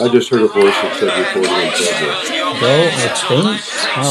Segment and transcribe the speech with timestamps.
[0.00, 2.60] I just heard a voice that said recording in progress.
[2.60, 3.56] go, I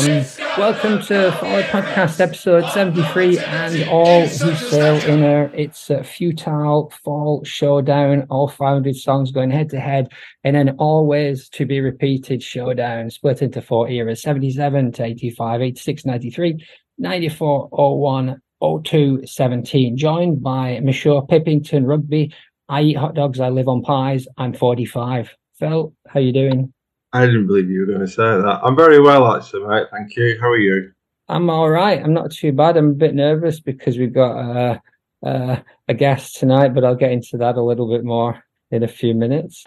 [0.01, 0.41] think.
[0.41, 5.51] Um, welcome to Fallout Podcast episode 73 and all who sail in her.
[5.53, 10.11] It's a futile fall showdown, all founded songs going head to head,
[10.43, 16.05] and then always to be repeated showdown split into four eras 77 to 85, 86,
[16.05, 16.65] 93,
[16.97, 18.41] 94, 01,
[18.83, 19.95] 02, 17.
[19.95, 22.33] Joined by Michelle Pippington Rugby.
[22.67, 25.35] I eat hot dogs, I live on pies, I'm 45.
[25.59, 26.73] Phil, how you doing?
[27.17, 28.59] I didn't believe you were going to say that.
[28.63, 29.87] I'm very well, actually, mate.
[29.91, 30.37] Thank you.
[30.39, 30.91] How are you?
[31.29, 32.01] I'm all right.
[32.01, 32.77] I'm not too bad.
[32.77, 34.79] I'm a bit nervous because we've got uh,
[35.25, 38.87] uh, a guest tonight, but I'll get into that a little bit more in a
[38.87, 39.65] few minutes.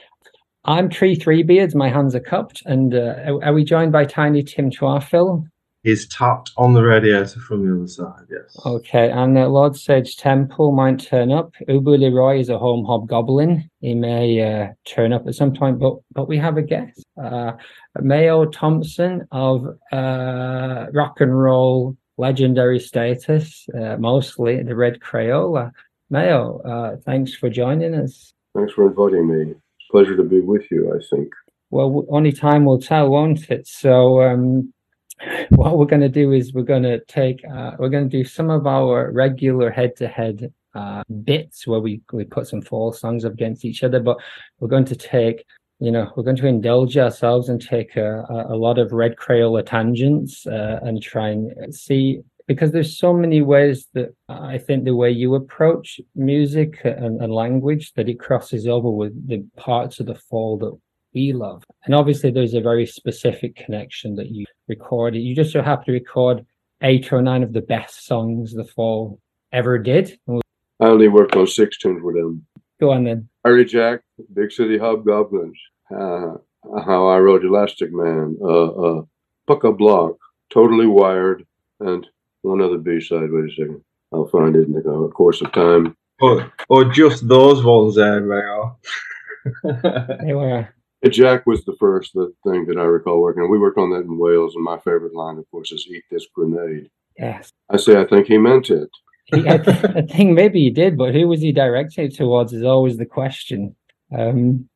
[0.64, 1.74] I'm Tree Three Beards.
[1.74, 5.02] My hands are cupped, and uh, are, we joined by Tiny Tim Chua,
[5.83, 5.91] Phil?
[5.91, 8.57] He's tapped on the radiator from the other side, yes.
[8.66, 11.52] Okay, and uh, Lord Sage Temple might turn up.
[11.68, 13.68] Ubu Leroy is a home hobgoblin.
[13.80, 17.04] He may uh, turn up at some point, but but we have a guest.
[17.23, 17.52] Uh,
[18.01, 25.73] Mayo Thompson of uh, rock and roll legendary status, uh, mostly the Red Krayola.
[26.10, 28.32] Mayo, uh, thanks for joining us.
[28.54, 29.52] Thanks for inviting me.
[29.52, 31.32] It's a pleasure to be with you, I think.
[31.71, 33.66] Well, only time will tell, won't it?
[33.69, 34.74] So, um,
[35.51, 38.24] what we're going to do is we're going to take, uh, we're going to do
[38.24, 43.32] some of our regular head-to-head uh, bits where we we put some fall songs up
[43.32, 44.16] against each other, but
[44.60, 45.45] we're going to take,
[45.80, 49.66] you know, we're going to indulge ourselves and take a, a, lot of red Krayola
[49.66, 54.95] tangents uh, and try and see because there's so many ways that I think the
[54.95, 60.07] way you approach music and, and language that it crosses over with the parts of
[60.07, 60.76] the fall that
[61.15, 61.65] we love.
[61.85, 65.21] And obviously, there's a very specific connection that you recorded.
[65.21, 66.44] You just so happen to record
[66.83, 69.21] eight or nine of the best songs the fall
[69.53, 70.19] ever did.
[70.28, 72.47] I only worked on six tunes with them.
[72.81, 73.28] go on then.
[73.43, 74.00] Fiery Jack,
[74.32, 75.59] Big City Hobgoblins,
[75.91, 76.34] uh,
[76.84, 79.03] How I Wrote Elastic Man, uh, uh,
[79.47, 80.16] Putta Block,
[80.50, 81.44] Totally Wired,
[81.81, 82.06] and
[82.43, 83.31] one other B-side.
[83.31, 83.82] Wait a second.
[84.12, 85.97] I'll find it in the course of time.
[86.20, 88.78] Or, or just those ones there, Mayo.
[90.22, 90.69] They were
[91.09, 93.50] Jack was the first the thing that I recall working on.
[93.50, 96.27] We worked on that in Wales, and my favorite line, of course, is "Eat this
[96.34, 96.91] grenade."
[97.21, 97.53] yes.
[97.71, 98.88] I say, I think he meant it.
[99.27, 102.53] He, I, th- I think maybe he did, but who was he directing it towards
[102.53, 103.77] is always the question.
[104.16, 104.69] Um,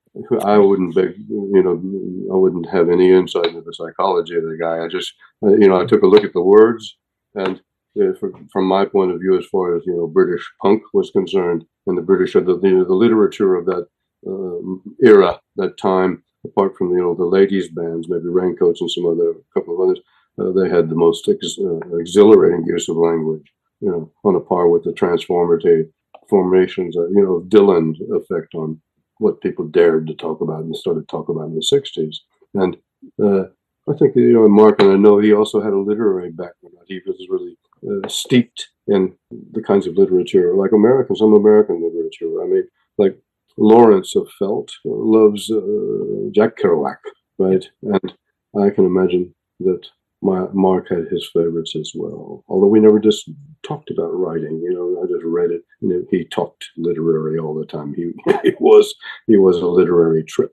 [0.45, 4.57] I wouldn't be, you know, I wouldn't have any insight into the psychology of the
[4.61, 4.85] guy.
[4.85, 5.13] I just,
[5.43, 6.97] uh, you know, I took a look at the words,
[7.35, 7.61] and
[8.01, 8.13] uh,
[8.53, 11.99] from my point of view, as far as you know, British punk was concerned, and
[11.99, 13.89] the British, the you know, the literature of that
[14.27, 19.07] um era, that time, apart from you know the ladies' bands, maybe Raincoats and some
[19.07, 20.01] other couple of others,
[20.39, 23.47] uh, they had the most ex- uh, exhilarating use of language.
[23.81, 25.91] You know, on a par with the transformative
[26.29, 28.81] formations, uh, you know, Dylan effect on
[29.19, 32.17] what people dared to talk about and started talking about in the 60s.
[32.55, 32.77] And
[33.23, 33.49] uh,
[33.89, 36.77] I think, you know, Mark, and I know he also had a literary background.
[36.87, 37.57] He was really
[37.89, 39.15] uh, steeped in
[39.53, 42.43] the kinds of literature, like American, some American literature.
[42.43, 42.69] I mean,
[42.99, 43.19] like
[43.57, 46.99] Lawrence of Felt loves uh, Jack Kerouac,
[47.39, 47.65] right?
[47.83, 48.13] And
[48.61, 49.87] I can imagine that
[50.23, 52.43] my, Mark had his favorites as well.
[52.49, 53.31] Although we never just
[53.63, 55.63] talked about writing, you know, I just read it.
[55.81, 57.95] You know, he talked literary all the time.
[57.95, 58.13] He,
[58.43, 58.95] he was
[59.27, 60.51] he was a literary trick.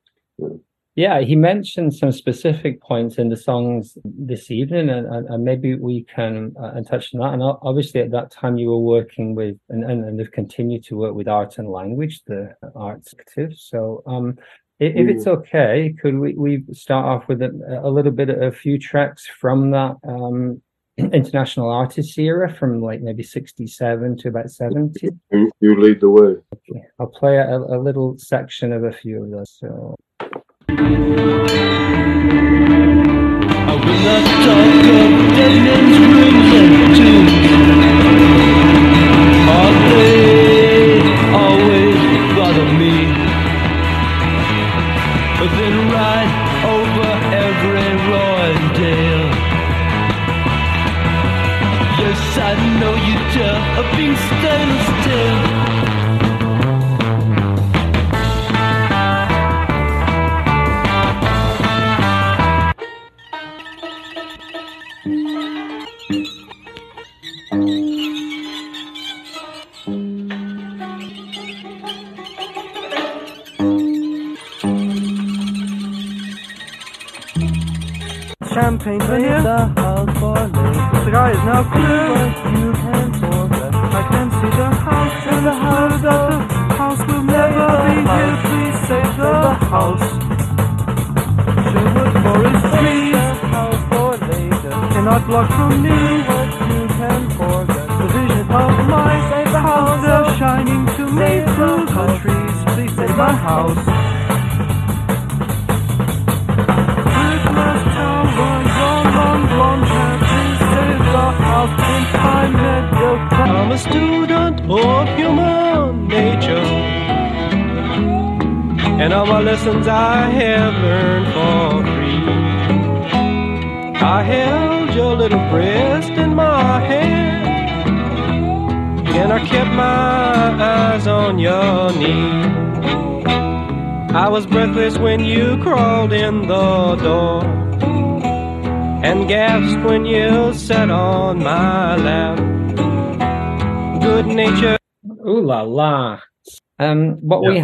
[0.95, 5.75] Yeah, he mentioned some specific points in the songs this evening, and, and, and maybe
[5.75, 7.33] we can uh, and touch on that.
[7.33, 10.97] And obviously, at that time, you were working with, and, and, and have continued to
[10.97, 13.53] work with Art and Language, the arts active.
[13.55, 14.37] So, um,
[14.81, 18.51] if it's okay, could we, we start off with a, a little bit of a
[18.51, 20.61] few tracks from that um,
[20.97, 25.07] international artists era, from like maybe 67 to about 70?
[25.31, 26.35] You, you lead the way.
[26.99, 29.55] I'll play a, a little section of a few of those.
[29.57, 29.95] So.
[30.71, 30.77] I
[33.75, 35.80] will not talk of dead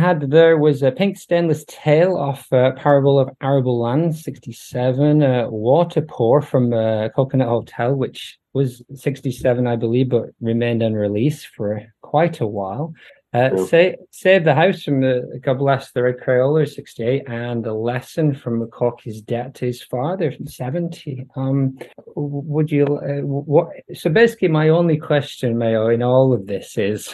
[0.08, 5.48] had there was a pink stainless tail off uh, Parable of Arable Land 67, uh,
[5.50, 11.82] water pour from uh, Coconut Hotel, which was 67, I believe, but remained unreleased for
[12.02, 12.94] quite a while.
[13.34, 17.74] Uh, say, Save the House from the God Bless the Red Krayola 68, and the
[17.74, 21.28] lesson from McCorky's debt to his father 70.
[21.36, 21.78] Um,
[22.16, 27.14] would you, uh, what, so basically, my only question, Mayo, in all of this is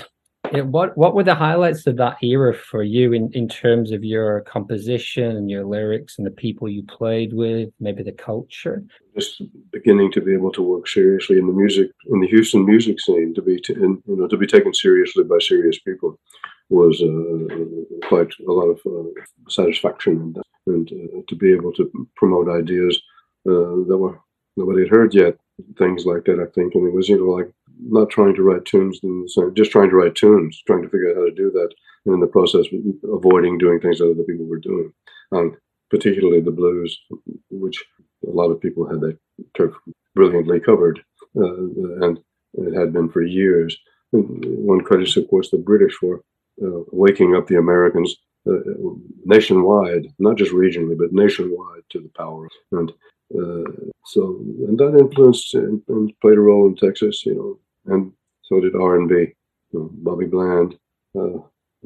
[0.51, 4.41] what what were the highlights of that era for you in, in terms of your
[4.41, 8.83] composition and your lyrics and the people you played with, maybe the culture?
[9.15, 9.41] just
[9.71, 13.33] beginning to be able to work seriously in the music in the Houston music scene
[13.33, 16.19] to be t- in, you know to be taken seriously by serious people
[16.69, 19.09] was uh, quite a lot of uh,
[19.49, 20.33] satisfaction
[20.65, 22.99] and, and uh, to be able to promote ideas
[23.47, 24.19] uh, that were
[24.57, 25.37] nobody had heard yet
[25.77, 27.51] things like that I think and it was you know like
[27.81, 31.17] not trying to write tunes and just trying to write tunes trying to figure out
[31.17, 31.69] how to do that
[32.05, 32.65] and in the process
[33.11, 34.91] avoiding doing things that other people were doing
[35.31, 35.55] um,
[35.89, 36.99] particularly the blues
[37.49, 37.83] which
[38.27, 39.17] a lot of people had that
[39.55, 39.73] turf
[40.15, 40.99] brilliantly covered,
[41.37, 41.53] uh,
[42.05, 42.19] and
[42.53, 43.77] it had been for years.
[44.11, 46.21] One credits, of course, the British for
[46.63, 48.15] uh, waking up the Americans
[48.47, 48.59] uh,
[49.25, 52.47] nationwide, not just regionally, but nationwide to the power.
[52.71, 52.91] And
[54.05, 54.37] so,
[54.67, 58.11] and that influenced and, and played a role in Texas, you know, and
[58.43, 59.15] so did R and B.
[59.71, 60.77] You know, Bobby Bland,
[61.17, 61.39] uh,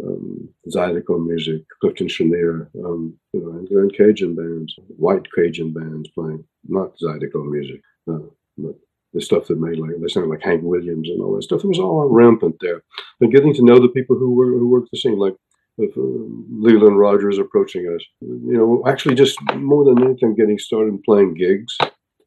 [0.04, 6.10] um, Zydeco music, Clifton Chenier, um, you know, and, and Cajun bands, white Cajun bands
[6.10, 7.82] playing, not Zydeco music,
[8.12, 8.20] uh,
[8.58, 8.76] but
[9.14, 11.64] the stuff that made like they sound like Hank Williams and all that stuff.
[11.64, 12.84] It was all rampant there.
[13.22, 15.36] And getting to know the people who were who worked the scene, like
[15.80, 21.36] uh, Leland Rogers approaching us, you know, actually just more than anything, getting started playing
[21.36, 21.78] gigs.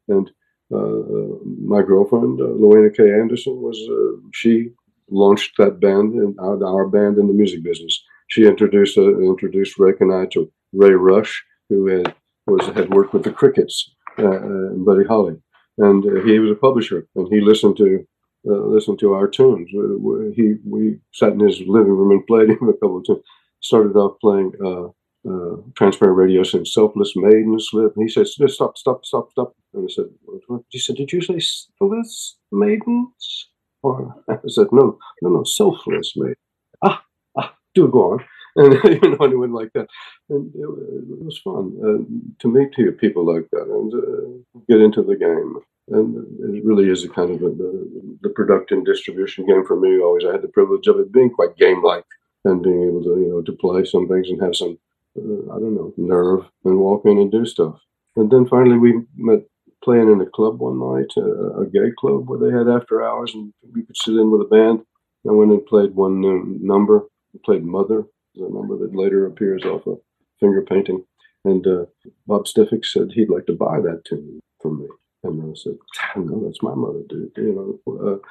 [0.07, 0.29] And
[0.73, 3.03] uh, my girlfriend, uh, Luana K.
[3.03, 4.71] Anderson, was uh, she
[5.09, 8.01] launched that band and our, our band in the music business.
[8.29, 12.15] She introduced uh, introduced Rick and I to Ray Rush, who had
[12.47, 15.35] was had worked with the Crickets uh, uh, and Buddy Holly,
[15.77, 18.05] and uh, he was a publisher, and he listened to
[18.49, 19.69] uh, listened to our tunes.
[19.75, 23.23] Uh, he we sat in his living room and played him a couple of tunes.
[23.61, 24.89] Started off playing uh,
[25.29, 27.93] uh, Transparent Radio, saying "Selfless Maiden" slip.
[27.95, 31.11] And he said, "Stop, stop, stop, stop." And I said, "What?" what?" He said, "Did
[31.11, 33.49] you say selfless maidens?"
[33.83, 36.35] Or I said, "No, no, no, selfless maiden."
[36.83, 37.03] Ah,
[37.37, 38.25] ah, do go on.
[38.57, 39.87] And you know, and it went like that,
[40.29, 42.03] and it, it was fun uh,
[42.39, 45.55] to meet people like that and uh, get into the game.
[45.87, 50.01] And it really is a kind of a, the, the production distribution game for me.
[50.01, 52.03] Always, I had the privilege of it being quite game-like
[52.45, 54.77] and being able to, you know, to play some things and have some,
[55.17, 57.79] uh, I don't know, nerve and walk in and do stuff.
[58.15, 59.43] And then finally, we met
[59.83, 63.33] playing in a club one night, uh, a gay club where they had after hours,
[63.33, 64.81] and we could sit in with a band.
[65.27, 67.03] I went and played one num- number,
[67.45, 68.05] played Mother,
[68.35, 69.95] the number that later appears off a
[70.39, 71.05] finger painting.
[71.45, 71.85] And uh,
[72.27, 74.87] Bob Stefik said he'd like to buy that tune from me.
[75.23, 75.77] And I said,
[76.15, 78.21] "No, that's my mother, dude." You know,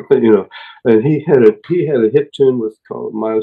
[0.14, 0.48] you know.
[0.84, 3.40] And he had a he had a hit tune with called "My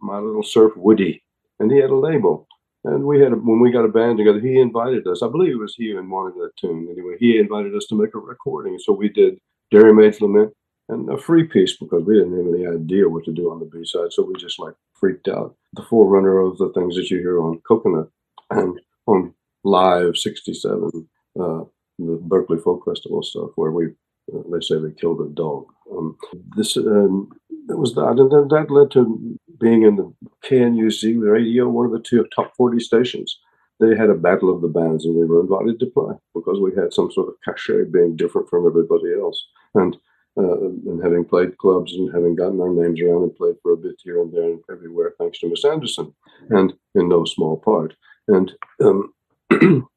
[0.00, 1.22] My Little Surf Woody,"
[1.60, 2.46] and he had a label.
[2.84, 5.22] And we had a, when we got a band together, he invited us.
[5.22, 6.86] I believe it was he who wanted that tune.
[6.90, 8.78] Anyway, he invited us to make a recording.
[8.78, 9.38] So we did
[9.70, 10.52] Dairy Maid's Lament
[10.90, 13.64] and a free piece because we didn't have any idea what to do on the
[13.66, 14.12] B side.
[14.12, 15.56] So we just like freaked out.
[15.74, 18.10] The forerunner of the things that you hear on Coconut
[18.50, 21.08] and on Live 67,
[21.40, 21.60] uh,
[21.98, 23.86] the Berkeley Folk Festival stuff, where we,
[24.32, 25.66] uh, they say they killed a dog.
[25.90, 26.16] Um,
[26.56, 27.30] this, um,
[27.66, 28.16] that was that.
[28.18, 30.12] And then that led to being in the
[30.44, 33.38] KNUZ radio, one of the two top 40 stations.
[33.80, 36.72] they had a battle of the bands and we were invited to play because we
[36.74, 39.46] had some sort of cachet being different from everybody else.
[39.74, 39.96] And
[40.36, 43.76] uh, and having played clubs and having gotten our names around and played for a
[43.76, 46.12] bit here and there and everywhere, thanks to Miss Anderson,
[46.50, 47.94] and in no small part.
[48.26, 49.14] And, um,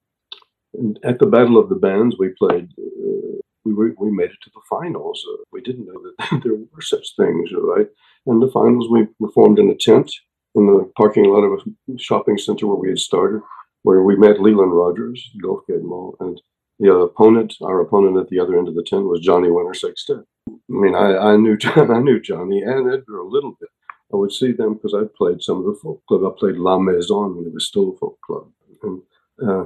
[0.78, 2.70] and at the Battle of the Bands, we played.
[2.78, 5.22] Uh, we were, we made it to the finals.
[5.30, 7.88] Uh, we didn't know that there were such things, right?
[8.26, 10.10] And the finals, we performed in a tent
[10.56, 13.42] in the parking lot of a shopping center where we had started,
[13.84, 16.42] where we met Leland Rogers, Gulfgate Mall, and
[16.80, 20.24] the opponent, our opponent at the other end of the tent was Johnny Winter Sextet.
[20.50, 23.70] I mean, I, I knew I knew Johnny and Edgar a little bit.
[24.14, 26.24] I would see them because I played some of the folk club.
[26.24, 28.50] I played La Maison when it was still a folk club.
[28.84, 29.02] And
[29.46, 29.66] uh,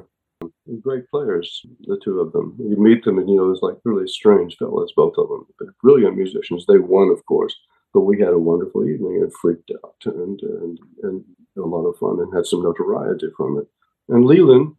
[0.79, 2.55] great players, the two of them.
[2.59, 5.45] You meet them and you know, it's like really strange fellas, both of them.
[5.59, 6.65] But brilliant musicians.
[6.65, 7.55] They won, of course,
[7.93, 11.23] but we had a wonderful evening and freaked out and, and, and
[11.57, 13.67] a lot of fun and had some notoriety from it.
[14.09, 14.75] And Leland,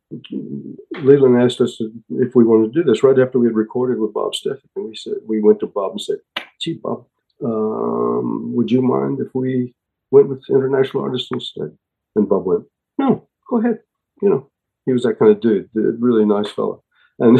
[1.02, 1.80] Leland asked us
[2.10, 4.70] if we wanted to do this right after we had recorded with Bob Stefik.
[4.76, 6.18] And we said, we went to Bob and said,
[6.60, 7.06] gee, Bob,
[7.44, 9.74] um, would you mind if we
[10.10, 11.76] went with international artists instead?
[12.14, 12.64] And Bob went,
[12.98, 13.78] no, go ahead.
[14.20, 14.50] You know,
[14.86, 16.82] he was that kind of dude, really nice fellow.
[17.18, 17.38] And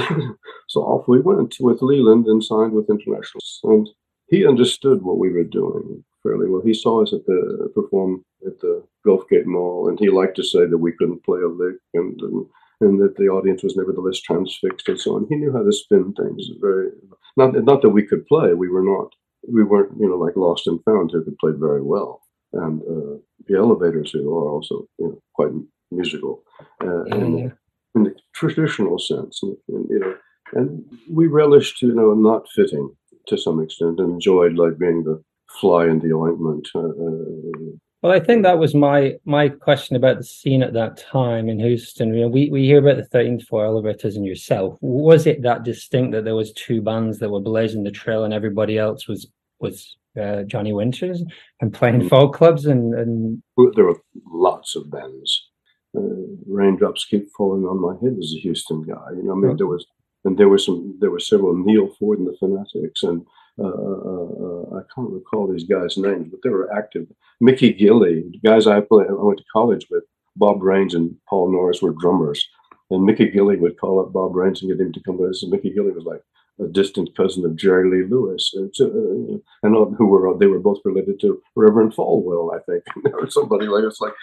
[0.68, 3.60] so off we went with Leland and signed with internationals.
[3.64, 3.88] And
[4.28, 6.62] he understood what we were doing fairly well.
[6.64, 10.66] He saw us at the perform at the Gulfgate Mall, and he liked to say
[10.66, 12.46] that we couldn't play a lick, and, and
[12.80, 15.26] and that the audience was nevertheless transfixed and so on.
[15.28, 16.90] He knew how to spin things very
[17.36, 18.54] not not that we could play.
[18.54, 19.12] We were not
[19.48, 22.22] we weren't you know like Lost and Found who could play very well,
[22.52, 25.50] and uh, the Elevators who are also you know quite
[25.96, 26.42] musical
[26.82, 27.48] uh, Yeah, in, yeah.
[27.94, 30.14] in the traditional sense, and, and, you know,
[30.54, 32.90] and we relished you know not fitting
[33.28, 35.22] to some extent and enjoyed like being the
[35.60, 36.68] fly in the ointment.
[36.74, 40.96] Uh, uh, Well, I think that was my my question about the scene at that
[40.96, 42.12] time in Houston.
[42.14, 44.76] You know, we, we hear about the 13th floor elevators and yourself.
[44.80, 48.34] Was it that distinct that there was two bands that were blazing the trail and
[48.34, 49.28] everybody else was
[49.60, 51.22] was uh, Johnny Winters
[51.60, 52.08] and playing Mm.
[52.10, 53.42] folk clubs and and
[53.76, 54.00] there were
[54.48, 55.48] lots of bands.
[55.96, 56.00] Uh,
[56.48, 59.08] raindrops keep falling on my head as a Houston guy.
[59.16, 59.56] You know, I mean, Oh.
[59.56, 59.86] there was,
[60.24, 63.26] and there were some, there were several Neal Ford and the Fanatics, and
[63.58, 67.06] uh, uh, uh, I can't recall these guys' names, but they were active.
[67.40, 70.04] Mickey Gilley, the guys I played, I went to college with.
[70.36, 72.48] Bob Raines and Paul Norris were drummers,
[72.90, 75.42] and Mickey Gilley would call up Bob Raines and get him to come with us.
[75.42, 76.22] And Mickey Gilley was like
[76.58, 80.58] a distant cousin of Jerry Lee Lewis, and, so, uh, and who were they were
[80.58, 82.82] both related to Reverend Falwell, I think,
[83.14, 84.14] or somebody like it's like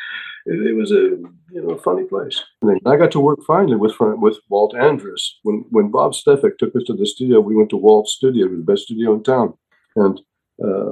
[0.49, 1.03] it, it was a
[1.51, 2.43] you know funny place.
[2.61, 6.75] And I got to work finally with with Walt Andrus when when Bob Stefik took
[6.75, 7.39] us to the studio.
[7.39, 9.53] We went to Walt's studio, it was the best studio in town,
[9.95, 10.19] and
[10.63, 10.91] uh,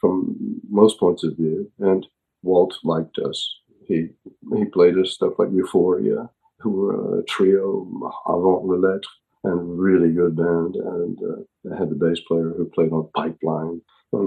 [0.00, 0.36] from
[0.68, 2.06] most points of view, and
[2.42, 3.38] Walt liked us.
[3.86, 4.08] He
[4.56, 6.28] he played us stuff like Euphoria,
[6.60, 7.86] who were a trio
[8.26, 9.10] avant la lettre
[9.44, 13.80] and really good band, and uh, they had the bass player who played on Pipeline.
[14.14, 14.18] Uh,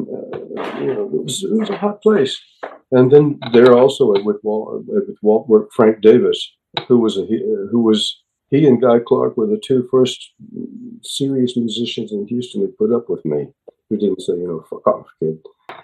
[0.79, 2.39] you know, it was it was a hot place.
[2.91, 6.55] And then there also with Walt, with Walt worked Frank Davis,
[6.87, 10.31] who was a uh, who was he and Guy Clark were the two first
[11.03, 13.47] serious musicians in Houston who put up with me.
[13.89, 15.39] Who didn't say, you know, fuck off, kid.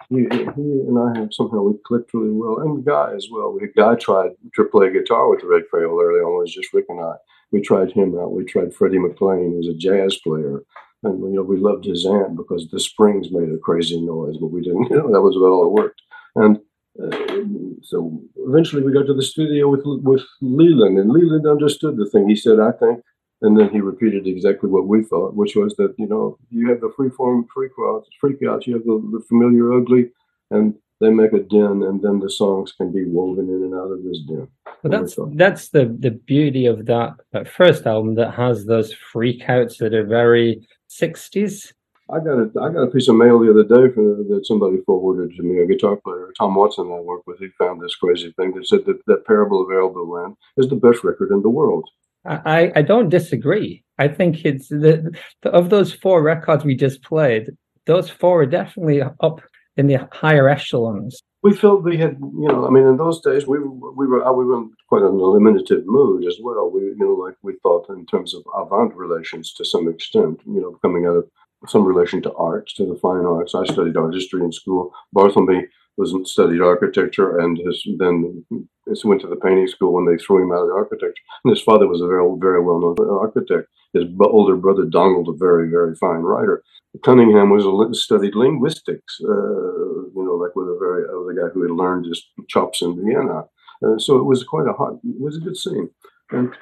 [0.10, 3.52] He, he and I have somehow we clicked really well, and Guy as well.
[3.52, 6.34] We Guy tried to play guitar with the Red Krayola early on.
[6.34, 7.16] It was just Rick and I.
[7.52, 8.32] We tried him out.
[8.32, 10.64] We tried Freddie McLean, who was a jazz player,
[11.06, 14.48] and you know we loved his amp because the springs made a crazy noise, but
[14.48, 14.86] we didn't.
[14.90, 16.02] You know that was about all it worked.
[16.36, 16.58] And
[17.02, 17.44] uh,
[17.82, 22.28] so eventually we got to the studio with with Leland, and Leland understood the thing.
[22.28, 23.04] He said, "I think,"
[23.42, 26.82] and then he repeated exactly what we thought, which was that you know you have
[26.82, 30.12] the freeform freak outs, freak you have the, the familiar ugly,
[30.52, 33.92] and they make a din, and then the songs can be woven in and out
[33.92, 34.48] of this din.
[34.82, 39.78] But that's that's the the beauty of that, that first album that has those freakouts
[39.80, 41.74] that are very 60s.
[42.10, 44.77] I got a I got a piece of mail the other day for, that somebody
[44.86, 45.60] forwarded to me.
[45.62, 48.86] A guitar player, Tom Watson, I work with, he found this crazy thing that said
[48.86, 51.89] that that Parable of Arable Land is the best record in the world.
[52.27, 53.84] I, I don't disagree.
[54.00, 57.51] I think it's the, the of those four records we just played,
[57.86, 59.42] those four are definitely up
[59.77, 61.22] in the higher echelons.
[61.46, 63.60] We felt we had, you know, I mean, in those days we
[64.00, 66.72] we were uh, we were in quite an eliminative mood as well.
[66.75, 70.62] We, you know, like we thought in terms of avant relations to some extent, you
[70.62, 71.25] know, coming out of
[71.74, 73.54] some relation to arts, to the fine arts.
[73.54, 74.92] I studied art history in school.
[75.16, 75.60] Barthelme
[75.98, 80.44] was studied architecture and his, then he went to the painting school when they threw
[80.44, 81.24] him out of the architecture.
[81.44, 83.70] And his father was a very, very well known architect.
[83.96, 86.62] His older brother, Donald, a very, very fine writer.
[87.04, 91.50] Cunningham was a, studied linguistics, uh, you know, like with a very, uh, the guy
[91.54, 93.46] who had learned his chops in Vienna.
[93.86, 95.90] Uh, so it was quite a hot, it was a good scene.
[96.32, 96.54] And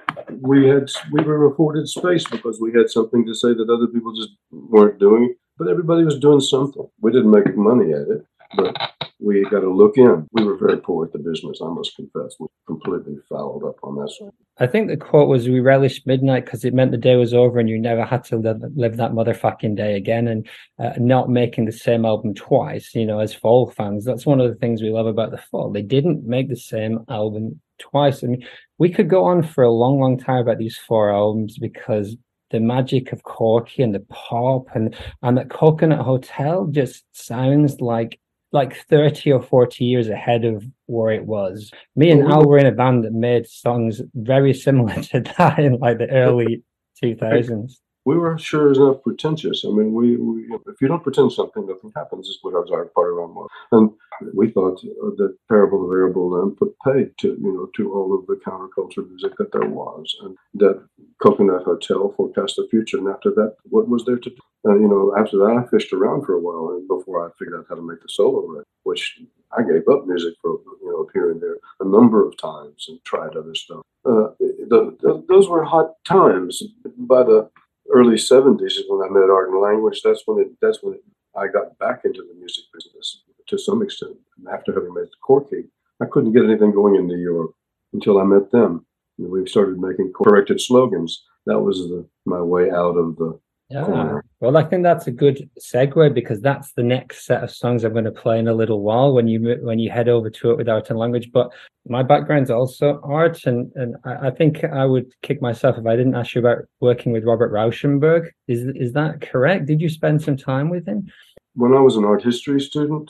[0.41, 4.13] we had, we were afforded space because we had something to say that other people
[4.15, 5.35] just weren't doing.
[5.57, 6.87] But everybody was doing something.
[7.01, 8.25] We didn't make money at it,
[8.57, 8.92] but
[9.23, 10.27] we got to look in.
[10.33, 12.35] We were very poor at the business, I must confess.
[12.39, 14.31] We completely fouled up on that.
[14.59, 17.59] I think the quote was, "We relished midnight because it meant the day was over
[17.59, 21.65] and you never had to live, live that motherfucking day again." And uh, not making
[21.65, 24.89] the same album twice, you know, as Fall fans, that's one of the things we
[24.89, 25.71] love about the Fall.
[25.71, 28.23] They didn't make the same album twice.
[28.23, 28.45] I mean,
[28.77, 32.17] we could go on for a long, long time about these four albums because
[32.51, 38.19] the magic of Corky and the pop and and that Coconut Hotel just sounds like
[38.53, 41.71] like 30 or 40 years ahead of where it was.
[41.95, 45.79] Me and Al were in a band that made songs very similar to that in
[45.79, 46.63] like the early
[47.03, 47.79] 2000s.
[48.05, 49.63] We were sure as enough pretentious.
[49.65, 52.27] I mean, we, we if you don't pretend something, nothing happens.
[52.27, 53.47] Is what our part of our motto.
[53.71, 53.91] And
[54.33, 58.13] we thought uh, that Parable of Arable Land put paid to you know to all
[58.17, 60.85] of the counterculture music that there was, and that
[61.21, 62.97] Coconut Hotel forecast the future.
[62.97, 64.37] And after that, what was there to do?
[64.65, 67.59] Uh, you know, after that, I fished around for a while, and before I figured
[67.59, 69.19] out how to make the solo record, which
[69.51, 73.03] I gave up music for you know here and there a number of times and
[73.03, 73.81] tried other stuff.
[74.05, 76.61] Uh, the, the, those were hot times.
[76.97, 77.49] By the
[77.91, 80.01] early seventies is when I met Art and Language.
[80.03, 80.49] That's when it.
[80.61, 81.03] That's when it,
[81.35, 84.15] I got back into the music business to some extent.
[84.51, 85.65] After having met Corky,
[86.01, 87.51] I couldn't get anything going in New York
[87.93, 88.85] until I met them.
[89.19, 91.23] And we started making corrected slogans.
[91.45, 93.85] That was the, my way out of the Yeah.
[93.85, 94.25] corner.
[94.43, 97.93] Well, I think that's a good segue because that's the next set of songs I'm
[97.93, 100.57] going to play in a little while when you when you head over to it
[100.57, 101.31] with art and language.
[101.31, 101.53] But
[101.87, 106.15] my background's also art, and and I, think I would kick myself if I didn't
[106.15, 108.31] ask you about working with Robert Rauschenberg.
[108.49, 109.65] Is is that correct?
[109.65, 111.07] Did you spend some time with him?
[111.55, 113.09] when I was an art history student,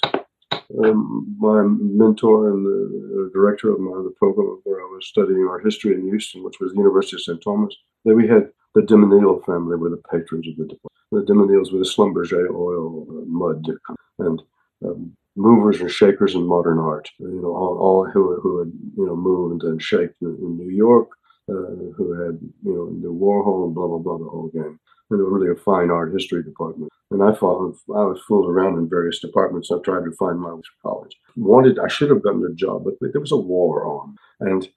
[0.84, 5.48] um, my mentor and the, uh, director of my the program where I was studying
[5.50, 7.42] art history in Houston, which was the University of St.
[7.42, 7.76] Thomas,
[8.06, 10.92] then we had the de Menil family were the patrons of the department.
[11.12, 13.66] The de Menils were the Schlumberger oil uh, mud
[14.20, 14.42] and
[14.84, 17.10] um, movers and shakers in modern art.
[17.20, 20.70] You know, all, all who, who had you know moved and shaped in, in New
[20.70, 21.10] York,
[21.50, 24.80] uh, who had you know the Warhol and blah blah blah the whole game.
[25.10, 26.92] And they were really a fine art history department.
[27.12, 29.70] And I thought I was fooled around in various departments.
[29.72, 31.16] I tried to find my way to college.
[31.36, 34.68] Wanted I should have gotten a job, but there was a war on, and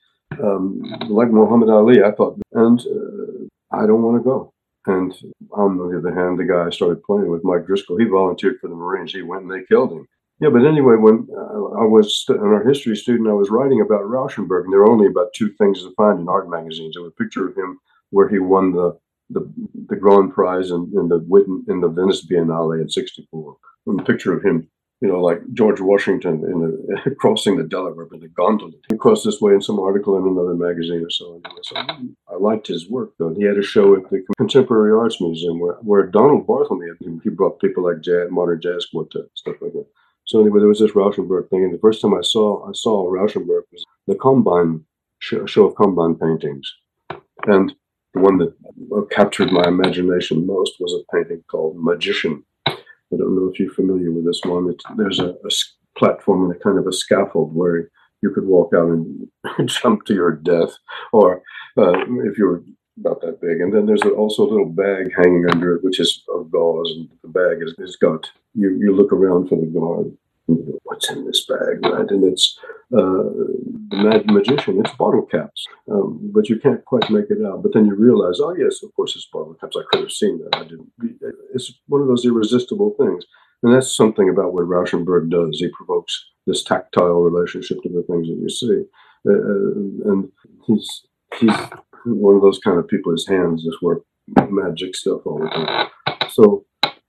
[0.43, 3.36] um, like Muhammad Ali, I thought, and uh,
[3.73, 4.53] I don't want to go.
[4.87, 5.13] And
[5.53, 8.69] on the other hand, the guy I started playing with, Mike Driscoll, he volunteered for
[8.69, 9.13] the Marines.
[9.13, 10.07] He went and they killed him.
[10.39, 14.03] Yeah, but anyway, when uh, I was an art history student, I was writing about
[14.03, 16.95] Rauschenberg, and there were only about two things to find in art magazines.
[16.95, 17.79] There was a picture of him
[18.11, 18.99] where he won the
[19.31, 19.53] the,
[19.89, 24.05] the Grand Prize in, in the Witten in the Venice Biennale in '64, and a
[24.05, 24.69] picture of him,
[25.01, 28.73] you know, like George Washington in the, crossing the Delaware with a gondola.
[28.91, 31.41] He crossed this way in some article in another magazine or so.
[31.63, 33.35] So I liked his work though.
[33.35, 37.61] He had a show at the Contemporary Arts Museum where, where Donald Barthelme he brought
[37.61, 39.87] people like jazz, modern jazz quartet stuff like that.
[40.27, 43.09] So anyway, there was this Rauschenberg thing, and the first time I saw I saw
[43.09, 44.85] Rauschenberg was the Combine
[45.21, 46.73] show, show of Combine paintings,
[47.47, 47.73] and
[48.13, 48.55] the one that
[48.97, 52.45] uh, captured my imagination most was a painting called Magician.
[53.13, 54.75] I don't know if you're familiar with this one.
[54.97, 55.35] There's a
[55.97, 57.91] platform and a kind of a scaffold where
[58.23, 59.29] you could walk out and
[59.67, 60.73] jump to your death,
[61.13, 61.43] or
[61.77, 61.93] uh,
[62.25, 62.63] if you're
[62.99, 63.61] about that big.
[63.61, 67.09] And then there's also a little bag hanging under it, which is of gauze, and
[67.23, 68.77] the bag is got you.
[68.79, 70.17] You look around for the guard.
[70.47, 72.09] What's in this bag, right?
[72.09, 72.57] And it's
[72.93, 73.31] uh,
[73.91, 74.81] the mad magician.
[74.81, 77.63] It's bottle caps, um, but you can't quite make it out.
[77.63, 79.77] But then you realize, oh yes, of course it's bottle caps.
[79.77, 80.57] I could have seen that.
[80.57, 80.93] I didn't.
[81.53, 83.25] It's one of those irresistible things,
[83.65, 85.59] and that's something about what Rauschenberg does.
[85.59, 88.85] He provokes this tactile relationship to the things that you see,
[89.29, 90.31] uh, and
[90.67, 91.07] he's
[91.41, 91.57] he's
[92.05, 93.11] one of those kind of people.
[93.11, 94.03] His hands just work
[94.49, 95.89] magic stuff all the time.
[96.31, 96.65] So.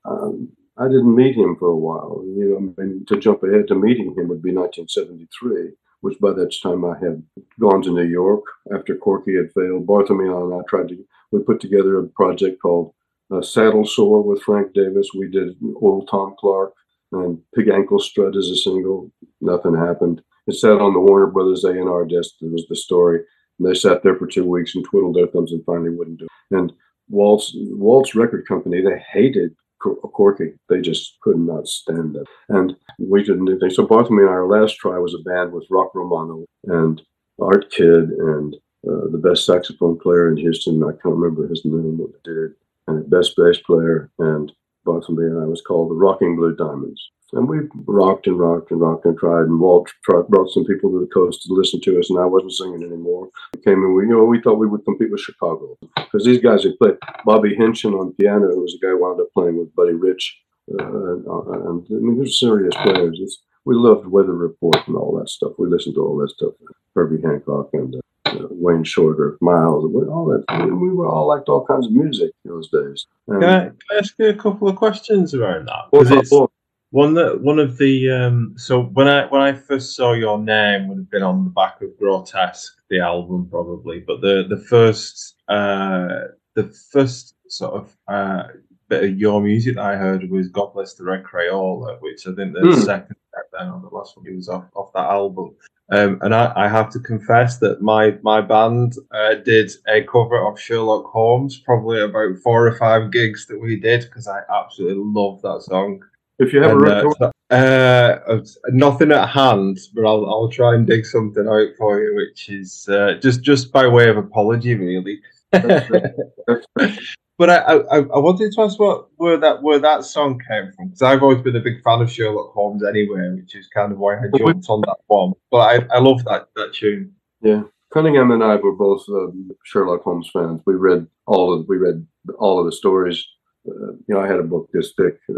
[0.06, 2.24] Um, I didn't meet him for a while.
[2.26, 6.34] You know, I mean, to jump ahead to meeting him would be 1973, which by
[6.34, 7.24] that time I had
[7.60, 9.88] gone to New York after Corky had failed.
[9.88, 12.94] Barthelme and I tried to, we put together a project called
[13.32, 15.10] uh, Saddle Sore with Frank Davis.
[15.16, 16.74] We did Old Tom Clark
[17.12, 19.12] and Pig Ankle Strut as a single.
[19.42, 20.22] Nothing happened.
[20.46, 22.36] It sat on the Warner Brothers A&R desk.
[22.42, 23.22] It was the story.
[23.60, 26.26] And they sat there for two weeks and twiddled their thumbs and finally wouldn't do
[26.26, 26.56] it.
[26.56, 26.72] And
[27.10, 29.56] Walt's, Walt's record company, they hated
[29.96, 30.54] Corky.
[30.70, 32.28] They just could not stand it.
[32.50, 33.70] And we didn't do anything.
[33.70, 37.02] So Barthelme and I, our last try was a band with Rock Romano and
[37.42, 38.56] Art Kid and
[38.88, 40.84] uh, the best saxophone player in Houston.
[40.84, 42.52] I can't remember his name, but did it.
[42.88, 44.10] And the best bass player.
[44.20, 44.52] And
[44.86, 47.12] Barthelme and I was called the Rocking Blue Diamonds.
[47.34, 49.44] And we rocked and rocked and rocked and tried.
[49.44, 52.26] And Walt tried, brought some people to the coast to listen to us, and I
[52.26, 53.30] wasn't singing anymore.
[53.56, 56.42] We came and we, you know, we thought we would compete with Chicago because these
[56.42, 56.96] guys had played.
[57.26, 60.38] Bobby Hinchin on piano, who was the guy who wound up playing with Buddy Rich,
[60.80, 63.20] uh, and, and I mean, they're serious players.
[63.22, 65.52] It's, we loved Weather Report and all that stuff.
[65.58, 66.54] We listened to all that stuff.
[66.96, 70.66] Herbie Hancock and uh, uh, Wayne Shorter, Miles, all that.
[70.68, 73.06] We were all liked all kinds of music those days.
[73.30, 75.86] Can I, can I ask you a couple of questions around that?
[75.92, 76.52] Well, 'Cause well,
[76.92, 80.88] one that one of the um, so when I when I first saw your name
[80.88, 85.36] would have been on the back of Grotesque, the album probably, but the the first
[85.50, 86.08] uh,
[86.56, 88.44] the first sort of uh,
[88.88, 92.34] bit of your music that I heard was God Bless the Red Krayola, which I
[92.34, 92.72] think the Hmm.
[92.72, 95.56] second track then or the last one was off off that album.
[95.90, 100.46] Um, and I, I have to confess that my my band uh, did a cover
[100.46, 105.04] of Sherlock Holmes, probably about four or five gigs that we did because I absolutely
[105.06, 106.02] love that song.
[106.40, 107.16] If you have a record,
[107.50, 112.16] uh, uh, nothing at hand, but I'll I'll try and dig something out for you,
[112.16, 115.20] which is uh, just just by way of apology, really.
[115.52, 116.04] That's great.
[116.48, 116.98] That's
[117.38, 120.88] But I, I I wanted to ask what where that where that song came from
[120.88, 124.00] because I've always been a big fan of Sherlock Holmes anyway, which is kind of
[124.00, 125.34] why I jumped on that one.
[125.52, 125.58] But
[125.92, 127.14] I, I love that that tune.
[127.42, 127.62] Yeah,
[127.94, 130.62] Cunningham and I were both um, Sherlock Holmes fans.
[130.66, 132.06] We read all of we read
[132.40, 133.24] all of the stories.
[133.68, 135.34] Uh, you know, I had a book this thick uh,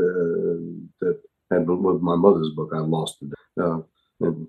[1.02, 1.20] that
[1.52, 2.72] had with my mother's book.
[2.74, 3.80] I lost it uh,
[4.22, 4.48] and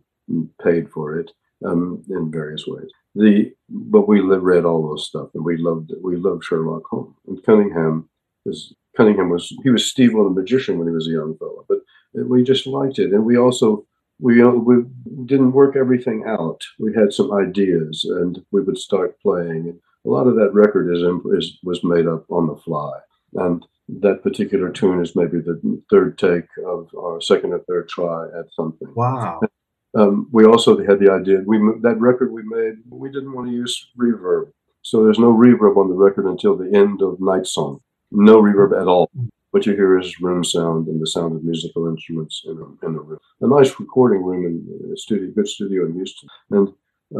[0.62, 1.31] paid for it
[1.64, 2.90] um, in various ways.
[3.14, 7.16] The but we li- read all those stuff and we loved we loved Sherlock Holmes.
[7.27, 8.09] And Cunningham
[8.47, 11.79] is Cunningham was he was Steve the magician when he was a young fellow, but
[12.14, 13.87] we just liked it, and we also
[14.21, 14.85] we uh, we
[15.27, 16.62] didn't work everything out.
[16.79, 19.81] We had some ideas, and we would start playing.
[20.07, 21.03] A lot of that record is,
[21.37, 22.99] is was made up on the fly,
[23.35, 23.64] and
[24.01, 28.53] that particular tune is maybe the third take of our second or third try at
[28.53, 28.93] something.
[28.95, 29.40] Wow.
[29.97, 32.77] Um, we also had the idea we that record we made.
[32.90, 36.73] We didn't want to use reverb, so there's no reverb on the record until the
[36.73, 37.81] end of Night Song.
[38.12, 39.11] No reverb at all.
[39.51, 42.95] What you hear is room sound and the sound of musical instruments in a, in
[42.95, 43.19] a room.
[43.40, 46.29] A nice recording room in a studio, good studio in Houston.
[46.51, 46.69] And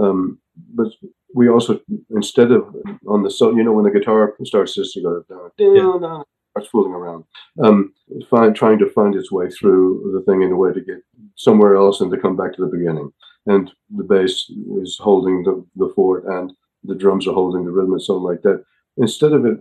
[0.01, 0.39] um,
[0.75, 0.93] but
[1.35, 2.75] we also instead of
[3.07, 6.25] on the so you know when the guitar starts just to go down, down, down,
[6.51, 7.25] starts fooling around,
[7.63, 7.93] um,
[8.29, 11.03] find trying to find its way through the thing in a way to get
[11.37, 13.13] somewhere else and to come back to the beginning.
[13.47, 14.51] And the bass
[14.83, 16.53] is holding the, the fort and
[16.85, 18.65] the drums are holding the rhythm and something like that.
[18.97, 19.59] Instead of it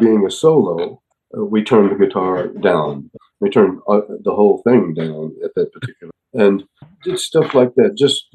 [0.00, 1.02] being a solo,
[1.36, 3.10] uh, we turn the guitar down.
[3.40, 6.64] We turn uh, the whole thing down at that particular, and
[7.04, 7.96] did stuff like that.
[7.96, 8.26] Just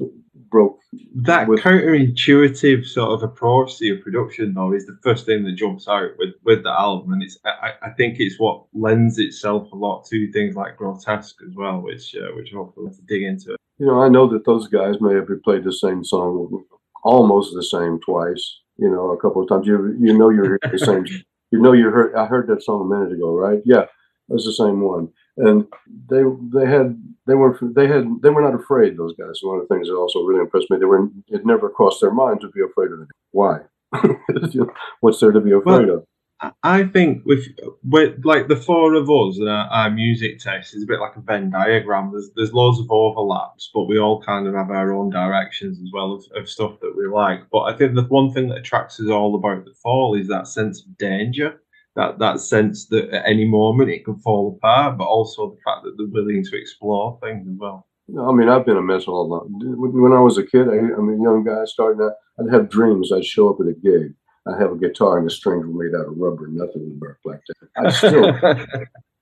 [0.50, 0.78] broke.
[1.14, 5.56] That With- counterintuitive sort of approach to your production, though, is the first thing that
[5.56, 9.70] jumps out with, with the album, and it's I, I think it's what lends itself
[9.72, 13.02] a lot to things like grotesque as well, which uh, which hopefully we'll have to
[13.06, 13.56] dig into.
[13.78, 16.64] You know, I know that those guys may have played the same song
[17.02, 18.60] almost the same twice.
[18.76, 19.66] You know, a couple of times.
[19.66, 21.04] You you know you're the same.
[21.50, 22.16] You know you heard.
[22.16, 23.60] I heard that song a minute ago, right?
[23.64, 23.84] Yeah,
[24.28, 25.10] that's the same one.
[25.36, 25.66] And
[26.08, 28.96] they they had they were they had they were not afraid.
[28.96, 29.40] Those guys.
[29.42, 30.78] One of the things that also really impressed me.
[30.78, 31.08] They were.
[31.28, 33.08] It never crossed their mind to be afraid of it.
[33.32, 33.58] Why?
[35.00, 36.04] What's there to be afraid of?
[36.40, 37.46] I- I think with
[37.84, 41.16] with like the four of us and our, our music taste is a bit like
[41.16, 42.10] a Venn diagram.
[42.12, 45.90] There's there's loads of overlaps, but we all kind of have our own directions as
[45.92, 47.48] well of, of stuff that we like.
[47.50, 50.46] But I think the one thing that attracts us all about the fall is that
[50.48, 51.60] sense of danger,
[51.96, 55.84] that that sense that at any moment it could fall apart, but also the fact
[55.84, 57.86] that they're willing to explore things as well.
[58.20, 59.48] I mean, I've been a mess all along.
[59.78, 62.12] When I was a kid, I, I'm a young guy starting out.
[62.38, 63.12] I'd have dreams.
[63.12, 64.12] I'd show up at a gig.
[64.46, 66.48] I'd have a guitar and the strings were made out of rubber.
[66.48, 67.86] Nothing would work like that.
[67.86, 68.34] I still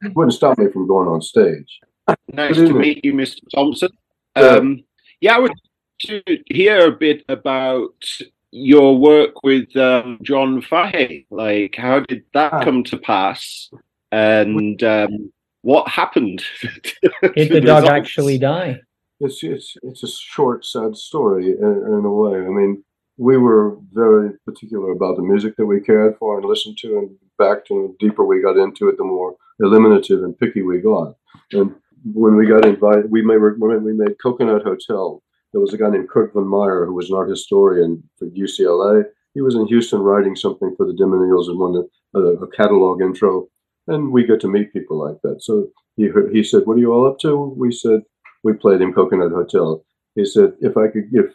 [0.00, 1.80] it wouldn't stop me from going on stage.
[2.32, 3.38] Nice to meet you, Mr.
[3.54, 3.90] Thompson.
[4.37, 4.42] Yeah.
[4.42, 4.85] Um,
[5.20, 5.52] yeah, I would
[6.00, 7.94] to hear a bit about
[8.52, 11.26] your work with um, John Fahey.
[11.30, 12.62] Like, how did that Ah.
[12.64, 13.70] come to pass?
[14.12, 16.44] And um, what happened?
[17.22, 17.98] Did to the dog result?
[17.98, 18.80] actually die?
[19.20, 22.36] It's it's it's a short, sad story in, in a way.
[22.40, 22.84] I mean,
[23.16, 27.10] we were very particular about the music that we cared for and listened to, and
[27.38, 31.14] back to the deeper we got into it, the more eliminative and picky we got.
[31.52, 31.74] And
[32.12, 35.22] when we got invited, we made we made Coconut Hotel.
[35.52, 39.04] There was a guy named Kurt Von Meier who was an art historian for UCLA.
[39.34, 43.48] He was in Houston writing something for the Dimensionals and wanted a, a catalog intro,
[43.86, 45.42] and we got to meet people like that.
[45.42, 48.02] So he heard, he said, "What are you all up to?" We said,
[48.42, 49.84] "We played in Coconut Hotel."
[50.14, 51.34] He said, "If I could, if,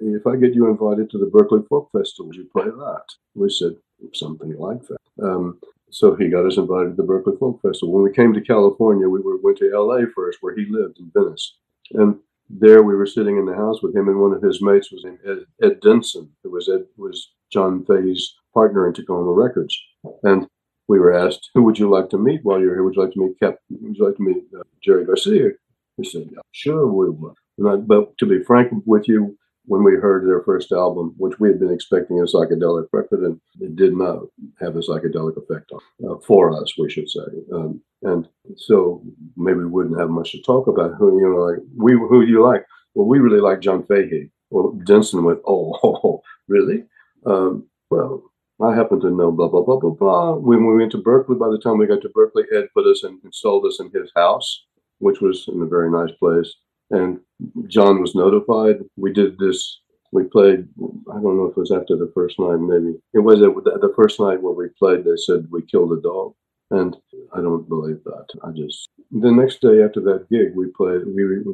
[0.00, 3.50] if I get you invited to the Berkeley Folk Festival, would you play that?" We
[3.50, 3.76] said
[4.14, 4.98] something like that.
[5.22, 7.92] Um, so he got us invited to the Berkeley Folk Festival.
[7.92, 10.06] When we came to California, we were, went to L.A.
[10.14, 11.56] first, where he lived in Venice,
[11.92, 12.18] and
[12.58, 15.04] there we were sitting in the house with him and one of his mates was
[15.04, 19.78] named Ed, Ed Denson, who was Ed was John Fahey's partner in Takoma Records,
[20.24, 20.46] and
[20.88, 22.82] we were asked, "Who would you like to meet while you're here?
[22.82, 23.56] Would you like to meet Cap?
[23.70, 25.50] Would you like to meet uh, Jerry Garcia?"
[25.96, 27.34] We said, "Yeah, sure, we would."
[27.66, 29.36] I, but to be frank with you,
[29.70, 33.40] when we heard their first album, which we had been expecting a psychedelic record, and
[33.60, 34.18] it did not
[34.60, 37.28] have a psychedelic effect on uh, for us, we should say.
[37.54, 39.00] Um, and so
[39.36, 40.96] maybe we wouldn't have much to talk about.
[40.98, 42.66] Who you know, like we who do you like?
[42.94, 44.32] Well, we really like John Fahey.
[44.50, 46.82] Well, Denson went, oh, really?
[47.24, 48.24] Um, well,
[48.60, 50.34] I happen to know blah blah blah blah blah.
[50.34, 53.04] When we went to Berkeley, by the time we got to Berkeley, Ed put us
[53.04, 54.64] and installed us in his house,
[54.98, 56.52] which was in a very nice place.
[56.90, 57.20] And
[57.68, 58.76] John was notified.
[58.96, 59.80] We did this.
[60.12, 60.66] We played.
[61.10, 62.56] I don't know if it was after the first night.
[62.56, 65.04] Maybe it was the first night where we played.
[65.04, 66.34] They said we killed a dog,
[66.70, 66.96] and
[67.32, 68.26] I don't believe that.
[68.42, 71.02] I just the next day after that gig, we played.
[71.06, 71.44] We,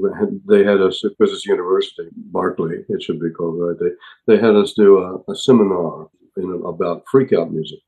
[0.48, 2.84] they had us because it's university, Berkeley.
[2.88, 3.76] It should be called right.
[3.78, 6.08] They they had us do a, a seminar
[6.44, 7.80] know, about freakout music,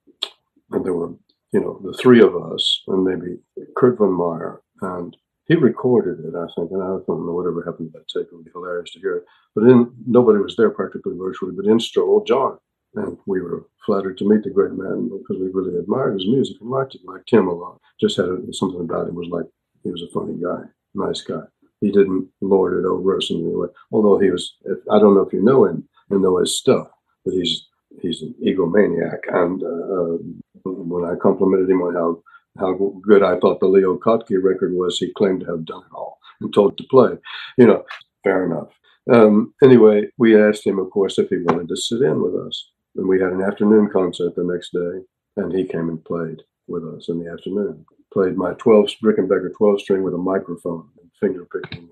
[0.70, 1.14] and there were
[1.52, 3.38] you know the three of us and maybe
[3.76, 5.16] Kurt von Meier and
[5.48, 8.28] he recorded it, I think, and I don't know whatever happened to that tape.
[8.30, 9.24] It would be hilarious to hear it.
[9.54, 12.58] But then nobody was there practically virtually, but in strolled John.
[12.94, 16.56] And we were flattered to meet the great man because we really admired his music
[16.60, 17.80] and liked it, liked him a lot.
[18.00, 19.46] Just had a, something about him was like
[19.82, 21.42] he was a funny guy, nice guy.
[21.80, 23.68] He didn't lord it over us in any way.
[23.92, 24.54] Although he was,
[24.90, 26.88] I don't know if you know him and know his stuff,
[27.24, 27.66] but he's
[28.02, 29.20] he's an egomaniac.
[29.32, 30.18] And uh,
[30.64, 32.22] when I complimented him on how
[32.58, 34.98] how good I thought the Leo Kottke record was.
[34.98, 37.10] He claimed to have done it all and told to play.
[37.56, 37.84] You know,
[38.24, 38.68] fair enough.
[39.12, 42.70] Um, anyway, we asked him, of course, if he wanted to sit in with us.
[42.96, 45.04] And we had an afternoon concert the next day,
[45.36, 47.84] and he came and played with us in the afternoon.
[48.12, 51.88] Played my 12 Rickenbacker 12 string with a microphone and finger picking.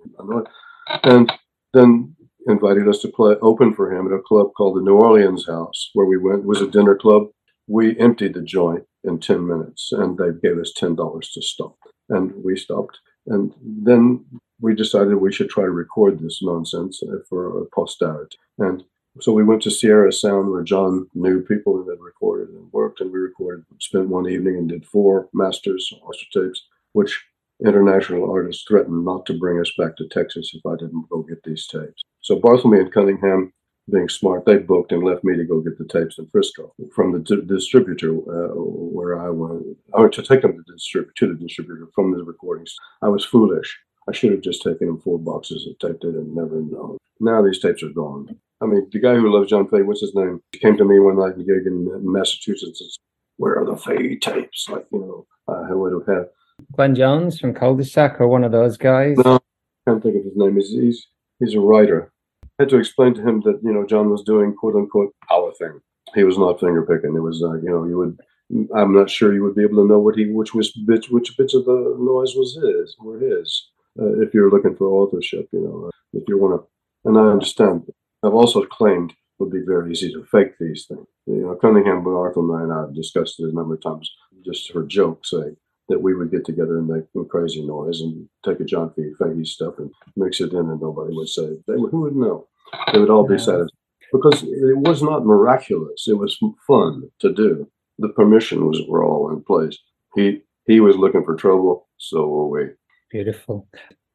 [1.04, 1.30] And
[1.72, 2.16] then
[2.48, 5.90] invited us to play open for him at a club called the New Orleans House,
[5.94, 6.40] where we went.
[6.40, 7.28] It was a dinner club.
[7.66, 11.76] We emptied the joint in 10 minutes and they gave us $10 to stop.
[12.08, 12.98] And we stopped.
[13.26, 14.24] And then
[14.60, 18.36] we decided we should try to record this nonsense uh, for posterity.
[18.58, 18.84] And
[19.20, 23.00] so we went to Sierra Sound where John knew people that had recorded and worked,
[23.00, 27.24] and we recorded, spent one evening and did four masters, master tapes, which
[27.64, 31.42] international artists threatened not to bring us back to Texas if I didn't go get
[31.44, 32.02] these tapes.
[32.20, 33.52] So Barthelme and Cunningham
[33.90, 37.12] being smart, they booked and left me to go get the tapes in Frisco from
[37.12, 41.28] the di- distributor uh, where I went, or to take them to the, distrib- to
[41.28, 42.74] the distributor from the recordings.
[43.02, 43.78] I was foolish.
[44.08, 46.96] I should have just taken them four boxes of tape and never known.
[47.20, 48.36] Now these tapes are gone.
[48.60, 50.40] I mean, the guy who loves John Fahey, what's his name?
[50.52, 52.80] He came to me one night in gig in, Massachusetts.
[52.80, 52.98] And said,
[53.36, 54.68] Where are the Fahey tapes?
[54.68, 56.28] Like, you know, I would have had.
[56.72, 59.18] Glenn Jones from Cul-de-sac or one of those guys.
[59.18, 60.56] No, I can't think of his name.
[60.56, 61.06] He's, he's,
[61.38, 62.12] he's a writer
[62.58, 65.80] had to explain to him that you know John was doing quote unquote our thing.
[66.14, 67.16] He was not finger picking.
[67.16, 68.18] It was uh, you know you would.
[68.76, 71.36] I'm not sure you would be able to know what he which was bits which
[71.36, 75.48] bits of the noise was his were his uh, if you're looking for authorship.
[75.52, 77.90] You know if you want to, and I understand.
[78.22, 81.06] I've also claimed it would be very easy to fake these things.
[81.26, 84.10] You know Cunningham, but Arthur and I have discussed it a number of times
[84.44, 85.56] just for joke's sake
[85.88, 89.04] that we would get together and make some crazy noise and take a John F.
[89.18, 92.48] Fahey stuff and mix it in, and nobody would say they, who would know.
[92.92, 93.70] They would all be satisfied
[94.12, 96.06] because it was not miraculous.
[96.08, 97.70] It was fun to do.
[97.98, 99.78] The permission was were all in place.
[100.14, 102.70] He he was looking for trouble, so were we.
[103.10, 103.68] Beautiful.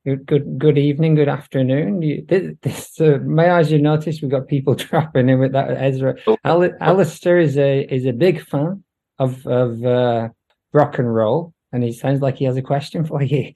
[0.06, 2.02] Good, good, good evening, good afternoon.
[2.02, 5.78] You, this, this uh, may as you notice, we've got people dropping in with that
[5.78, 6.16] Ezra.
[6.26, 6.38] Oh.
[6.44, 8.84] Al- Alistair is a is a big fan
[9.20, 10.30] of of uh,
[10.74, 13.54] rock and roll, and he sounds like he has a question for you.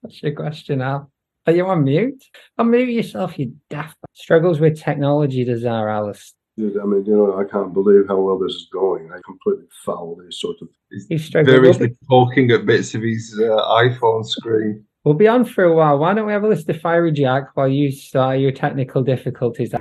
[0.00, 1.10] What's your question, Al?
[1.46, 2.22] Are you on mute?
[2.58, 3.96] Unmute yourself, you daft.
[4.12, 6.34] Struggles with technology, does our Alice?
[6.56, 9.10] Dude, I mean, you know, I can't believe how well this is going.
[9.10, 10.68] I completely foul these sort of.
[11.08, 11.78] He's struggling.
[11.78, 14.84] Be, talking at bits of his uh, iPhone screen.
[15.04, 15.98] we'll be on for a while.
[15.98, 19.72] Why don't we have a list of fiery jack while you start your technical difficulties?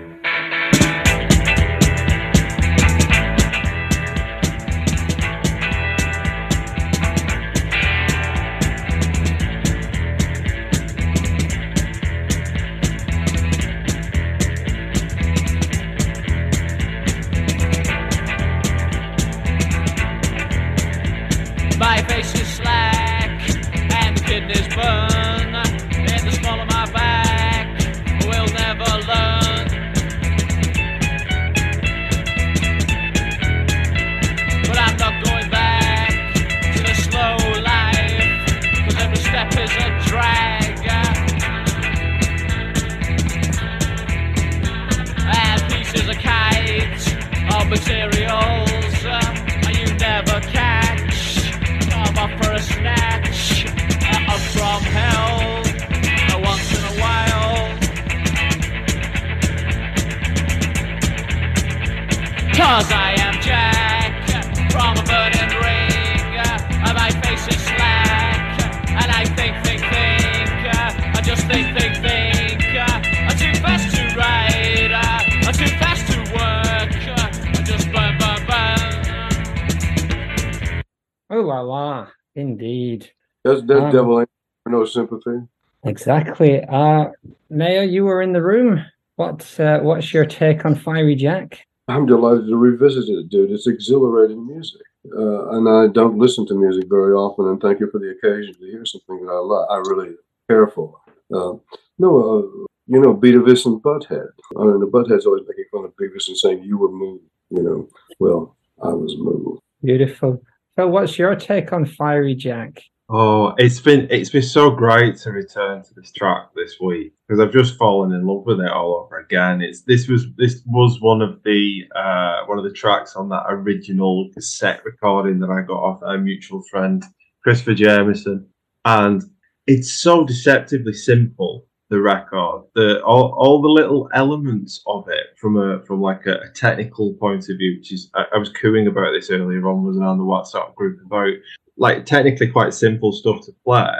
[86.09, 86.63] Exactly.
[86.63, 87.09] Uh
[87.51, 88.83] Mayo, you were in the room.
[89.17, 91.67] What's uh, what's your take on Fiery Jack?
[91.87, 93.51] I'm delighted to revisit it, dude.
[93.51, 94.81] It's exhilarating music.
[95.15, 98.53] Uh, and I don't listen to music very often, and thank you for the occasion
[98.55, 99.67] to hear something that I love.
[99.69, 100.15] I really
[100.49, 100.99] care for.
[101.33, 101.53] Uh,
[101.99, 104.29] no, uh, you know, Beavis and Butthead.
[104.57, 107.23] I mean, the Butthead's always making fun of Beavis and saying, You were moved.
[107.51, 109.61] You know, well, I was moved.
[109.83, 110.41] Beautiful.
[110.75, 112.83] So what's your take on Fiery Jack?
[113.11, 117.39] Oh, it's been it's been so great to return to this track this week because
[117.39, 119.61] I've just fallen in love with it all over again.
[119.61, 123.45] It's this was this was one of the uh, one of the tracks on that
[123.49, 127.03] original cassette recording that I got off a mutual friend,
[127.41, 128.47] Christopher Jameson,
[128.85, 129.23] and
[129.65, 131.65] it's so deceptively simple.
[131.89, 136.33] The record, the all, all the little elements of it from a from like a,
[136.35, 139.83] a technical point of view, which is I, I was cooing about this earlier on,
[139.83, 141.33] was on the WhatsApp group about
[141.79, 143.91] like technically quite simple stuff to play,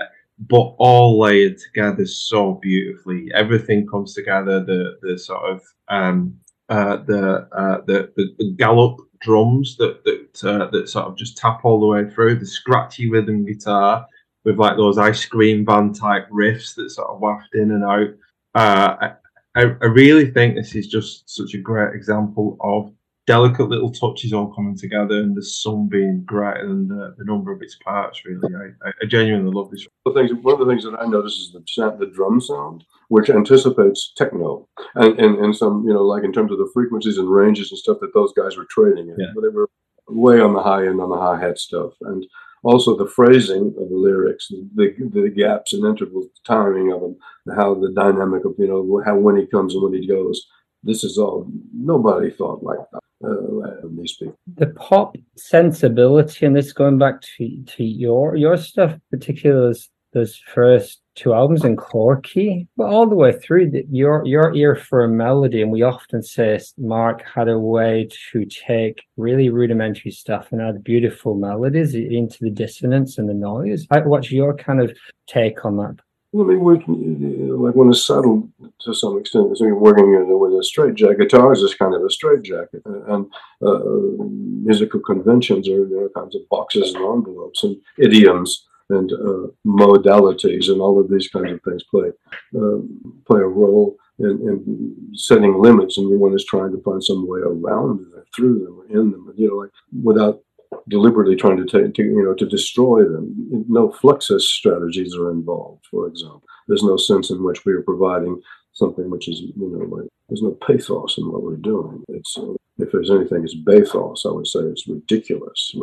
[0.48, 3.32] but all layered together so beautifully.
[3.34, 4.64] Everything comes together.
[4.64, 6.40] The the sort of um
[6.70, 11.38] uh the uh the the, the gallop drums that that uh, that sort of just
[11.38, 14.06] tap all the way through the scratchy rhythm guitar
[14.46, 18.10] with like those ice cream van type riffs that sort of waft in and out.
[18.56, 19.10] Uh,
[19.56, 22.94] I, I really think this is just such a great example of
[23.30, 27.52] delicate little touches all coming together and the sum being greater than the, the number
[27.52, 28.26] of its parts.
[28.26, 29.86] Really, I, I, genuinely love this.
[30.04, 32.86] The things, one of the things that I notice is the sound, the drum sound,
[33.10, 37.20] which anticipates techno, and, and and some you know like in terms of the frequencies
[37.20, 39.28] and ranges and stuff that those guys were trading in, Yeah.
[39.36, 39.70] but they were
[40.08, 42.26] way on the high end on the hi hat stuff, and
[42.64, 47.16] also the phrasing of the lyrics, the the gaps and intervals, the timing of them,
[47.56, 50.48] how the dynamic of you know how when he comes and when he goes.
[50.84, 53.00] This is all nobody thought like that.
[53.22, 54.36] Uh, these people.
[54.56, 59.76] The pop sensibility, and this going back to to your your stuff, particularly
[60.14, 65.04] those, first two albums in Corky, but all the way through your your ear for
[65.04, 70.48] a melody, and we often say Mark had a way to take really rudimentary stuff
[70.52, 73.86] and add beautiful melodies into the dissonance and the noise.
[73.90, 75.98] What's your kind of take on that?
[76.32, 80.94] I mean, like when it's settled to some extent, you're working in- with a straight
[80.94, 81.20] jacket.
[81.20, 83.26] Guitars is kind of a straight jacket, and
[83.66, 83.80] uh,
[84.20, 90.82] musical conventions are you kinds of boxes and envelopes and idioms and uh, modalities and
[90.82, 92.10] all of these kinds of things play
[92.56, 92.78] uh,
[93.26, 97.40] play a role in, in setting limits, and one is trying to find some way
[97.40, 99.72] around them, through them, or in them, you know, like
[100.04, 100.42] without
[100.88, 103.34] deliberately trying to take to, you know to destroy them.
[103.68, 106.44] No fluxus strategies are involved, for example.
[106.68, 108.42] There's no sense in which we are providing
[108.74, 112.04] something which is you know like there's no pathos in what we're doing.
[112.10, 114.26] It's uh, if there's anything, it's bathos.
[114.26, 115.76] I would say it's ridiculous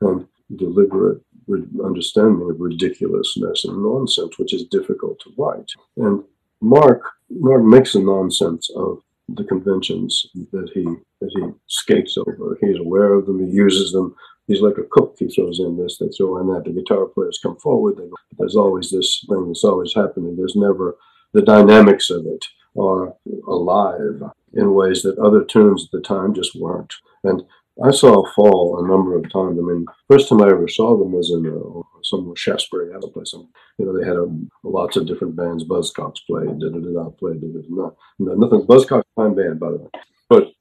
[0.00, 5.70] and deliberate re- understanding of ridiculousness and nonsense, which is difficult to write.
[5.96, 6.24] And
[6.60, 10.84] Mark Mark makes a nonsense of the conventions that he
[11.20, 12.56] that he skates over.
[12.60, 13.44] He's aware of them.
[13.44, 14.14] He uses them.
[14.46, 15.16] He's like a cook.
[15.18, 16.64] He throws in this, they throw in that.
[16.64, 18.00] The guitar players come forward.
[18.38, 20.36] There's always this thing that's always happening.
[20.36, 20.96] There's never
[21.34, 22.44] the dynamics of it
[22.78, 23.14] are
[23.46, 24.22] alive
[24.54, 26.94] in ways that other tunes at the time just weren't.
[27.24, 27.42] And
[27.84, 29.58] I saw Fall a number of times.
[29.58, 33.08] I mean, first time I ever saw them was in uh, some Shaftesbury had a
[33.08, 33.30] place.
[33.30, 34.28] Some, you know, they had a,
[34.62, 35.64] lots of different bands.
[35.64, 37.90] Buzzcocks played, da da da da played, da da da.
[38.18, 38.66] Nothing.
[38.66, 39.88] Buzzcocks fine band, by the way.
[40.28, 40.52] But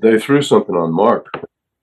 [0.00, 1.26] they threw something on Mark.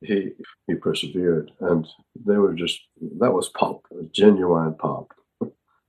[0.01, 0.32] He
[0.68, 1.88] he persevered, and
[2.26, 2.80] they were just
[3.20, 5.14] that was pop, genuine pop.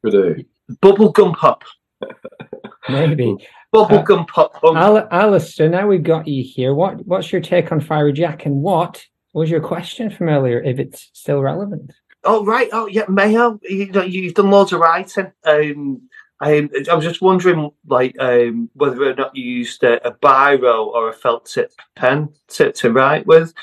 [0.05, 0.45] Good day.
[0.83, 1.63] Bubblegum pop.
[2.89, 3.37] Maybe.
[3.75, 4.77] Bubblegum pop punk.
[4.77, 6.75] Al- Alistair, now we've got you here.
[6.75, 9.03] What what's your take on Fiery Jack, and what
[9.33, 10.61] was your question from earlier?
[10.61, 11.93] If it's still relevant.
[12.25, 12.69] Oh right.
[12.73, 13.59] Oh yeah, Mayo.
[13.63, 15.33] You know, you've done loads of writing.
[15.45, 16.09] Um,
[16.41, 20.87] I, I was just wondering, like, um, whether or not you used a, a biro
[20.87, 23.55] or a felt tip pen to, to write with.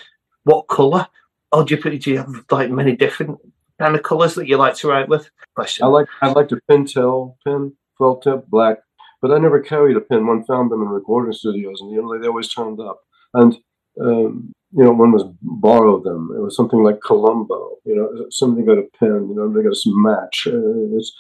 [0.45, 1.07] What colour?
[1.51, 3.38] Or do you do you have like many different
[3.80, 5.30] kind of colours that you like to write with?
[5.55, 5.86] Question.
[5.86, 8.78] I like I like to Pentel pen, felt tip, black,
[9.22, 10.28] but I never carried a pen.
[10.28, 12.99] One found them in recording studios, and you know they always turned up.
[13.34, 13.57] And
[13.99, 16.32] um, you know, one was borrow them.
[16.36, 17.78] It was something like Columbo.
[17.86, 19.28] You know, somebody got a pen.
[19.30, 20.47] You know, they got a match.
[20.47, 21.11] Uh, it's,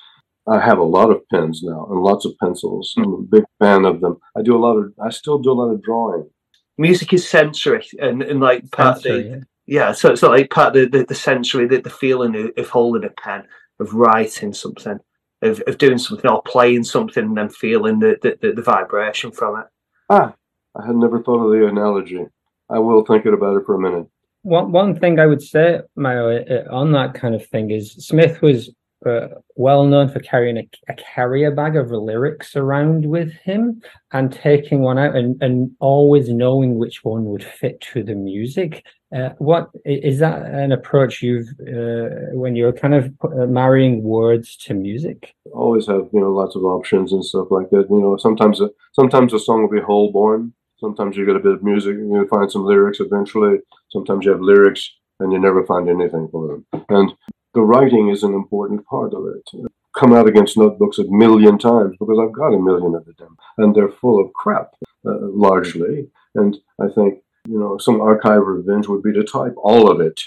[0.47, 2.93] I have a lot of pens now and lots of pencils.
[2.97, 4.17] I'm a big fan of them.
[4.35, 4.93] I do a lot of.
[5.03, 6.29] I still do a lot of drawing.
[6.77, 9.39] Music is sensory, and, and like part of the, yeah.
[9.69, 12.69] Yeah, so it's like part of the, the, the sensory, the, the feeling of, of
[12.69, 13.43] holding a pen,
[13.79, 14.97] of writing something,
[15.43, 19.31] of, of doing something or playing something and then feeling the, the, the, the vibration
[19.31, 19.67] from it.
[20.09, 20.33] Ah,
[20.75, 22.25] I had never thought of the analogy.
[22.69, 24.07] I will think it about it for a minute.
[24.43, 28.41] one one thing I would say, Mario, uh, on that kind of thing is Smith
[28.41, 28.69] was
[29.05, 34.31] uh, well known for carrying a, a carrier bag of lyrics around with him and
[34.31, 38.83] taking one out and, and always knowing which one would fit to the music.
[39.15, 44.55] Uh, what is that an approach you've uh, when you're kind of uh, marrying words
[44.57, 45.33] to music?
[45.53, 47.87] always have you know lots of options and stuff like that.
[47.89, 50.53] You know, sometimes a, sometimes a song will be whole born.
[50.79, 53.59] Sometimes you get a bit of music and you find some lyrics eventually.
[53.89, 56.65] Sometimes you have lyrics and you never find anything for them.
[56.89, 57.13] And
[57.53, 59.69] the writing is an important part of it.
[59.97, 63.75] Come out against notebooks a million times because I've got a million of them, and
[63.75, 64.71] they're full of crap
[65.05, 66.09] uh, largely.
[66.35, 70.21] And I think you know some archive revenge would be to type all of it.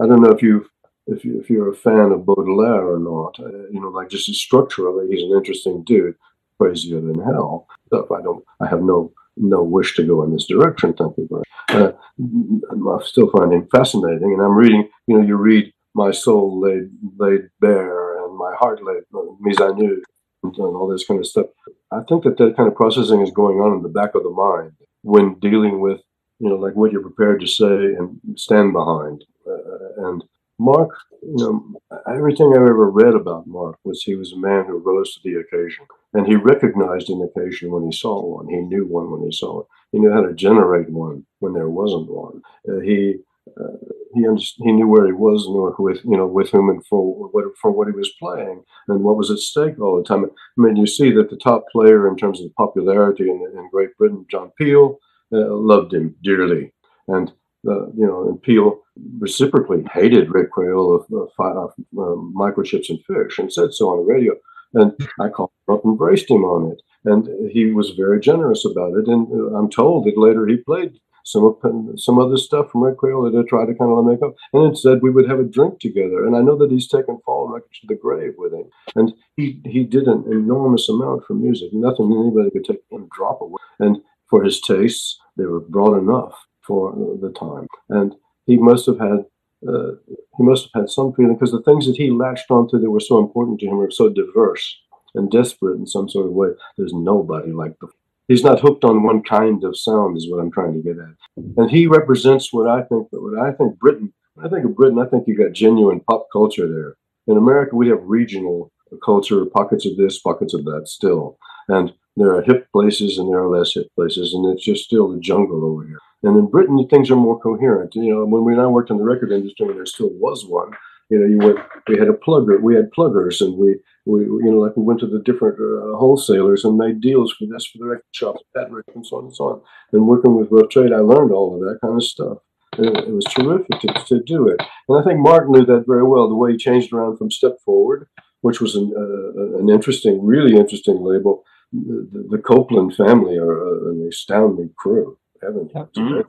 [0.00, 0.68] I don't know if you've
[1.08, 4.32] if you if you're a fan of Baudelaire or not, uh, you know, like just
[4.34, 6.14] structurally, he's an interesting dude,
[6.58, 7.66] crazier than hell.
[7.92, 10.92] I don't, I have no no wish to go in this direction.
[10.94, 11.44] Thank you very.
[11.68, 14.88] Uh, I still find him fascinating, and I'm reading.
[15.06, 19.04] You know, you read "My Soul Laid Laid Bare" and "My Heart Laid
[19.40, 20.02] Mise à Nu,"
[20.42, 21.46] and, and all this kind of stuff.
[21.90, 24.30] I think that that kind of processing is going on in the back of the
[24.30, 24.72] mind
[25.02, 26.00] when dealing with,
[26.38, 30.22] you know, like what you're prepared to say and stand behind, uh, and
[30.58, 30.90] Mark,
[31.22, 35.14] you know, everything I've ever read about Mark was he was a man who rose
[35.14, 38.48] to the occasion, and he recognized an occasion when he saw one.
[38.48, 39.66] He knew one when he saw it.
[39.92, 42.42] He knew how to generate one when there wasn't one.
[42.68, 43.18] Uh, he
[43.58, 43.76] uh,
[44.14, 47.28] he underst- he knew where he was and with you know with whom and for
[47.30, 50.24] what for what he was playing and what was at stake all the time.
[50.24, 53.96] I mean, you see that the top player in terms of popularity in, in Great
[53.96, 54.98] Britain, John Peel,
[55.32, 56.72] uh, loved him dearly,
[57.06, 57.32] and
[57.64, 58.80] you know, and Peel
[59.18, 63.98] reciprocally hated Red Krayola of, of, of um, microchips and fish and said so on
[63.98, 64.34] the radio.
[64.74, 66.82] And I called him up and braced him on it.
[67.04, 69.08] And he was very generous about it.
[69.08, 71.58] And uh, I'm told that later he played some
[71.96, 74.34] some other stuff from Red Krayola to try to kind of make up.
[74.52, 76.26] And said we would have a drink together.
[76.26, 78.64] And I know that he's taken Fall Records to the grave with him.
[78.94, 81.70] And he, he did an enormous amount for music.
[81.72, 83.60] Nothing anybody could take one drop away.
[83.78, 83.98] And
[84.28, 86.34] for his tastes, they were broad enough
[86.68, 87.66] for the time.
[87.88, 88.14] And
[88.46, 89.24] he must have had
[89.66, 89.92] uh,
[90.36, 93.00] he must have had some feeling because the things that he latched onto that were
[93.00, 94.78] so important to him were so diverse
[95.16, 96.50] and desperate in some sort of way.
[96.76, 97.88] There's nobody like the.
[98.28, 101.16] He's not hooked on one kind of sound, is what I'm trying to get at.
[101.56, 103.08] And he represents what I think.
[103.10, 104.12] What I think Britain.
[104.40, 106.96] I think of Britain, I think you got genuine pop culture there.
[107.26, 108.70] In America, we have regional
[109.04, 111.38] culture, pockets of this, pockets of that, still.
[111.66, 115.10] And there are hip places and there are less hip places, and it's just still
[115.10, 115.98] the jungle over here.
[116.22, 117.94] And in Britain, things are more coherent.
[117.94, 120.70] You know, when we and I worked in the record industry, there still was one.
[121.10, 121.58] You know, you went.
[121.88, 122.60] We had a plugger.
[122.60, 125.96] We had pluggers, and we, we, you know, like we went to the different uh,
[125.96, 129.24] wholesalers and made deals for this for the record shops, that record, and so on
[129.24, 129.62] and so on.
[129.92, 132.38] And working with Rough Trade, I learned all of that kind of stuff.
[132.76, 134.60] It was terrific to, to do it.
[134.88, 136.28] And I think Martin knew that very well.
[136.28, 138.08] The way he changed around from Step Forward,
[138.42, 141.42] which was an, uh, an interesting, really interesting label.
[141.72, 145.18] The, the Copeland family are uh, an astounding crew.
[145.42, 145.70] Heaven.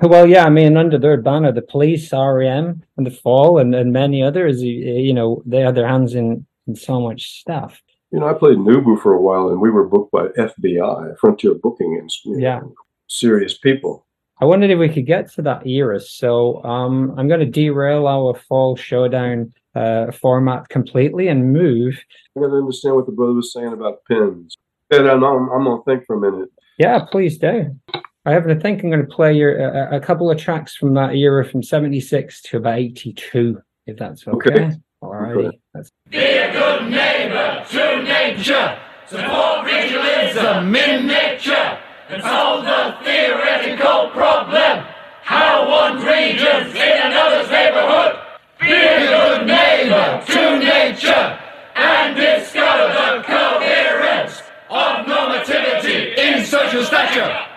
[0.00, 3.92] Well, yeah, I mean, under their banner, the police, REM, and the Fall, and, and
[3.92, 7.82] many others, you, you know, they had their hands in, in so much stuff.
[8.12, 11.54] You know, I played Nubu for a while, and we were booked by FBI, Frontier
[11.54, 12.60] Booking, and you know, Yeah.
[13.08, 14.06] serious people.
[14.40, 15.98] I wondered if we could get to that era.
[15.98, 22.00] So um, I'm going to derail our Fall Showdown uh, format completely and move.
[22.36, 24.56] I got to understand what the brother was saying about pins.
[24.90, 26.50] And I'm, I'm, I'm gonna think for a minute.
[26.78, 27.74] Yeah, please do.
[28.24, 30.94] I have to think I'm going to play your a, a couple of tracks from
[30.94, 34.50] that era from 76 to about 82, if that's okay.
[34.50, 34.76] Okay.
[35.02, 35.50] Alrighty.
[35.74, 38.78] That's Be a good neighbor to nature.
[39.08, 41.78] Support regionalism in nature.
[42.08, 44.86] And solve the theoretical problem.
[45.22, 48.18] How one region's in another's neighborhood.
[48.60, 51.38] Be a good neighbor to nature.
[51.74, 57.51] And discover the coherence of normativity in social stature.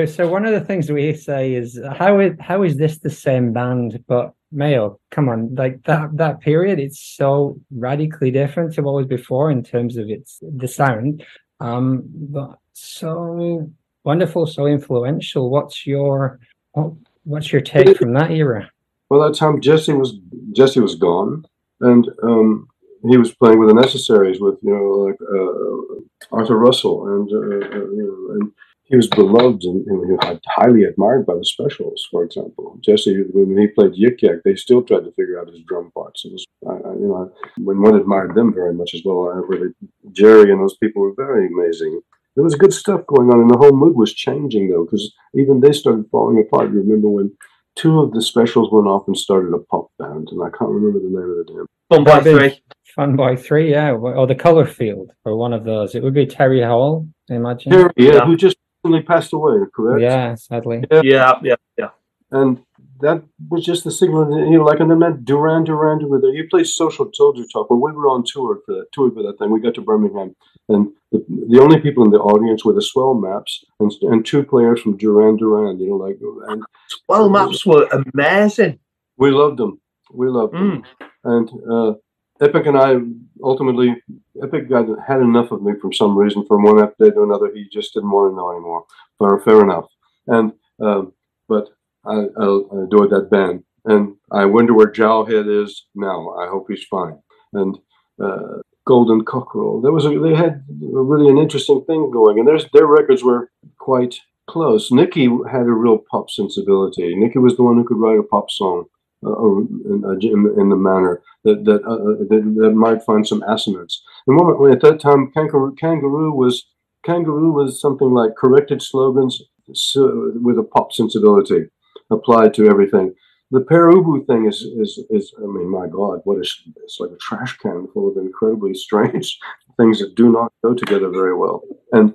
[0.06, 3.52] so one of the things we say is how is how is this the same
[3.52, 4.02] band?
[4.06, 5.00] But male?
[5.10, 9.62] come on, like that that period, it's so radically different to what was before in
[9.62, 11.24] terms of its the sound.
[11.60, 13.70] Um, but so
[14.04, 15.50] wonderful, so influential.
[15.50, 16.40] What's your
[16.72, 16.92] what,
[17.24, 18.70] what's your take from that era?
[19.08, 20.18] Well, that time Jesse was
[20.52, 21.44] Jesse was gone,
[21.80, 22.68] and um,
[23.08, 27.66] he was playing with the necessaries with you know like uh, Arthur Russell, and uh,
[27.66, 28.52] uh, you know, and
[28.90, 32.76] he was beloved and, and highly admired by the Specials, for example.
[32.80, 36.24] Jesse, when he played Yik Yak, they still tried to figure out his drum parts.
[36.24, 39.30] It was, I, I, you know, when one admired them very much as well.
[39.32, 39.72] I really,
[40.10, 42.00] Jerry and those people were very amazing.
[42.34, 45.60] There was good stuff going on, and the whole mood was changing though, because even
[45.60, 46.70] they started falling apart.
[46.72, 47.32] You remember when
[47.76, 50.98] two of the specials went off and started a pop band, and I can't remember
[50.98, 51.66] the name of the damn.
[51.90, 52.60] Fun by three.
[52.94, 55.94] Fun Boy Three, yeah, or the Color Field, or one of those.
[55.94, 57.70] It would be Terry Hall, I imagine.
[57.72, 58.24] Terry, yeah, Yeah.
[58.26, 60.02] who just recently passed away, correct?
[60.02, 60.84] Yeah, sadly.
[60.90, 61.90] Yeah, yeah, yeah.
[62.30, 62.60] and
[63.00, 66.30] that was just the signal, you know, like, and then that Duran Duran were there.
[66.34, 69.38] You played Social Soldier Talk when we were on tour for that tour for that
[69.38, 69.50] thing.
[69.50, 70.36] We got to Birmingham,
[70.68, 74.42] and the, the only people in the audience were the Swell Maps and, and two
[74.42, 75.78] players from Duran Duran.
[75.80, 76.18] You know, like,
[76.48, 76.62] and
[77.08, 78.78] Well, maps were amazing.
[79.16, 79.80] we loved them.
[80.12, 80.82] We loved them,
[81.24, 81.92] and uh,
[82.40, 82.96] Epic and I
[83.42, 83.96] ultimately,
[84.42, 86.46] Epic got had enough of me for some reason.
[86.46, 88.84] From one update to another, he just didn't want to know anymore.
[89.18, 89.86] Fair, fair enough.
[90.26, 91.12] And um,
[91.48, 91.68] but
[92.06, 96.30] I, I, I adored that band, and I wonder where Jowe Head is now.
[96.34, 97.18] I hope he's fine.
[97.52, 97.78] And
[98.22, 102.66] uh, Golden Cockerel, there was a, they had really an interesting thing going, and there's
[102.72, 104.90] their records were quite close.
[104.90, 107.14] Nicky had a real pop sensibility.
[107.14, 110.54] Nicky was the one who could write a pop song uh, Uh, in, uh, in,
[110.58, 114.02] in the manner that that, uh, uh that that might find some assonance.
[114.26, 114.40] And
[114.72, 116.66] at that time, Kangaroo, Kangaroo was
[117.04, 121.66] Kangaroo was something like corrected slogans with a pop sensibility
[122.10, 123.14] applied to everything.
[123.50, 127.10] The Pere Ubu thing is is is I mean, my God, what is it's like
[127.10, 129.38] a trash can full of incredibly strange
[129.76, 131.62] things that do not go together very well.
[131.92, 132.14] And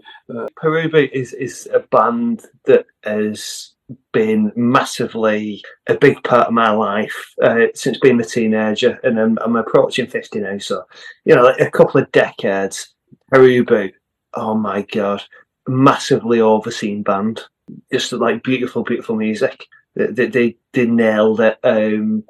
[0.60, 3.75] Pere Ubu is is a band that has
[4.14, 9.38] been massively a big part of my life uh, since being a teenager, and I'm,
[9.42, 10.58] I'm approaching fifty now.
[10.58, 10.84] So,
[11.26, 12.94] you know, like a couple of decades.
[13.32, 13.92] Pere Ubu,
[14.34, 15.24] oh my god,
[15.68, 17.44] massively overseen band.
[17.92, 19.66] Just like beautiful, beautiful music.
[19.96, 21.58] They they, they, they nailed it.
[21.64, 22.24] Um,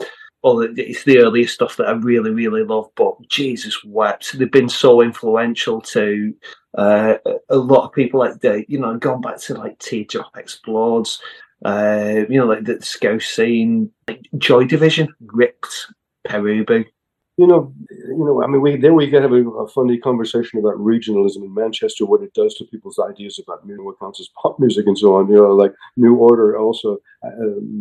[0.43, 2.89] well, it's the earliest stuff that I really, really love.
[2.95, 4.37] But Jesus wept.
[4.37, 6.35] They've been so influential to
[6.77, 7.15] uh,
[7.49, 8.19] a lot of people.
[8.19, 11.19] Like the, you know, gone back to like Teardrop Explodes.
[11.63, 15.87] Uh, you know, like the Scouse scene, like Joy Division ripped
[16.25, 16.85] Pere Ubu.
[17.37, 20.75] you know, you know, I mean, we then we get a, a funny conversation about
[20.75, 24.57] regionalism in Manchester, what it does to people's ideas about music, what counts as pop
[24.59, 25.29] music, and so on.
[25.29, 27.29] You know, like New Order also uh,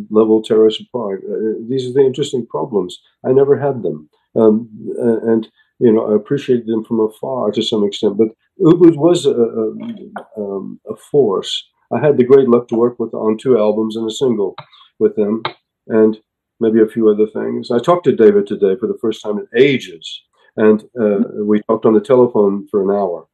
[0.09, 1.23] level terrorists apart.
[1.29, 2.99] Uh, these are the interesting problems.
[3.25, 4.69] I never had them, um,
[4.99, 5.47] uh, and
[5.79, 8.17] you know, I appreciated them from afar to some extent.
[8.17, 8.29] But
[8.61, 11.65] Ubu was a, a, um, a force.
[11.93, 14.55] I had the great luck to work with on two albums and a single
[14.99, 15.43] with them,
[15.87, 16.17] and
[16.59, 17.71] maybe a few other things.
[17.71, 20.23] I talked to David today for the first time in ages,
[20.57, 23.27] and uh, we talked on the telephone for an hour.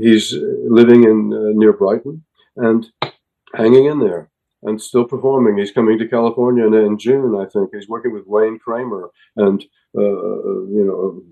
[0.00, 0.34] He's
[0.68, 2.24] living in uh, near Brighton
[2.56, 2.86] and
[3.54, 4.30] hanging in there.
[4.62, 5.58] and still performing.
[5.58, 7.70] He's coming to California in, in June, I think.
[7.72, 9.64] He's working with Wayne Kramer, and
[9.96, 10.02] uh,
[10.76, 11.22] you know,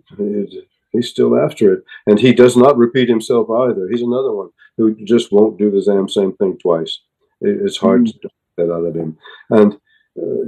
[0.98, 1.84] he's, still after it.
[2.06, 3.88] And he does not repeat himself either.
[3.90, 7.00] He's another one who just won't do the damn same thing twice.
[7.40, 9.16] It's hard to get that out of him.
[9.50, 10.42] And uh,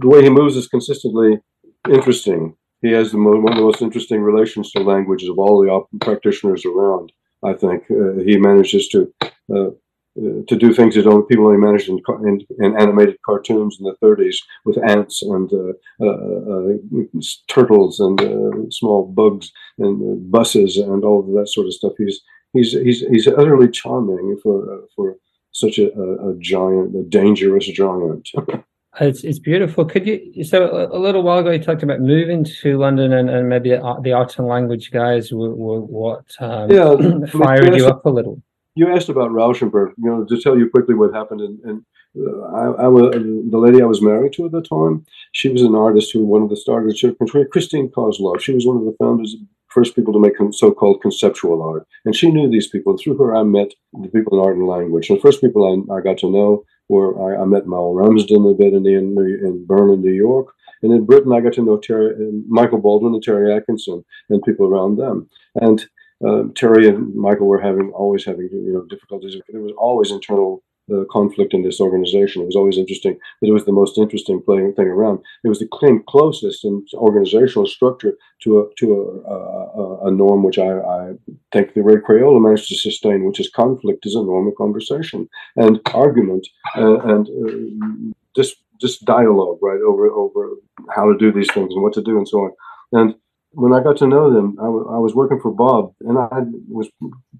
[0.00, 1.40] the way he moves is consistently
[1.88, 2.56] interesting.
[2.80, 5.70] He has the mo- one of the most interesting relations to languages of all the
[5.70, 7.12] op- practitioners around.
[7.44, 9.12] I think uh, he manages to
[9.54, 9.70] uh,
[10.18, 13.86] uh, to do things that only people only managed in, in, in animated cartoons in
[13.86, 20.14] the 30s with ants and uh, uh, uh, turtles and uh, small bugs and uh,
[20.30, 21.92] buses and all of that sort of stuff.
[21.96, 22.20] He's
[22.52, 25.16] he's he's he's utterly charming for uh, for
[25.52, 28.28] such a, a, giant, a dangerous giant.
[29.00, 29.86] It's it's beautiful.
[29.86, 30.44] Could you?
[30.44, 33.70] So a, a little while ago, you talked about moving to London, and, and maybe
[33.70, 38.42] the art, and language guys were, were what um, Yeah, fired you up a little.
[38.74, 39.92] You asked about Rauschenberg.
[39.98, 41.84] You know, to tell you quickly what happened, and, and
[42.16, 45.04] uh, I, I was the lady I was married to at the time.
[45.32, 46.98] She was an artist who one of the starters.
[46.98, 47.14] She,
[47.50, 48.40] Christine Kozlov.
[48.40, 49.36] She was one of the founders,
[49.68, 52.92] first people to make so-called conceptual art, and she knew these people.
[52.92, 55.10] And Through her, I met the people in art and language.
[55.10, 58.46] And the first people I, I got to know were I, I met Mel Ramsden
[58.46, 60.52] a bit in, the, in, in Bern, New York.
[60.82, 64.42] And in Britain, I got to know Terry, uh, Michael Baldwin and Terry Atkinson and
[64.42, 65.28] people around them.
[65.54, 65.86] And
[66.26, 69.36] uh, Terry and Michael were having always having you know difficulties.
[69.48, 70.62] There was always internal
[70.92, 72.42] uh, conflict in this organization.
[72.42, 75.20] It was always interesting, but it was the most interesting playing thing around.
[75.44, 75.68] It was the
[76.08, 81.12] closest in organizational structure to a to a, a, a norm which I, I
[81.52, 85.28] think the Red Krayola managed to sustain, which is conflict is a norm of conversation
[85.56, 86.46] and argument
[86.76, 90.50] uh, and uh, just just dialogue right over over
[90.94, 92.52] how to do these things and what to do and so on.
[92.92, 93.14] And
[93.54, 96.88] when I got to know them, I was working for Bob, and I was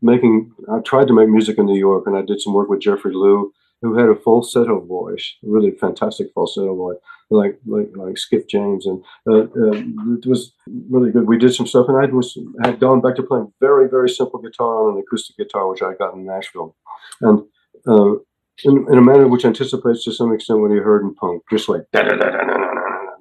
[0.01, 0.53] making.
[0.71, 3.15] I tried to make music in New York, and I did some work with Jeffrey
[3.15, 6.99] Lew, who had a falsetto voice, a really fantastic falsetto voice,
[7.31, 10.53] like like like Skip James, and uh, uh, it was
[10.91, 11.27] really good.
[11.27, 14.41] We did some stuff, and I was had gone back to playing very very simple
[14.41, 16.77] guitar on an acoustic guitar, which I got in Nashville,
[17.21, 17.43] and.
[17.87, 18.15] Uh,
[18.65, 21.69] in, in a manner which anticipates to some extent what he heard in punk, just
[21.69, 21.83] like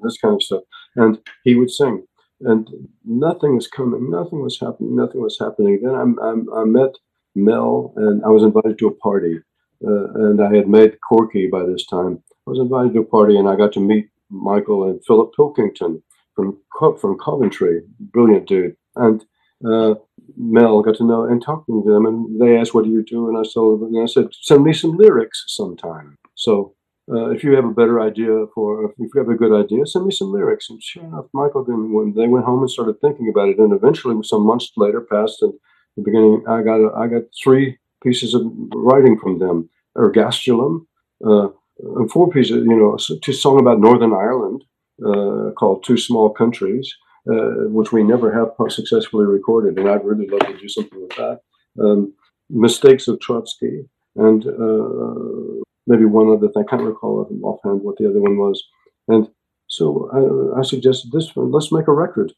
[0.04, 0.62] this kind of stuff.
[0.96, 2.06] And he would sing
[2.44, 2.68] and
[3.06, 5.80] nothing was coming, nothing was happening, nothing was happening.
[5.82, 6.92] Then I, I, I met
[7.36, 9.40] Mel, and I was invited to a party,
[9.86, 12.24] uh, and I had met Corky by this time.
[12.48, 16.04] I was invited to a party, and I got to meet Michael and Philip Pilkington
[16.36, 16.58] from
[17.00, 19.24] from Coventry, brilliant dude, and
[19.66, 19.96] uh,
[20.38, 23.28] Mel got to know and talking to them, and they asked, "What do you do?"
[23.28, 26.74] And I told them, and I said, "Send me some lyrics sometime." So
[27.10, 30.06] uh, if you have a better idea for, if you have a good idea, send
[30.06, 30.70] me some lyrics.
[30.70, 33.74] And sure enough, Michael then when they went home and started thinking about it, and
[33.74, 35.54] eventually, some months later, passed, and
[35.98, 38.44] the beginning, I got a, I got three pieces of
[38.74, 40.86] writing from them: Ergastulum,
[41.26, 41.50] uh,
[41.96, 44.64] and four pieces, you know, a song about Northern Ireland
[45.06, 46.94] uh, called Two Small Countries,
[47.30, 51.16] uh, which we never have successfully recorded, and I'd really love to do something with
[51.18, 51.40] that.
[51.80, 52.14] Um,
[52.50, 53.86] Mistakes of Trotsky,
[54.16, 56.64] and uh, maybe one other thing.
[56.68, 58.64] I can't recall offhand what the other one was.
[59.08, 59.30] And
[59.68, 60.10] so
[60.56, 61.52] I, I suggested this one.
[61.52, 62.34] Let's make a record.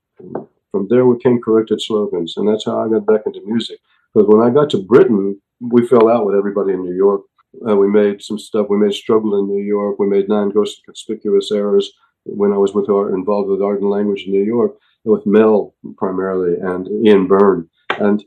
[0.72, 3.80] From there, we came corrected slogans, and that's how I got back into music.
[4.14, 7.22] Because when I got to Britain, we fell out with everybody in New York.
[7.68, 8.68] Uh, we made some stuff.
[8.70, 10.00] We made Struggle in New York.
[10.00, 11.92] We made Nine Ghosts Conspicuous Errors
[12.26, 15.76] when I was with art, involved with art and language in New York, with Mel
[15.98, 17.70] primarily and Ian Burn.
[17.90, 18.24] And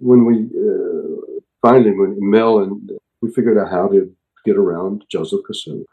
[0.00, 4.12] when we uh, finally, when Mel and we figured out how to
[4.44, 5.84] get around Joseph Kosuth,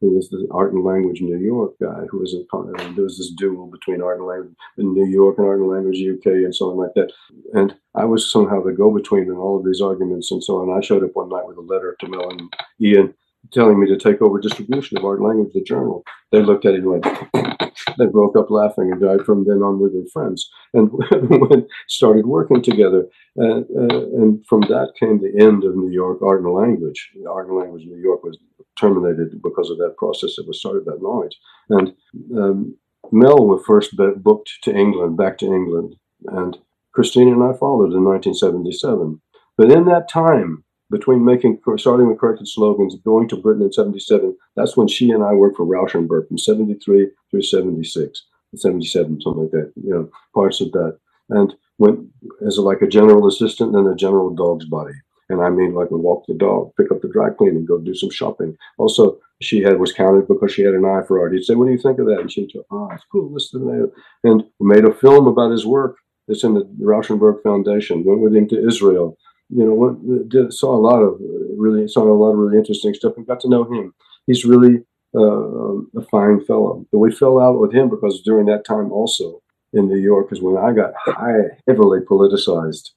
[0.00, 3.18] who was the art and language New York guy, who was in, uh, there was
[3.18, 6.54] this duel between art and language in New York and art and language UK and
[6.54, 7.12] so on like that.
[7.54, 10.76] And I was somehow the go-between in all of these arguments and so on.
[10.76, 13.14] I showed up one night with a letter to Mel and Ian
[13.52, 16.04] telling me to take over distribution of art language, the journal.
[16.32, 17.04] They looked at it and went,
[17.98, 20.48] they broke up laughing and died from then on we were friends.
[20.74, 20.90] And
[21.88, 23.06] started working together.
[23.38, 27.10] Uh, uh, and from that came the end of new york art and language.
[27.28, 28.38] Art and language new york was
[28.78, 31.34] terminated because of that process that was started that night
[31.70, 31.92] and
[32.38, 32.76] um,
[33.12, 35.96] mel was first booked to england back to england.
[36.26, 36.56] And
[36.92, 39.20] christine and i followed in 1977
[39.56, 44.36] but in that time between making starting with corrected slogans going to britain in 77
[44.54, 48.22] that's when she and i worked for rauschenberg from 73 through 76
[48.54, 50.98] 77 something like that you know parts of that.
[51.28, 52.00] And went
[52.46, 54.94] as like a general assistant and a general dog's body
[55.28, 57.94] and i mean like would walk the dog pick up the dry cleaning go do
[57.94, 58.56] some shopping.
[58.78, 61.34] Also she had was counted because she had an eye for art.
[61.34, 62.20] He'd say what do you think of that?
[62.20, 63.92] And she'd go oh it's cool listen to that
[64.24, 65.96] and made a film about his work.
[66.28, 69.18] It's in the rauschenberg foundation went with him to israel
[69.48, 71.18] you know, did, saw a lot of
[71.56, 73.94] really saw a lot of really interesting stuff and got to know him.
[74.26, 74.84] He's really
[75.14, 76.84] uh, a fine fellow.
[76.92, 79.42] But we fell out with him because during that time also
[79.72, 82.90] in New York is when I got high, heavily politicized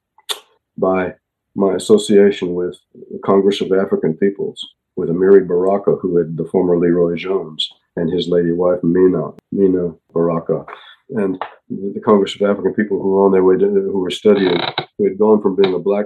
[0.78, 1.14] by
[1.56, 6.78] my association with the Congress of African Peoples, with Amiri Baraka, who had the former
[6.78, 10.66] LeRoi Jones, and his lady wife, Mina, Mina Baraka.
[11.10, 14.60] And the Congress of African People who were on their way to, who were studying,
[14.98, 16.06] who had gone from being a black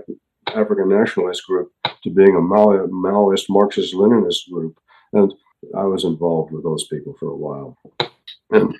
[0.55, 1.71] African nationalist group
[2.03, 4.77] to being a Mao, Maoist Marxist Leninist group.
[5.13, 5.33] And
[5.77, 7.77] I was involved with those people for a while.
[8.51, 8.77] And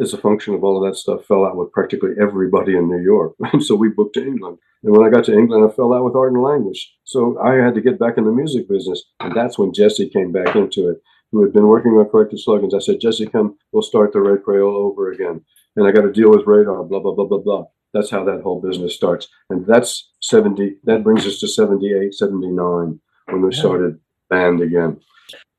[0.00, 3.02] as a function of all of that stuff, fell out with practically everybody in New
[3.02, 3.34] York.
[3.52, 4.58] And so we booked to England.
[4.82, 6.92] And when I got to England, I fell out with art and language.
[7.04, 9.02] So I had to get back in the music business.
[9.20, 10.98] And that's when Jesse came back into it,
[11.32, 12.74] who had been working on corrected slogans.
[12.74, 15.40] I said, Jesse, come, we'll start the Red Krayola over again.
[15.76, 17.64] And I got to deal with radar, blah, blah, blah, blah, blah.
[17.94, 19.28] That's how that whole business starts.
[19.48, 25.00] And that's 70, that brings us to 78, 79, when we started band again.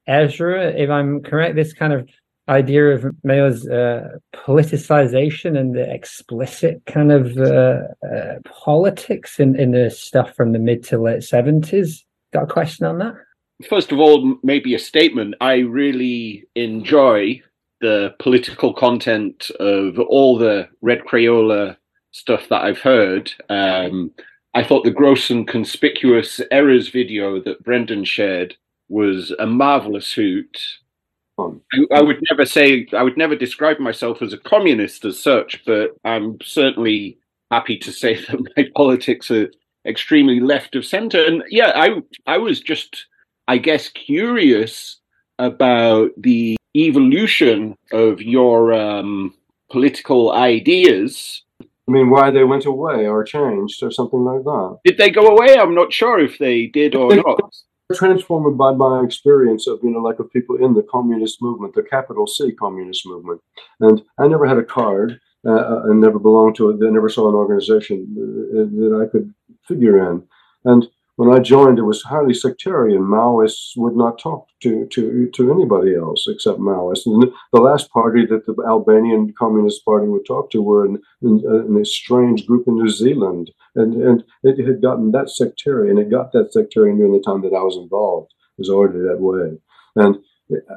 [0.05, 2.07] Ezra, if I'm correct, this kind of
[2.47, 9.71] idea of Mayo's uh, politicization and the explicit kind of uh, uh, politics in, in
[9.71, 12.01] the stuff from the mid to late 70s.
[12.33, 13.15] Got a question on that?
[13.69, 15.35] First of all, maybe a statement.
[15.39, 17.41] I really enjoy
[17.81, 21.77] the political content of all the Red Krayola
[22.15, 23.29] stuff that I've heard.
[23.49, 24.11] Um,
[24.53, 28.55] I thought the gross and conspicuous errors video that Brendan shared
[28.87, 30.57] was a marvelous hoot.
[31.37, 31.51] I,
[31.91, 35.97] I would never say I would never describe myself as a communist as such, but
[36.05, 37.17] I'm certainly
[37.51, 39.51] happy to say that my politics are
[39.85, 41.21] extremely left of center.
[41.21, 43.07] And yeah, I I was just
[43.49, 45.01] I guess curious
[45.37, 49.33] about the evolution of your um,
[49.69, 51.41] political ideas.
[51.87, 54.79] I mean, why they went away or changed or something like that.
[54.83, 55.55] Did they go away?
[55.57, 57.53] I'm not sure if they did or not.
[57.93, 61.83] transformed by my experience of you know like of people in the communist movement the
[61.83, 63.39] capital c communist movement
[63.81, 67.29] and i never had a card uh, and never belonged to it i never saw
[67.29, 69.31] an organization uh, that i could
[69.67, 70.23] figure in
[70.63, 70.87] and
[71.17, 75.95] when i joined it was highly sectarian maoists would not talk to to to anybody
[75.95, 80.61] else except maoists and the last party that the albanian communist party would talk to
[80.61, 85.11] were in, in, in a strange group in new zealand and and it had gotten
[85.11, 85.97] that sectarian.
[85.97, 88.33] It got that sectarian during the time that I was involved.
[88.57, 89.57] It was already that way,
[89.95, 90.17] and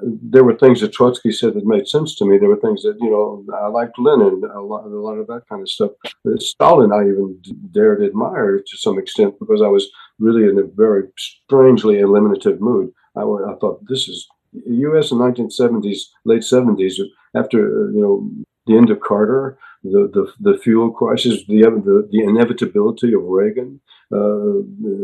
[0.03, 2.39] there were things that Trotsky said that made sense to me.
[2.39, 5.43] There were things that you know I liked Lenin, a lot, a lot of that
[5.49, 5.93] kind of stuff.
[6.27, 7.41] Uh, Stalin, I even
[7.73, 9.89] dared admire to some extent because I was
[10.19, 12.93] really in a very strangely eliminative mood.
[13.15, 14.27] I, I thought this is
[14.67, 15.11] U.S.
[15.11, 16.95] in 1970s, late 70s,
[17.35, 18.31] after uh, you know
[18.67, 23.81] the end of Carter, the the, the fuel crisis, the, the the inevitability of Reagan,
[24.13, 24.61] uh,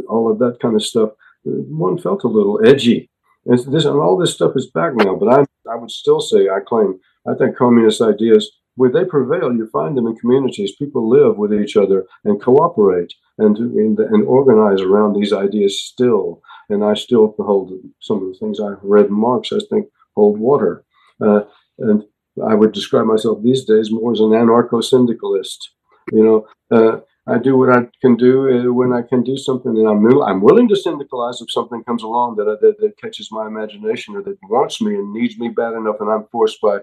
[0.08, 1.10] all of that kind of stuff.
[1.46, 1.50] uh,
[1.86, 3.10] One felt a little edgy,
[3.46, 5.14] and this and all this stuff is back now.
[5.14, 9.54] But I I would still say I claim I think communist ideas where they prevail,
[9.54, 10.74] you find them in communities.
[10.76, 16.42] People live with each other and cooperate and and, and organize around these ideas still.
[16.68, 19.52] And I still hold some of the things I read Marx.
[19.52, 19.86] I think
[20.16, 20.84] hold water.
[21.20, 21.42] Uh,
[21.78, 22.04] and
[22.44, 25.70] I would describe myself these days more as an anarcho-syndicalist.
[26.12, 29.76] You know, uh, I do what I can do uh, when I can do something,
[29.76, 33.32] and I'm I'm willing to syndicalize if something comes along that, I, that that catches
[33.32, 36.80] my imagination or that wants me and needs me bad enough, and I'm forced by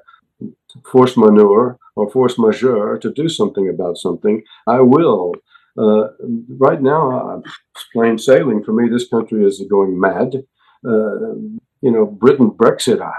[0.91, 4.43] force manure or force majeure to do something about something.
[4.65, 5.33] I will.
[5.77, 6.09] Uh,
[6.67, 7.41] right now, uh,
[7.93, 8.89] plain sailing for me.
[8.89, 10.43] This country is going mad.
[10.85, 11.35] Uh,
[11.81, 13.01] you know, Britain Brexit.
[13.01, 13.11] I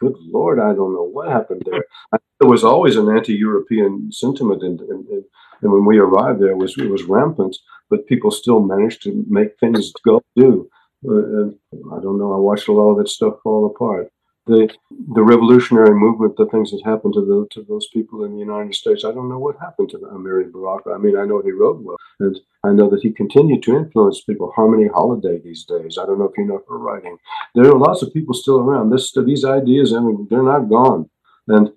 [0.00, 1.84] good lord, I don't know what happened there.
[2.12, 5.24] I, there was always an anti-European sentiment, in, and, and
[5.62, 7.56] and when we arrived there, it was it was rampant.
[7.90, 10.68] But people still managed to make things go do.
[11.06, 11.52] Uh,
[11.94, 12.32] I don't know.
[12.32, 14.10] I watched a lot of that stuff fall apart.
[14.46, 14.68] The
[15.14, 18.74] the revolutionary movement, the things that happened to the to those people in the United
[18.74, 19.04] States.
[19.04, 20.90] I don't know what happened to Amiri Baraka.
[20.90, 24.22] I mean, I know he wrote well, and I know that he continued to influence
[24.22, 24.52] people.
[24.54, 25.96] Harmony Holiday these days.
[25.98, 27.16] I don't know if you know her writing.
[27.54, 28.90] There are lots of people still around.
[28.90, 31.08] This these ideas, I mean, they're not gone.
[31.48, 31.70] And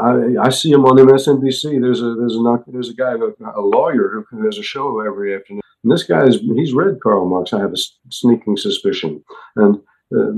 [0.00, 1.80] I, I see him on MSNBC.
[1.80, 5.62] There's a there's a there's a guy a lawyer who has a show every afternoon.
[5.82, 7.52] And this guy is he's read Karl Marx.
[7.52, 9.24] I have a sneaking suspicion,
[9.56, 9.76] and
[10.14, 10.32] uh,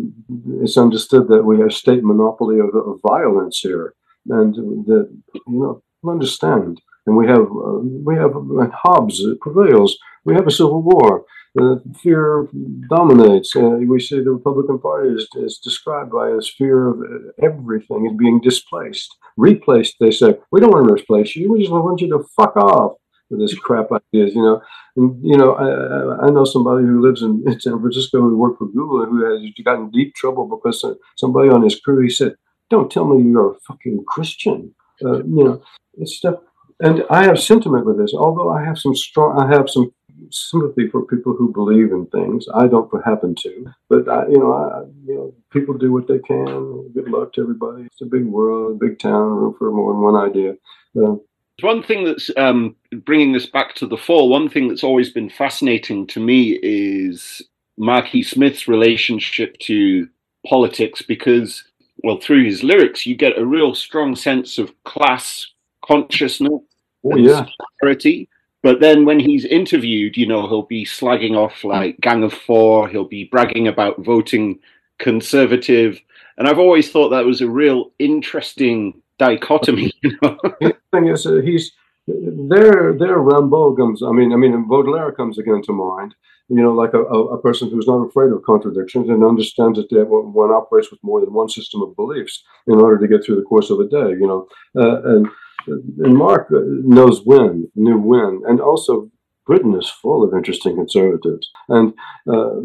[0.62, 3.94] it's understood that we have state monopoly of, of violence here,
[4.28, 4.54] and
[4.86, 6.80] that you know understand.
[7.06, 9.98] And we have uh, we have uh, Hobbes prevails.
[10.24, 11.24] We have a civil war.
[11.60, 12.48] Uh, fear
[12.88, 13.54] dominates.
[13.54, 18.06] Uh, we see the Republican Party is, is described by as fear of uh, everything
[18.06, 19.96] is being displaced, replaced.
[20.00, 21.52] They say we don't want to replace you.
[21.52, 22.92] We just want you to fuck off.
[23.28, 24.62] with this crap ideas, you know.
[24.96, 28.58] And you know, I, I- know somebody who lives in, in San Francisco who worked
[28.58, 30.78] for Google who has gotten in deep trouble because
[31.16, 32.34] somebody on his crew he said,
[32.70, 34.74] "Don't tell me you're a fucking Christian,"
[35.04, 35.62] uh, you know.
[35.98, 36.36] It's stuff.
[36.80, 39.92] And I have sentiment with this, although I have some strong, I have some
[40.30, 42.46] sympathy for people who believe in things.
[42.54, 46.18] I don't happen to, but I, you know, I, you know, people do what they
[46.18, 46.90] can.
[46.92, 47.84] Good luck to everybody.
[47.84, 50.54] It's a big world, big town, room for more than one idea.
[50.96, 51.16] Uh,
[51.60, 55.30] One thing that's um, bringing this back to the fall, one thing that's always been
[55.30, 57.42] fascinating to me is
[57.76, 60.08] Marky Smith's relationship to
[60.46, 61.62] politics because,
[62.02, 65.46] well, through his lyrics, you get a real strong sense of class
[65.84, 66.60] consciousness
[67.04, 67.46] oh yeah,
[67.80, 68.28] solidarity.
[68.62, 72.88] But then when he's interviewed, you know, he'll be slagging off like Gang of Four,
[72.88, 74.60] he'll be bragging about voting
[74.98, 76.00] conservative.
[76.38, 80.38] And I've always thought that was a real interesting dichotomy, you know.
[80.60, 81.72] the thing is, uh, he's
[82.06, 84.02] their their Rimbaud comes.
[84.02, 86.14] I mean, I mean, Baudelaire comes again to mind.
[86.48, 90.06] You know, like a, a, a person who's not afraid of contradictions and understands that
[90.08, 93.42] one operates with more than one system of beliefs in order to get through the
[93.42, 94.10] course of a day.
[94.10, 95.28] You know, uh, and
[95.66, 99.10] and Mark uh, knows when, knew when, and also
[99.46, 101.94] Britain is full of interesting conservatives, and
[102.28, 102.56] uh,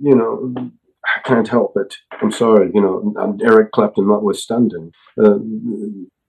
[0.00, 0.54] you know.
[1.08, 1.94] I can't help it.
[2.20, 4.90] I'm sorry, you know, I'm Eric Clapton notwithstanding.
[5.16, 5.38] Uh,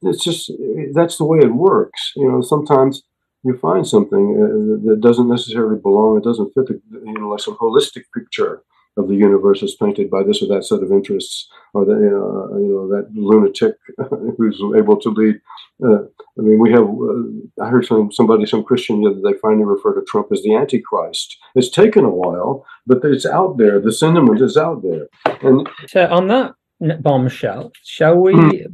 [0.04, 0.52] it's just
[0.94, 2.12] that's the way it works.
[2.16, 3.02] You know, sometimes
[3.44, 6.18] you find something uh, that doesn't necessarily belong.
[6.18, 8.64] It doesn't fit the you know like some holistic picture
[8.98, 12.10] of the universe is painted by this or that set of interests, or that you
[12.10, 13.76] know, uh, you know that lunatic
[14.38, 15.40] who's able to lead.
[15.84, 16.04] Uh,
[16.38, 16.84] I mean, we have.
[16.84, 20.42] Uh, I heard some somebody, some Christian, the other day finally refer to Trump as
[20.42, 21.38] the Antichrist.
[21.56, 23.80] It's taken a while, but it's out there.
[23.80, 25.08] The sentiment is out there,
[25.42, 28.66] and So on that bombshell, shall we?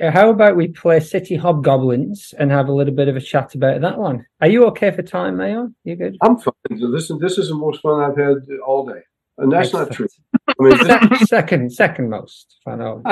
[0.00, 3.80] How about we play City Hobgoblins and have a little bit of a chat about
[3.80, 4.26] that one?
[4.40, 5.70] Are you okay for time, Mayo?
[5.84, 6.16] You good?
[6.22, 6.54] I'm fine.
[6.70, 9.00] Listen, this is the most fun I've had all day,
[9.38, 10.08] and that's not true.
[10.48, 12.56] I mean, this, second, second most.
[12.66, 13.02] I know.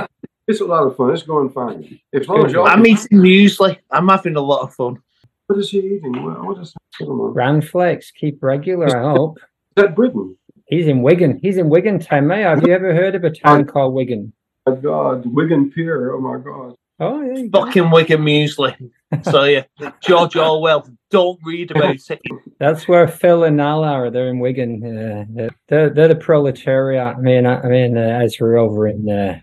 [0.46, 1.12] it's a lot of fun.
[1.12, 2.00] It's going fine.
[2.12, 2.66] As long as y'all.
[2.66, 3.78] I'm eating muesli.
[3.90, 4.98] I'm having a lot of fun.
[5.46, 6.22] What is he eating?
[6.22, 7.04] What, what is that?
[7.04, 8.96] Is Bran flakes keep regular.
[8.96, 9.38] I hope
[9.76, 10.36] that Britain?
[10.66, 11.38] he's in Wigan.
[11.42, 12.26] He's in Wigan town.
[12.26, 14.32] Mayo, have you ever heard of a town called Wigan?
[14.66, 16.12] My God, Wigan Pier.
[16.12, 16.76] Oh my God.
[17.04, 17.64] Oh yeah, you go.
[17.64, 18.76] Fucking Wigan muesli.
[19.24, 19.64] So yeah,
[20.04, 20.88] George Orwell.
[21.10, 22.20] Don't read about it.
[22.60, 24.10] That's where Phil and Nala are.
[24.10, 25.26] They're in Wigan.
[25.36, 27.16] Uh, they're they're the proletariat.
[27.16, 29.10] I mean, I, I mean, uh, as we're over in.
[29.10, 29.40] Uh,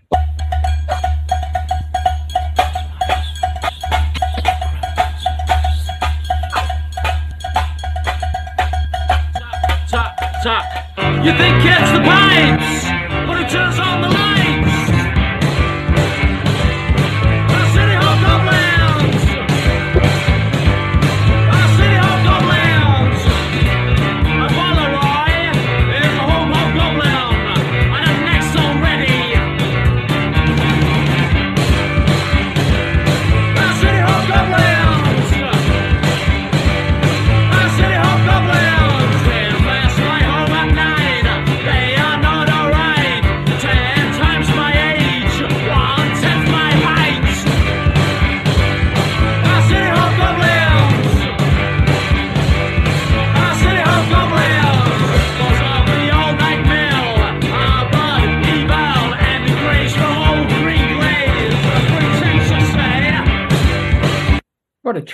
[9.90, 10.64] Tap, tap.
[11.24, 12.86] You think it's the pipes,
[13.26, 13.89] but it turns on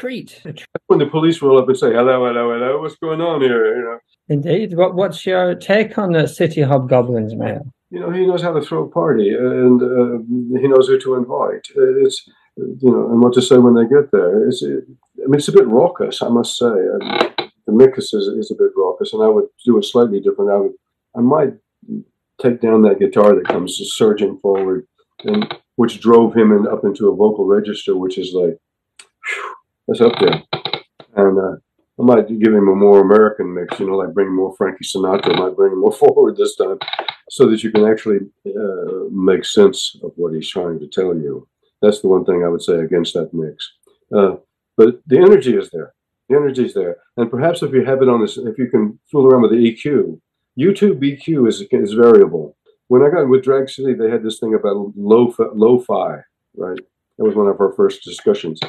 [0.07, 0.43] treat!
[0.87, 3.77] When the police roll up and say, hello, hello, hello, what's going on here?
[3.77, 3.99] You know,
[4.29, 4.77] Indeed.
[4.77, 7.63] What what's your take on the City Hobgoblins, Mayo?
[7.91, 11.15] you know, he knows how to throw a party and uh, he knows who to
[11.15, 11.67] invite.
[11.77, 14.47] Uh, It's, you know, and what to say when they get there.
[14.49, 14.85] It's, it,
[15.23, 16.67] I mean, it's a bit raucous, I must say.
[16.67, 17.03] And
[17.67, 20.51] the mix is, is a bit raucous, and I would do it slightly different.
[20.51, 20.73] I would,
[21.17, 21.55] I might
[22.41, 24.87] take down that guitar that comes surging forward,
[25.25, 25.43] and
[25.77, 28.57] which drove him in, up into a vocal register, which is like,
[29.29, 29.56] whew,
[29.87, 30.43] that's up there.
[31.16, 31.57] And uh,
[31.99, 35.34] I might give him a more American mix, you know, like bring more Frankie Sinatra.
[35.34, 36.78] I might bring him more forward this time,
[37.30, 41.49] so that you can actually uh, make sense of what he's trying to tell you.
[41.82, 43.72] That's the one thing I would say against that mix.
[44.14, 44.37] Uh,
[44.76, 45.95] but the energy is there.
[46.28, 48.99] The energy is there, and perhaps if you have it on this, if you can
[49.11, 50.20] fool around with the EQ,
[50.59, 52.57] YouTube EQ is is variable.
[52.89, 56.18] When I got with Drag City, they had this thing about lo lo-fi,
[56.57, 56.80] right?
[57.18, 58.61] That was one of our first discussions.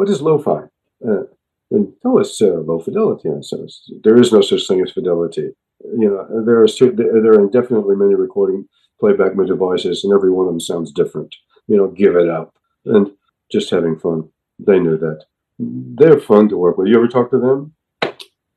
[0.00, 0.62] What is lo-fi?
[1.06, 1.24] Uh,
[1.70, 3.28] and tell us uh, low fidelity.
[3.28, 5.50] I says there is no such thing as fidelity.
[5.84, 8.66] You know, there two, there are indefinitely many recording
[8.98, 11.36] playback devices, and every one of them sounds different.
[11.66, 12.54] You know, give it up
[12.86, 13.10] and
[13.52, 14.30] just having fun.
[14.58, 15.24] They knew that.
[15.58, 16.88] they're fun to work with.
[16.88, 17.74] You ever talk to them?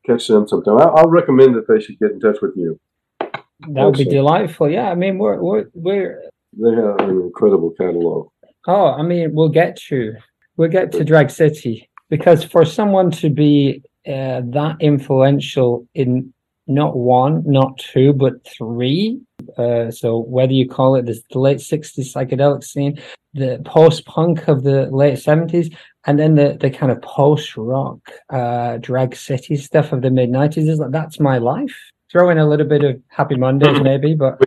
[0.06, 0.78] Catch them sometime.
[0.78, 2.80] I, I'll recommend that they should get in touch with you.
[3.20, 4.70] That would be delightful.
[4.70, 6.24] Yeah, I mean, we're we're we're.
[6.54, 8.30] They have an incredible catalog.
[8.66, 10.16] Oh, I mean, we'll get to
[10.58, 16.34] we'll get to Drag City because for someone to be uh, that influential in
[16.68, 19.20] not one, not two, but three.
[19.58, 23.02] Uh, so whether you call it the late '60s psychedelic scene,
[23.34, 25.76] the post-punk of the late '70s,
[26.06, 28.00] and then the the kind of post-rock
[28.30, 31.76] uh, Drag City stuff of the mid '90s is like that's my life.
[32.12, 34.40] Throw in a little bit of Happy Mondays, maybe, but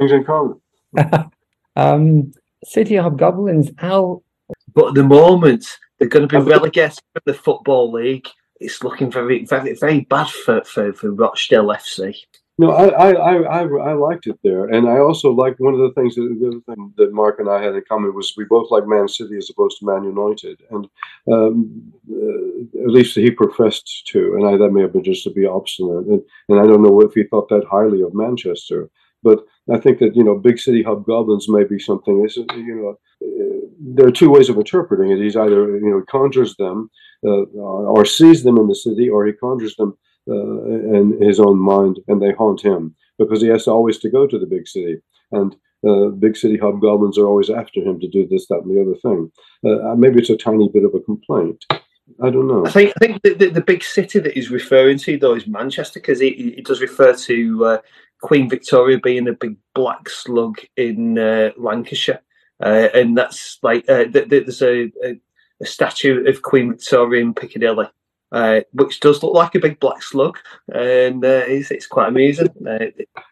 [0.00, 0.60] Things in common.
[1.76, 2.32] um,
[2.64, 4.22] City Hobgoblins, Al.
[4.74, 5.66] But at the moment,
[5.98, 8.28] they're going to be relegated from the Football League.
[8.60, 12.14] It's looking very, very, very bad for, for, for Rochdale FC.
[12.60, 15.80] No, I, I, I, I, I liked it there, and I also liked one of
[15.80, 18.44] the things that, the other thing that Mark and I had in common was we
[18.44, 20.86] both like Man City as opposed to Man United, and
[21.32, 25.30] um, uh, at least he professed to, and I, that may have been just to
[25.30, 28.90] be obstinate, and, and I don't know if he thought that highly of Manchester,
[29.22, 32.26] but I think that you know big city hobgoblins may be something.
[32.36, 35.22] You know, uh, there are two ways of interpreting it.
[35.22, 36.90] He's either you know conjures them
[37.24, 39.96] uh, or sees them in the city, or he conjures them
[40.28, 40.64] uh,
[40.96, 44.26] in his own mind, and they haunt him because he has to always to go
[44.26, 44.96] to the big city,
[45.32, 45.56] and
[45.86, 48.98] uh, big city hobgoblins are always after him to do this, that, and the other
[49.00, 49.30] thing.
[49.64, 51.64] Uh, maybe it's a tiny bit of a complaint.
[52.22, 52.66] I don't know.
[52.66, 55.46] I think I think the, the, the big city that he's referring to though is
[55.46, 57.78] Manchester because he, he does refer to uh,
[58.22, 62.20] Queen Victoria being a big black slug in uh, Lancashire,
[62.62, 65.20] uh, and that's like uh, th- th- there's a, a,
[65.62, 67.86] a statue of Queen Victoria in Piccadilly.
[68.32, 70.38] Uh, which does look like a big black slug,
[70.72, 72.46] and uh, it's, it's quite amusing.
[72.64, 72.86] Uh,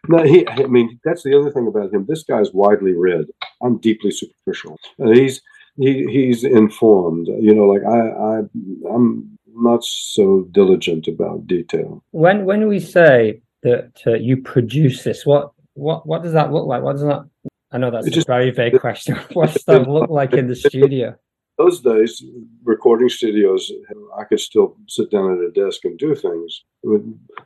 [0.09, 0.45] No, he.
[0.45, 2.05] I mean, that's the other thing about him.
[2.05, 3.27] This guy's widely read.
[3.63, 4.77] I'm deeply superficial.
[5.01, 5.39] Uh, he's
[5.77, 7.27] he he's informed.
[7.27, 12.03] You know, like I I I'm not so diligent about detail.
[12.11, 16.67] When when we say that uh, you produce this, what what what does that look
[16.67, 16.83] like?
[16.83, 17.27] What does that?
[17.71, 19.15] I know that's It a very vague question.
[19.33, 21.15] What does that look like in the studio?
[21.57, 22.23] Those days,
[22.63, 23.71] recording studios,
[24.17, 26.63] I could still sit down at a desk and do things.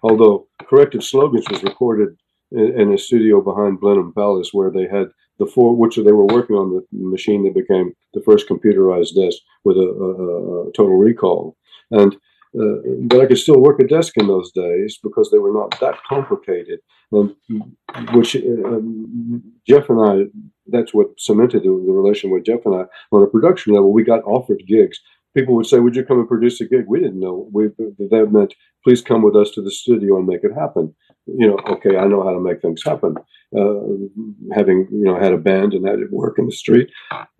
[0.03, 2.15] Although Corrected Slogans was recorded
[2.51, 5.07] in, in a studio behind Blenheim Palace, where they had
[5.39, 9.39] the four, which they were working on the machine that became the first computerized desk
[9.65, 11.57] with a, a, a total recall.
[11.89, 12.15] And
[12.59, 15.79] uh, but I could still work a desk in those days because they were not
[15.79, 16.79] that complicated.
[17.11, 17.35] And
[18.13, 20.25] which um, Jeff and I,
[20.67, 23.91] that's what cemented the, the relation with Jeff and I on a production level.
[23.91, 24.99] We got offered gigs.
[25.35, 27.49] People would say, "Would you come and produce a gig?" We didn't know.
[27.51, 30.93] We that meant, "Please come with us to the studio and make it happen."
[31.25, 33.15] You know, okay, I know how to make things happen.
[33.55, 36.89] Uh, having you know had a band and had it work in the street,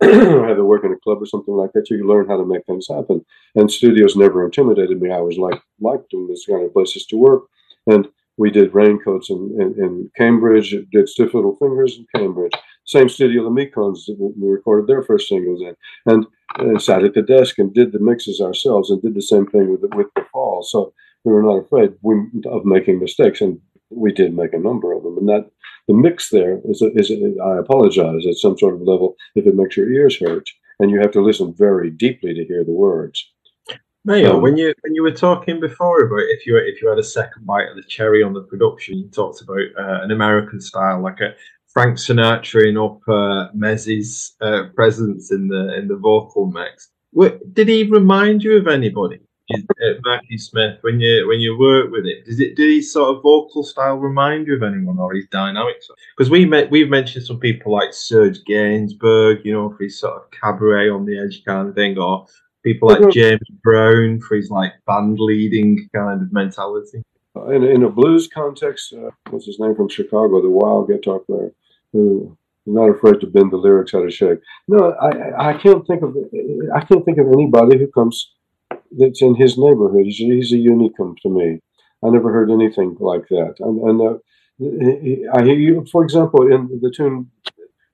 [0.00, 2.46] or have it work in a club or something like that, you learn how to
[2.46, 3.24] make things happen.
[3.54, 5.12] And studios never intimidated me.
[5.12, 7.42] I was like liked them as kind of places to work,
[7.86, 12.52] and we did raincoats in, in, in Cambridge, did Stiff Little Fingers in Cambridge.
[12.84, 15.74] Same studio the Mekons we recorded their first singles in,
[16.06, 16.26] and,
[16.58, 19.70] and sat at the desk and did the mixes ourselves, and did the same thing
[19.70, 20.62] with the, with the fall.
[20.62, 20.92] So
[21.24, 21.94] we were not afraid
[22.46, 23.60] of making mistakes, and
[23.96, 25.18] we did make a number of them.
[25.18, 25.50] And that
[25.88, 29.46] the mix there is, a, is a, I apologize at some sort of level if
[29.46, 32.72] it makes your ears hurt, and you have to listen very deeply to hear the
[32.72, 33.30] words.
[34.06, 36.98] Mayo, Um, when you when you were talking before about if you if you had
[36.98, 40.60] a second bite of the cherry on the production, you talked about uh, an American
[40.60, 41.34] style, like a
[41.72, 46.90] Frank Sinatra and up uh, Mezzy's uh, presence in the in the vocal mix.
[47.12, 49.20] Wha- Did he remind you of anybody,
[49.50, 52.16] Is- uh, Marky Smith, when you when you worked with him?
[52.24, 55.88] Did it did his sort of vocal style remind you of anyone, or his dynamics?
[56.16, 60.14] Because we met we've mentioned some people like Serge Gainsbourg, you know, for his sort
[60.16, 62.26] of cabaret on the edge kind of thing, or
[62.62, 63.12] people like.
[63.12, 67.02] James Brown for his like band leading kind of mentality.
[67.48, 71.52] in, in a blues context, uh, what's his name from Chicago, the wild guitar player,
[71.92, 72.34] who
[72.66, 74.40] not afraid to bend the lyrics out of shape.
[74.68, 76.16] No, I- I can't think of
[76.74, 78.30] I can't think of anybody who comes
[78.98, 80.04] that's in his neighborhood.
[80.06, 81.60] He's, he's a unicum to me.
[82.04, 83.54] I never heard anything like that.
[83.60, 84.18] And, and uh,
[84.58, 87.30] he- I hear you, for example, in the tune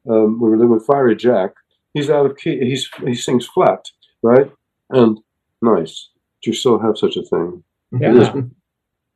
[0.09, 1.53] um, we were living with Fiery Jack.
[1.95, 2.59] He's out of key.
[2.61, 3.85] He's he sings flat,
[4.23, 4.51] right?
[4.91, 5.19] And
[5.61, 6.09] nice.
[6.43, 7.63] Do you still have such a thing?
[8.01, 8.33] Yeah.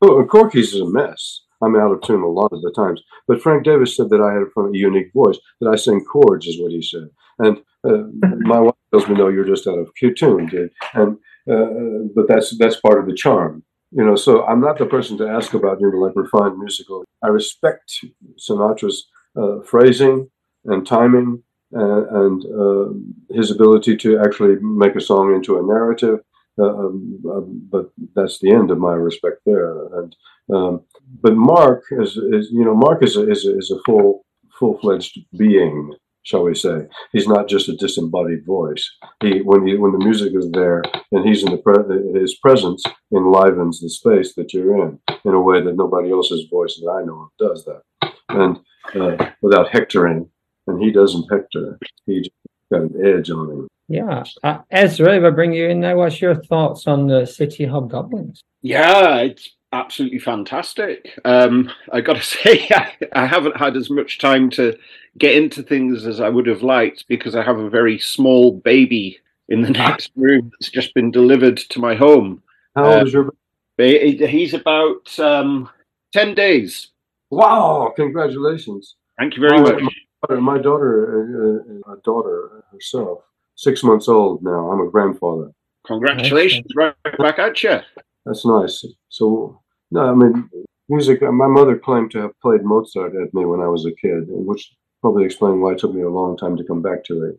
[0.02, 1.40] Oh, Corky's is a mess.
[1.62, 3.00] I'm out of tune a lot of the times.
[3.26, 6.60] But Frank Davis said that I had a unique voice, that I sing chords, is
[6.60, 7.08] what he said.
[7.38, 7.58] And
[7.88, 8.04] uh,
[8.40, 10.70] my wife tells me, no, you're just out of tune, dude.
[10.92, 11.16] And
[11.50, 14.16] uh, but that's that's part of the charm, you know.
[14.16, 17.04] So I'm not the person to ask about, you know, like refined musical.
[17.22, 17.92] I respect
[18.38, 20.30] Sinatra's uh, phrasing
[20.64, 21.42] and timing
[21.72, 26.20] and, and uh, his ability to actually make a song into a narrative
[26.58, 29.86] uh, um, um, but that's the end of my respect there.
[29.98, 30.16] And
[30.52, 30.82] um,
[31.20, 34.24] but Mark is, is you know Mark is a, is a, is a full
[34.58, 35.92] full fledged being,
[36.24, 36.86] shall we say?
[37.12, 38.84] He's not just a disembodied voice.
[39.22, 42.82] He when he when the music is there and he's in the pre- his presence
[43.12, 47.04] enlivens the space that you're in in a way that nobody else's voice that I
[47.04, 47.82] know of does that,
[48.30, 48.58] and
[49.00, 50.28] uh, without hectoring.
[50.66, 51.78] And he doesn't hector.
[52.06, 52.30] He just
[52.72, 53.68] got an edge on him.
[53.88, 54.24] Yeah.
[54.42, 58.40] Uh, Ezra, if I bring you in now, what's your thoughts on the City Hobgoblins?
[58.62, 61.18] Yeah, it's absolutely fantastic.
[61.24, 64.76] Um, I got to say, I, I haven't had as much time to
[65.18, 69.18] get into things as I would have liked because I have a very small baby
[69.48, 72.42] in the next room that's just been delivered to my home.
[72.74, 73.34] How old Uh, is your?
[73.76, 75.68] He- He's about um,
[76.12, 76.88] 10 days.
[77.30, 77.92] Wow!
[77.96, 78.96] Congratulations.
[79.18, 79.82] Thank you very My- much.
[80.28, 83.18] My, my daughter, uh, uh, a daughter herself,
[83.56, 84.70] six months old now.
[84.70, 85.50] I'm a grandfather.
[85.86, 87.80] Congratulations, right back at you.
[88.24, 88.82] That's nice.
[89.10, 89.60] So,
[89.94, 90.50] no, I mean,
[90.88, 91.22] music.
[91.22, 94.72] My mother claimed to have played Mozart at me when I was a kid, which
[95.00, 97.36] probably explained why it took me a long time to come back to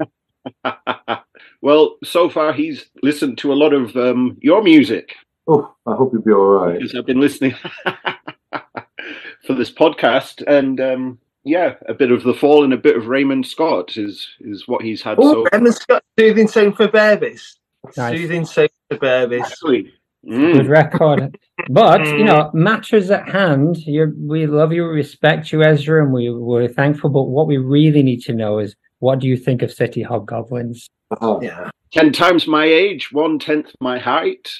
[0.00, 0.08] it.
[1.60, 5.14] well, so far he's listened to a lot of um, your music
[5.48, 6.78] Oh, I hope you'll be all right.
[6.78, 7.54] because I've been listening
[9.46, 13.06] for this podcast, and um, yeah, a bit of the Fall and a bit of
[13.06, 15.18] Raymond Scott is is what he's had.
[15.20, 17.58] Oh, so Raymond Scott, soothing sound for babies.
[17.96, 18.18] Nice.
[18.18, 19.42] Soothing sound for babies.
[19.44, 19.94] Actually,
[20.28, 21.38] Good mm, record.
[21.70, 23.76] But, you know, matters at hand.
[23.78, 27.10] You're, we love you, respect you, Ezra, and we, we're thankful.
[27.10, 30.88] But what we really need to know is what do you think of City Hobgoblins?
[31.10, 31.38] Uh-huh.
[31.40, 31.70] Yeah.
[31.92, 34.50] ten times my age, one tenth my height.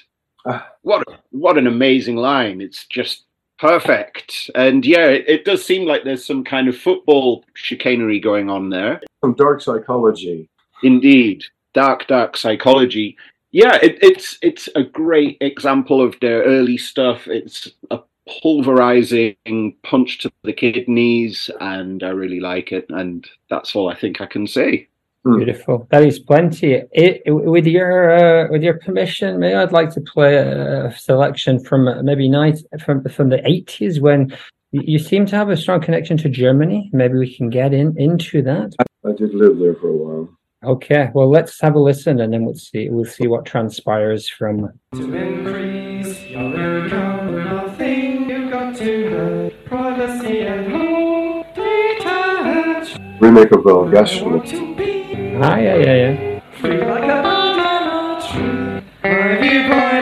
[0.45, 0.71] Ah.
[0.83, 2.61] What what an amazing line!
[2.61, 3.25] It's just
[3.59, 8.49] perfect, and yeah, it, it does seem like there's some kind of football chicanery going
[8.49, 9.01] on there.
[9.25, 10.49] Some dark psychology.
[10.85, 11.43] Indeed,
[11.75, 13.17] dark, dark psychology.
[13.53, 17.27] Yeah, it, it's it's a great example of their early stuff.
[17.27, 18.01] It's a
[18.43, 22.87] pulverizing punch to the kidneys, and I really like it.
[22.91, 24.89] And that's all I think I can say.
[25.25, 25.89] Beautiful.
[25.91, 26.83] That is plenty.
[26.93, 31.89] It, with your uh, with your permission, maybe I'd like to play a selection from
[31.89, 34.37] uh, maybe night from from the eighties when
[34.71, 36.91] you you seem to have a strong connection to Germany.
[36.93, 38.77] Maybe we can get in into that.
[39.05, 40.36] I did live there for a while.
[40.65, 41.11] Okay.
[41.15, 45.15] Well, let's have a listen, and then we'll see we'll see what transpires from To
[45.15, 52.99] increase your income, nothing you've got to have privacy and more detached.
[53.21, 54.21] Remake of uh, Gas.
[54.21, 56.41] Want to be Ah, yeah, yeah, yeah.
[56.61, 59.96] free like a banana tree.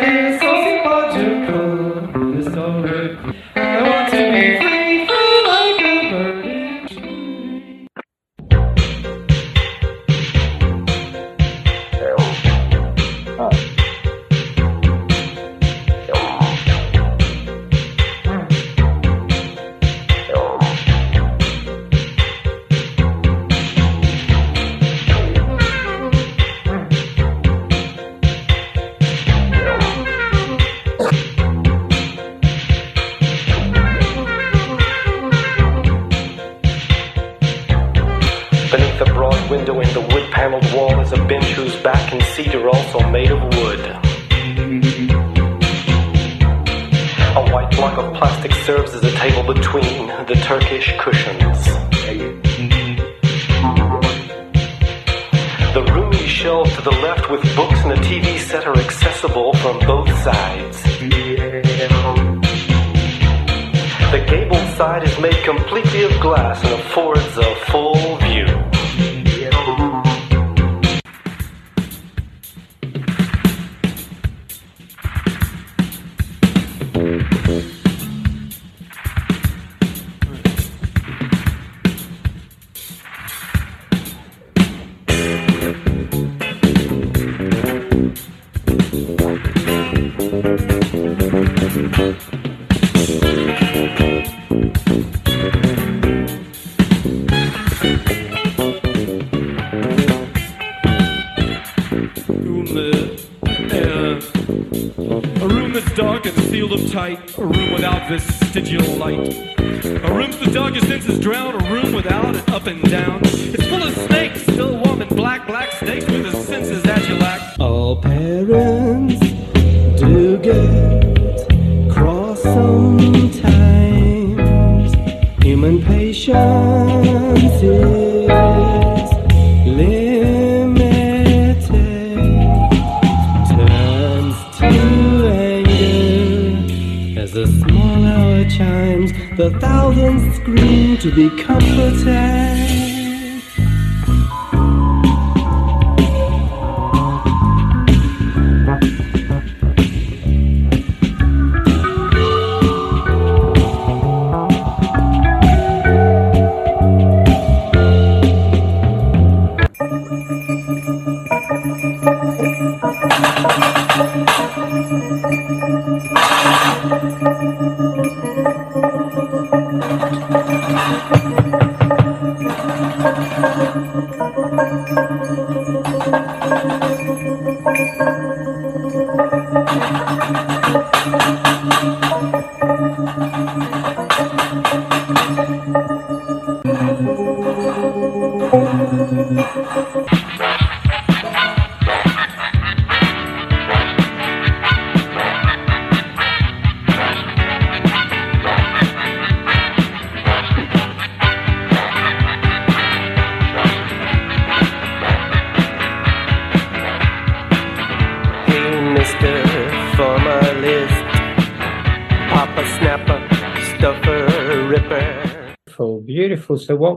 [42.65, 43.81] Are also made of wood.
[47.37, 51.65] A white block of plastic serves as a table between the Turkish cushions.
[55.75, 59.79] The roomy shelves to the left with books and a TV set are accessible from
[59.81, 60.83] both sides.
[64.15, 68.24] The gable side is made completely of glass and affords a full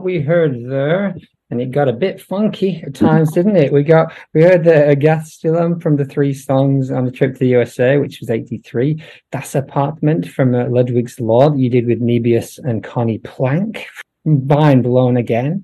[0.08, 1.14] we heard there,
[1.50, 3.70] and it got a bit funky at times, didn't it?
[3.70, 7.48] We got we heard the Agathstulum from the three songs on the trip to the
[7.48, 9.02] USA, which was '83.
[9.32, 13.86] Das Apartment from uh, Ludwig's Law that you did with Moebius and Conny Plank.
[14.24, 15.62] Mind blown again.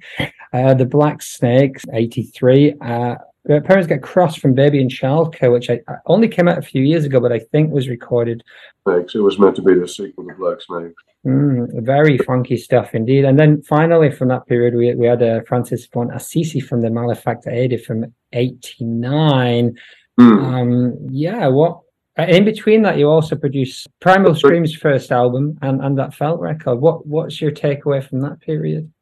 [0.53, 2.75] Uh, the Black Snakes, '83.
[2.83, 3.15] Uh,
[3.49, 6.63] uh, Parents Get Crossed from Baby and Childcare, which I, I only came out a
[6.63, 8.45] few years ago, but I think was recorded
[8.87, 9.15] Snakes.
[9.15, 10.93] It was meant to be the sequel to Black Snake.
[11.27, 13.25] Mm, very funky stuff indeed.
[13.25, 16.91] And then finally, from that period, we, we had uh, Francis von Assisi from the
[16.91, 19.77] Malefactor Ade from 89.
[20.19, 20.23] Hmm.
[20.23, 21.81] Um, yeah, what
[22.19, 26.41] uh, in between that, you also produced Primal Scream's first album and, and that Felt
[26.41, 26.77] record.
[26.77, 28.93] What What's your takeaway from that period?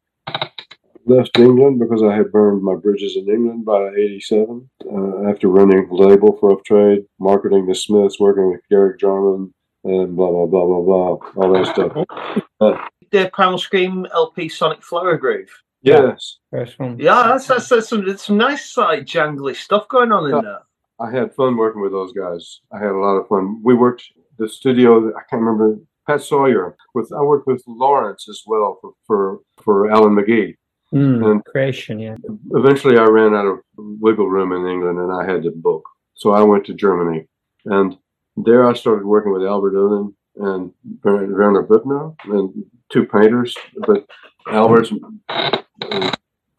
[1.05, 4.69] left England because I had burned my bridges in England by 87.
[4.85, 9.53] Uh, after running the label for Rough Trade, marketing the Smiths, working with Derek Jarman,
[9.83, 12.43] and blah, blah, blah, blah, blah, all that stuff.
[12.61, 12.77] Uh,
[13.11, 15.49] The Primal Scream LP Sonic Flower Groove.
[15.81, 16.77] yes, First.
[16.79, 20.59] Yeah, that's, that's, that's some, some nice like jangly stuff going on in there.
[20.99, 22.61] I had fun working with those guys.
[22.71, 23.61] I had a lot of fun.
[23.63, 24.03] We worked
[24.37, 25.77] the studio, I can't remember,
[26.07, 26.77] Pat Sawyer.
[26.93, 30.55] With I worked with Lawrence as well for, for, for Alan McGee.
[30.93, 32.15] Mm, And creation, yeah.
[32.51, 35.83] eventually I ran out of wiggle room in England and I had to book.
[36.13, 37.25] So I went to Germany
[37.65, 37.97] and
[38.35, 40.71] there I started working with Albert Oehlen and
[41.03, 43.55] Wer- Werner Büttner and two painters.
[43.87, 44.05] But
[44.47, 44.89] Albert,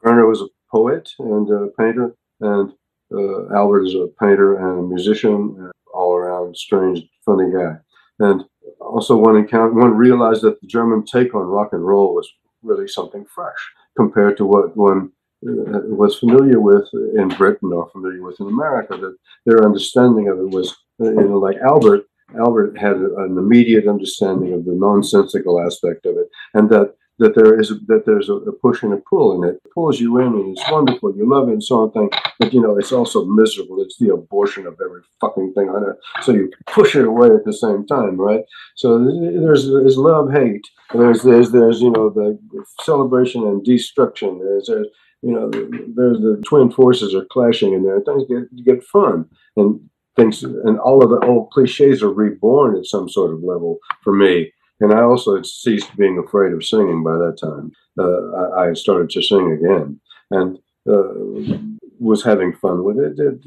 [0.03, 2.73] Werner was a poet and a painter and
[3.13, 7.77] uh, Albert is a painter and a musician, and all around strange, funny guy.
[8.19, 8.45] And
[8.81, 12.31] also one encounter, one realized that the German take on rock and roll was
[12.63, 13.59] really something fresh
[13.97, 15.13] compared to what one
[15.45, 18.97] was familiar with in Britain or familiar with in America.
[18.97, 19.17] That
[19.47, 22.07] their understanding of it was, uh, you know, like Albert.
[22.39, 27.59] Albert had an immediate understanding of the nonsensical aspect of it, and that that there
[27.59, 30.57] is that there's a, a push and a pull, and it pulls you in, and
[30.57, 31.93] it's wonderful, you love it, and so on.
[31.93, 32.11] Thing,
[32.41, 33.81] but you know, it's also miserable.
[33.83, 35.97] It's the abortion of every fucking thing on it.
[36.23, 38.43] So you push it away at the same time, right?
[38.75, 40.67] So there's there's love, hate.
[40.93, 42.39] There's there's there's you know the
[42.83, 44.41] celebration and destruction.
[44.41, 44.89] There's there's
[45.25, 48.01] you know there's the twin forces are clashing in there.
[48.01, 49.27] Things get get fun
[49.57, 49.81] and
[50.17, 54.13] things and all of the old cliches are reborn at some sort of level for
[54.15, 54.53] me.
[54.81, 57.71] And I also had ceased being afraid of singing by that time.
[57.99, 61.59] Uh, I, I started to sing again and uh,
[62.01, 63.15] was having fun with it.
[63.19, 63.47] it-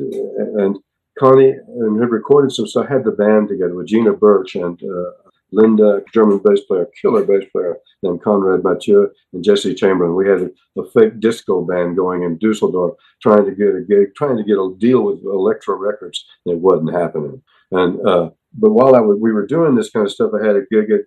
[0.62, 0.78] and
[1.20, 2.88] Conny and had recorded some stuff.
[2.88, 7.46] Had the band together with Gina Birch and uh, Linda, German bass player, killer bass
[7.52, 10.16] player, and Conrad Mathieu and Jesse Chamberlain.
[10.16, 14.16] We had a, a fake disco band going in Dusseldorf, trying to get a gig,
[14.16, 16.26] trying to get a deal with Elektra Records.
[16.46, 17.42] And it wasn't happening.
[17.72, 20.56] And uh, but while I was, we were doing this kind of stuff, I had
[20.56, 21.02] a gig at,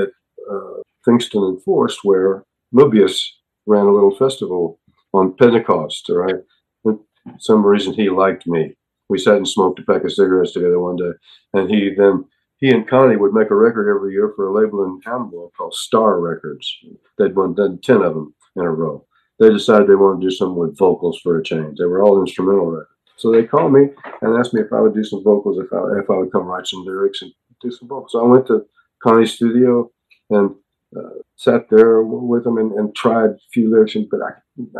[0.00, 0.08] at
[0.50, 2.44] uh, Kingston and Forest where
[2.74, 3.20] Moebius
[3.66, 4.80] ran a little festival
[5.12, 6.08] on Pentecost.
[6.08, 6.36] Right,
[7.38, 8.74] some reason he liked me.
[9.08, 11.12] We sat and smoked a pack of cigarettes together one day,
[11.54, 12.24] and he then
[12.58, 15.74] he and Conny would make a record every year for a label in Hamburg called
[15.74, 16.66] Star Records.
[17.16, 19.04] They'd won done ten of them in a row.
[19.38, 21.78] They decided they wanted to do something with vocals for a change.
[21.78, 22.90] They were all instrumental records.
[23.16, 23.88] So they called me
[24.22, 26.46] and asked me if I would do some vocals, if I if I would come
[26.46, 28.12] write some lyrics and do some vocals.
[28.12, 28.64] So I went to
[29.02, 29.90] Conny's studio
[30.30, 30.54] and
[30.96, 34.32] uh, sat there with them and, and tried a few lyrics, and- but I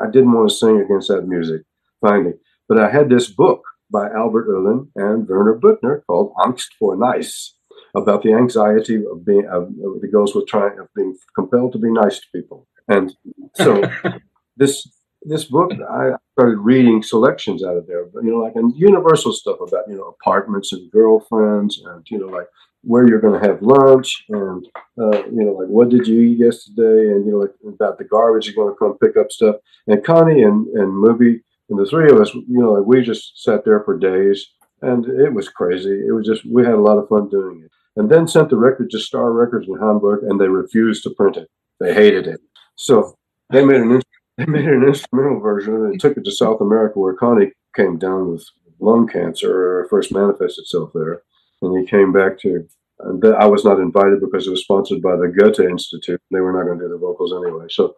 [0.03, 1.63] I didn't want to sing against that music
[2.01, 2.35] finally.
[2.69, 7.55] But I had this book by Albert Oehlen and Werner Büttner called Angst vor Nice,
[7.95, 9.69] about the anxiety of being of,
[10.01, 12.67] that goes with trying of being compelled to be nice to people.
[12.89, 13.15] And
[13.55, 13.83] so
[14.57, 14.89] this
[15.23, 19.33] this book, I started reading selections out of there, but you know, like and universal
[19.33, 22.47] stuff about you know apartments and girlfriends, and you know, like
[22.83, 24.67] where you're going to have lunch, and
[25.01, 28.05] uh, you know, like what did you eat yesterday, and you know, like about the
[28.05, 29.57] garbage you're going to come pick up stuff.
[29.87, 33.43] And Conny and and Mubi and the three of us, you know, like we just
[33.43, 34.47] sat there for days,
[34.83, 36.03] and it was crazy.
[36.07, 37.71] It was just we had a lot of fun doing it.
[37.99, 41.37] And then sent the record to Star Records in Hamburg, and they refused to print
[41.37, 41.49] it.
[41.81, 42.41] They hated it.
[42.77, 43.15] So
[43.51, 44.01] they made an
[44.39, 48.31] they made an instrumental version and took it to South America where Conny came down
[48.31, 48.45] with
[48.79, 51.23] lung cancer or first manifested itself there.
[51.61, 52.69] And he came back to
[53.01, 56.21] and I was not invited because it was sponsored by the Goethe Institute.
[56.33, 57.67] They were not going to do the vocals anyway.
[57.71, 57.95] So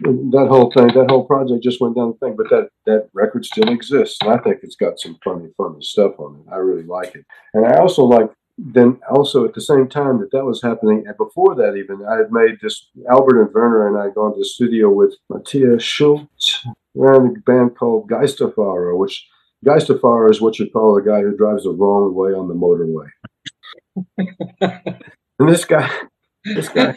[0.00, 2.36] that whole thing, that whole project just went down the thing.
[2.36, 6.18] But that that record still exists, and I think it's got some funny, funny stuff
[6.18, 6.52] on it.
[6.52, 7.24] I really like it,
[7.54, 8.30] and I also like.
[8.58, 12.16] Then also at the same time that that was happening, and before that even, I
[12.16, 12.90] had made this.
[13.10, 16.68] Albert and Werner and I had gone to the studio with Matthias Schuster.
[16.94, 19.26] Ran a band called Geisterfahrer, which
[19.64, 23.08] Geisterfahrer is what you call a guy who drives the wrong way on the motorway.
[25.38, 25.90] and this guy,
[26.44, 26.96] this guy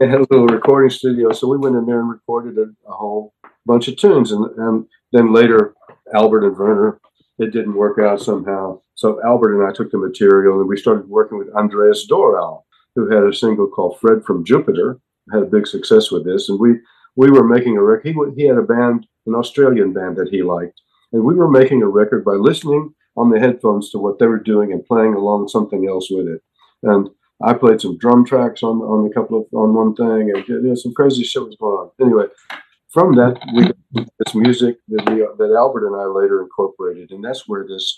[0.00, 3.34] had a little recording studio, so we went in there and recorded a, a whole
[3.66, 4.30] bunch of tunes.
[4.30, 5.74] And, and then later,
[6.14, 7.00] Albert and Werner,
[7.38, 8.80] it didn't work out somehow.
[8.94, 12.62] So Albert and I took the material and we started working with Andreas Dorau,
[12.94, 15.00] who had a single called Fred from Jupiter,
[15.32, 16.48] had a big success with this.
[16.48, 16.78] And we
[17.16, 18.06] we were making a record.
[18.06, 20.80] He, he had a band, an Australian band that he liked.
[21.12, 24.40] And we were making a record by listening on the headphones to what they were
[24.40, 26.42] doing and playing along something else with it.
[26.82, 27.08] And
[27.42, 30.60] I played some drum tracks on on a couple of on one thing, and you
[30.60, 31.90] know, some crazy shit was going on.
[32.00, 32.26] Anyway,
[32.94, 37.22] from that we got this music that we that Albert and I later incorporated, and
[37.24, 37.96] that's where this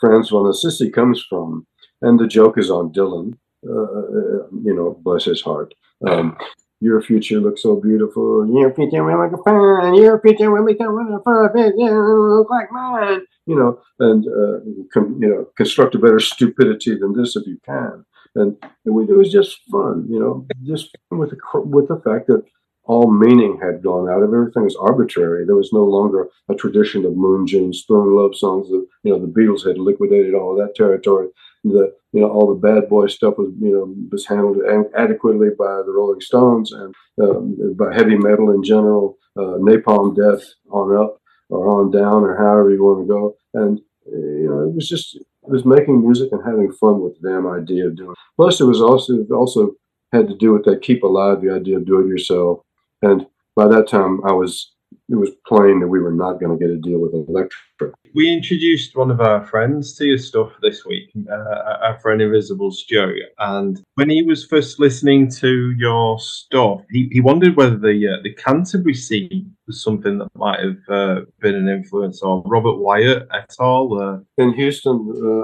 [0.00, 1.66] Franz von Assisi comes from.
[2.02, 3.32] And the joke is on Dylan,
[3.64, 5.74] uh, you know, bless his heart.
[6.06, 6.36] Um,
[6.80, 8.46] your future looks so beautiful.
[8.46, 9.94] Your future will look fine.
[9.94, 11.74] Your future will become perfect.
[11.78, 13.22] You look like mine.
[13.46, 14.60] You know, and uh,
[14.92, 18.04] com- you know, construct a better stupidity than this if you can.
[18.34, 20.06] And it was, it was just fun.
[20.10, 22.44] You know, just with the with the fact that
[22.86, 25.44] all meaning had gone out of everything was arbitrary.
[25.44, 28.68] There was no longer a tradition of Moon June Spoon love songs.
[28.68, 31.28] That, you know, the Beatles had liquidated all of that territory.
[31.64, 34.58] The you know all the bad boy stuff was you know was handled
[34.96, 39.18] adequately by the Rolling Stones and um, by heavy metal in general.
[39.36, 43.36] Uh, Napalm Death on up or on down or however you want to go.
[43.54, 47.30] And you know it was just it was making music and having fun with the
[47.30, 48.12] damn idea of doing.
[48.12, 48.18] It.
[48.36, 49.72] Plus, it was also it also
[50.12, 52.60] had to do with that keep alive the idea of do it yourself.
[53.02, 54.72] And by that time, I was
[55.08, 57.92] it was plain that we were not going to get a deal with Elektra.
[58.14, 62.70] We introduced one of our friends to your stuff this week, uh, our friend Invisible
[62.70, 68.08] Stu, and when he was first listening to your stuff, he, he wondered whether the
[68.08, 72.78] uh, the Canterbury scene was something that might have uh, been an influence on Robert
[72.78, 73.98] Wyatt et al.
[74.00, 74.96] Uh, In Houston,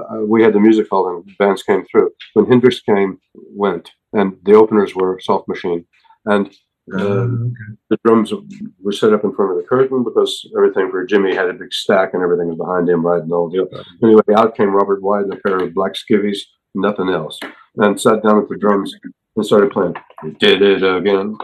[0.09, 2.09] uh, we had the music hall and bands came through.
[2.33, 5.85] When Hendrix came, went, and the openers were Soft Machine,
[6.25, 6.53] and
[6.91, 7.53] um,
[7.89, 8.33] the drums
[8.81, 11.73] were set up in front of the curtain because everything for Jimi had a big
[11.73, 13.67] stack and everything was behind him riding the whole deal.
[14.03, 16.39] Anyway, out came Robert Wyatt in a pair of black skivvies,
[16.75, 17.39] nothing else,
[17.77, 18.93] and sat down at the drums
[19.35, 19.95] and started playing.
[20.39, 21.37] Did it again,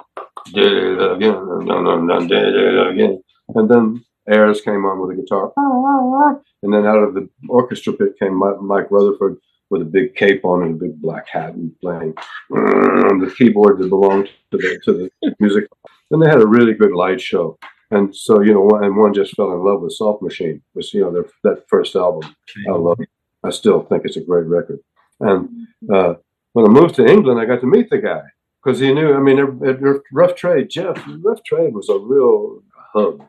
[0.53, 3.23] did it again, no, no, no, did it again.
[3.55, 7.13] And then Ayers came on with a guitar, ah, ah, ah, and then out of
[7.13, 9.37] the orchestra pit came Mike Rutherford
[9.69, 12.13] with a big cape on and a big black hat and playing
[12.51, 15.67] on the keyboard that belonged to the to the music.
[16.11, 17.57] And they had a really good light show.
[17.91, 20.61] And so you know, and one just fell in love with Soft Machine.
[20.75, 22.35] Was you know their that first album.
[22.67, 23.09] I love it.
[23.43, 24.79] I still think it's a great record.
[25.19, 26.15] And uh,
[26.53, 28.21] when I moved to England, I got to meet the guy
[28.63, 29.13] because he knew.
[29.13, 29.79] I mean, at
[30.11, 32.61] Rough Trade, Jeff, Rough Trade was a real
[32.93, 33.23] hub.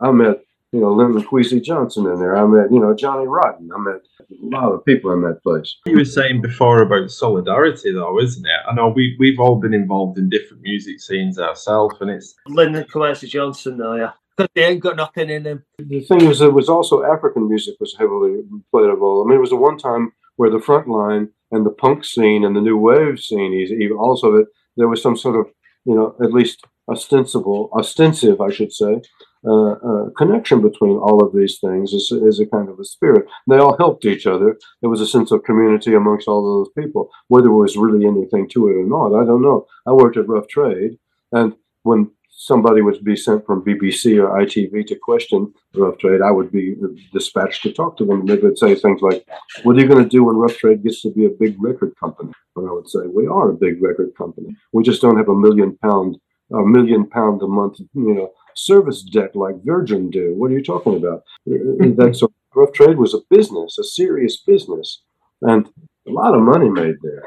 [0.00, 0.42] I met
[0.72, 2.36] you know Linton Kwesi Johnson in there.
[2.36, 3.70] I met you know Johnny Rotten.
[3.74, 5.76] I met a lot of people in that place.
[5.86, 8.60] you were saying before about solidarity, though, isn't it?
[8.68, 12.84] I know we we've all been involved in different music scenes ourselves, and it's Linton
[12.84, 14.12] Kwesi Johnson, though, yeah.
[14.36, 15.64] Because they ain't got nothing in them.
[15.78, 18.40] The thing is, it was also African music was heavily
[18.70, 19.24] played a role.
[19.24, 22.44] I mean, it was the one time where the front line and the punk scene
[22.44, 24.46] and the new wave scene, is even also that
[24.76, 25.52] there was some sort of,
[25.84, 29.00] you know, at least ostensible, ostensive, I should say,
[29.46, 33.26] uh, uh, connection between all of these things is, is a kind of a spirit.
[33.48, 34.58] They all helped each other.
[34.80, 37.08] There was a sense of community amongst all of those people.
[37.28, 39.66] Whether there was really anything to it or not, I don't know.
[39.86, 40.98] I worked at Rough Trade,
[41.32, 46.30] and when somebody would be sent from BBC or ITV to question Rough Trade, I
[46.30, 46.76] would be
[47.12, 48.26] dispatched to talk to them.
[48.26, 49.24] They would say things like,
[49.62, 51.94] "What are you going to do when Rough Trade gets to be a big record
[51.96, 54.56] company?" And I would say, "We are a big record company.
[54.72, 56.18] We just don't have a million pound,
[56.52, 60.34] a million pound a month, you know, service debt like Virgin do.
[60.36, 65.02] What are you talking about?" That's so Rough Trade was a business, a serious business,
[65.42, 65.68] and
[66.06, 67.24] a lot of money made there.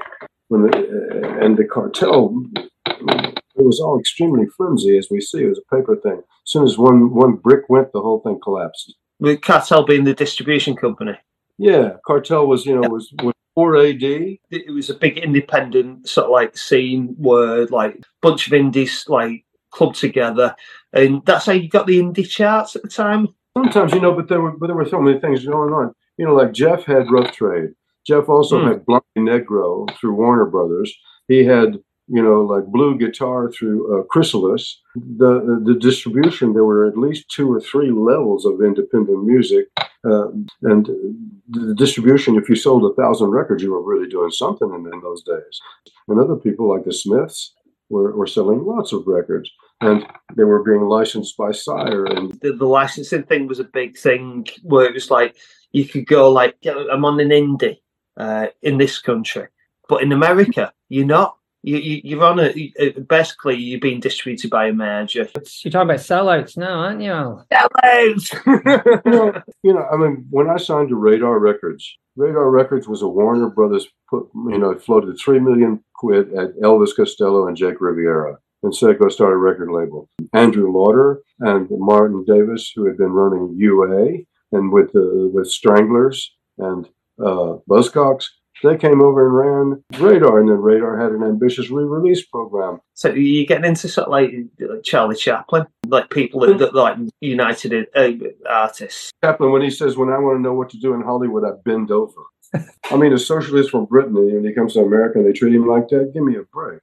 [0.49, 2.43] When the, uh, and the cartel,
[2.85, 5.43] it was all extremely flimsy, as we see.
[5.43, 6.17] It was a paper thing.
[6.17, 8.95] As soon as one one brick went, the whole thing collapsed.
[9.19, 11.17] With Cartel being the distribution company.
[11.57, 14.01] Yeah, cartel was you know was was four AD.
[14.01, 19.45] It was a big independent sort of like scene where like bunch of indies like
[19.72, 20.56] clubbed together,
[20.93, 23.27] and that's how you got the indie charts at the time.
[23.57, 25.93] Sometimes you know, but there were but there were so many things going on.
[26.18, 27.69] You know, like Jeff had Rough Trade.
[28.06, 28.68] Jeff also Hmm.
[28.68, 30.93] had Blanco Negro through Warner Brothers.
[31.27, 34.81] He had you know like Blue Guitar through uh, Chrysalis.
[34.95, 39.68] The the distribution there were at least two or three levels of independent music,
[40.10, 40.27] uh,
[40.64, 40.89] and
[41.49, 42.35] the distribution.
[42.38, 45.60] If you sold a thousand records, you were really doing something in, in those days.
[46.07, 47.53] And other people like the Smiths
[47.89, 49.49] were, were selling lots of records,
[49.81, 50.05] and
[50.35, 54.47] they were being licensed by Sire and The, the licensing thing was a big thing
[54.63, 55.35] where it was like
[55.71, 57.79] you could go like, "Yeah, I'm on an indie
[58.17, 59.47] uh, in this country,
[59.89, 61.37] but in America, you're not.
[61.63, 65.29] You, you, you're on a uh, basically you're being distributed by a major.
[65.61, 67.45] You're talking about sellouts now, aren't you, Al?
[67.51, 69.03] Sellouts!
[69.05, 73.03] you know, you know, I mean, when I signed to Radar Records, Radar Records was
[73.03, 77.55] a Warner Brothers put, you know, it floated three million quid at Elvis Costello and
[77.55, 80.09] Jake Riviera, and said started a record label.
[80.33, 84.19] Andrew Lauder and Martin Davis, who had been running UA
[84.51, 86.88] and with uh, with Stranglers and
[87.19, 88.25] uh, Buzzcocks,
[88.63, 92.79] they came over and ran Radar, and then Radar had an ambitious re-release program.
[92.93, 94.31] So you're getting into sort of like
[94.83, 98.11] Charlie Chaplin, like people that, that like United uh,
[98.47, 99.11] artists.
[99.23, 101.51] Chaplin, when he says, "When I want to know what to do in Hollywood, I
[101.65, 102.21] bend over."
[102.53, 105.68] I mean, a socialist from Britain, and he comes to America and they treat him
[105.68, 106.11] like that.
[106.14, 106.82] Give me a break.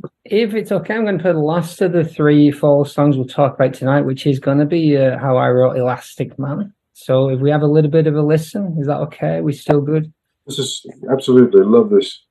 [0.30, 3.26] If it's okay, I'm going to put the last of the three fall songs we'll
[3.26, 6.74] talk about tonight, which is going to be uh, how I wrote Elastic Man.
[6.92, 9.40] So if we have a little bit of a listen, is that okay?
[9.40, 10.12] we still good?
[10.46, 12.24] This is absolutely love this.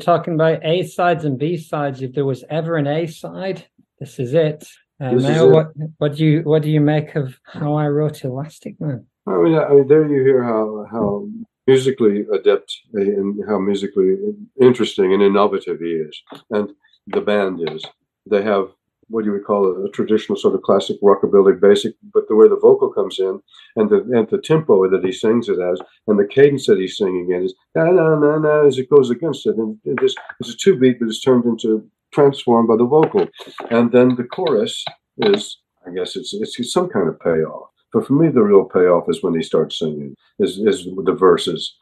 [0.00, 2.02] Talking about A sides and B sides.
[2.02, 3.66] If there was ever an A side,
[3.98, 4.66] this is it.
[5.00, 5.52] Uh, This is now, it.
[5.52, 5.66] what
[5.98, 9.06] what do you what do you make of how I wrote Elastic Man?
[9.26, 11.28] I mean, I mean, there you hear how how
[11.66, 14.16] musically adept and how musically
[14.60, 16.70] interesting and innovative he is, and
[17.06, 17.84] the band is.
[18.26, 18.68] They have
[19.10, 22.48] what you would call a, a traditional sort of classic rockabilly basic, but the way
[22.48, 23.40] the vocal comes in
[23.76, 26.96] and the and the tempo that he sings it as, and the cadence that he's
[26.96, 30.18] singing it is na na na na as it goes against it, and it just
[30.40, 33.26] it's a two beat, but it's turned into transformed by the vocal,
[33.70, 34.84] and then the chorus
[35.18, 37.68] is, I guess it's it's some kind of payoff.
[37.92, 40.14] But for me, the real payoff is when he starts singing.
[40.38, 41.76] Is is the verses.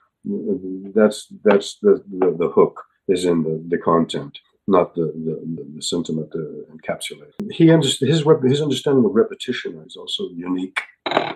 [0.95, 4.39] That's that's the the, the hook is in the, the content,
[4.69, 6.39] not the the, the sentiment uh,
[6.75, 7.33] encapsulated.
[7.53, 10.81] He his his understanding of repetition is also unique.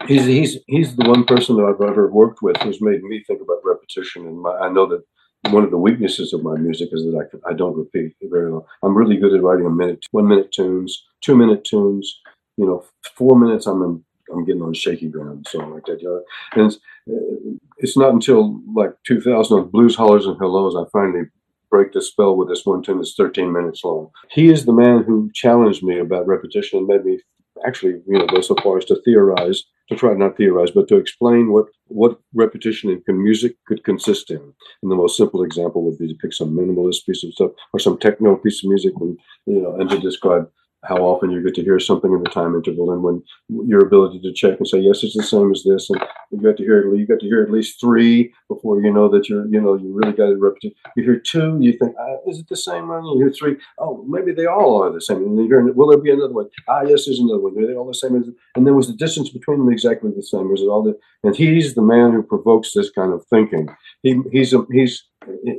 [0.06, 3.40] He's he's he's the one person that I've ever worked with who's made me think
[3.40, 4.26] about repetition.
[4.26, 5.02] And my, I know that
[5.50, 8.50] one of the weaknesses of my music is that I can, I don't repeat very
[8.50, 8.64] long.
[8.82, 12.20] I'm really good at writing a minute, one minute tunes, two minute tunes,
[12.56, 12.84] you know,
[13.16, 16.00] four minutes I'm in, I'm getting on shaky ground, so like that.
[16.00, 16.22] You know?
[16.62, 21.24] And it's, it's not until like 2000 on Blues Hollers and Hellos I finally
[21.72, 24.10] break the spell with this one tune that's 13 minutes long.
[24.30, 27.18] He is the man who challenged me about repetition and made me
[27.66, 30.96] actually, you know, go so far as to theorize, to try not theorize, but to
[30.96, 34.42] explain what what repetition in music could consist in.
[34.82, 37.80] And the most simple example would be to pick some minimalist piece of stuff or
[37.80, 40.50] some techno piece of music, and you know, and to describe
[40.84, 43.22] how often you get to hear something in the time interval and when
[43.66, 46.00] your ability to check and say yes it's the same as this and
[46.30, 49.28] you got to hear you got to hear at least three before you know that
[49.28, 52.38] you're you know you really got to repetition you hear two you think ah, is
[52.38, 53.04] it the same one?
[53.04, 56.10] You hear three oh maybe they all are the same and you will there be
[56.10, 56.48] another one?
[56.68, 57.56] Ah yes there's another one.
[57.58, 60.50] Are they all the same and then was the distance between them exactly the same?
[60.50, 63.68] Was it all the and he's the man who provokes this kind of thinking.
[64.02, 65.04] He he's a he's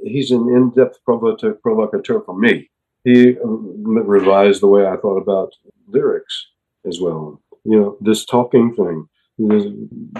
[0.04, 2.70] he's an in-depth provocateur for me
[3.04, 5.54] he revised the way I thought about
[5.88, 6.48] lyrics
[6.88, 7.42] as well.
[7.66, 9.08] You know, this talking thing,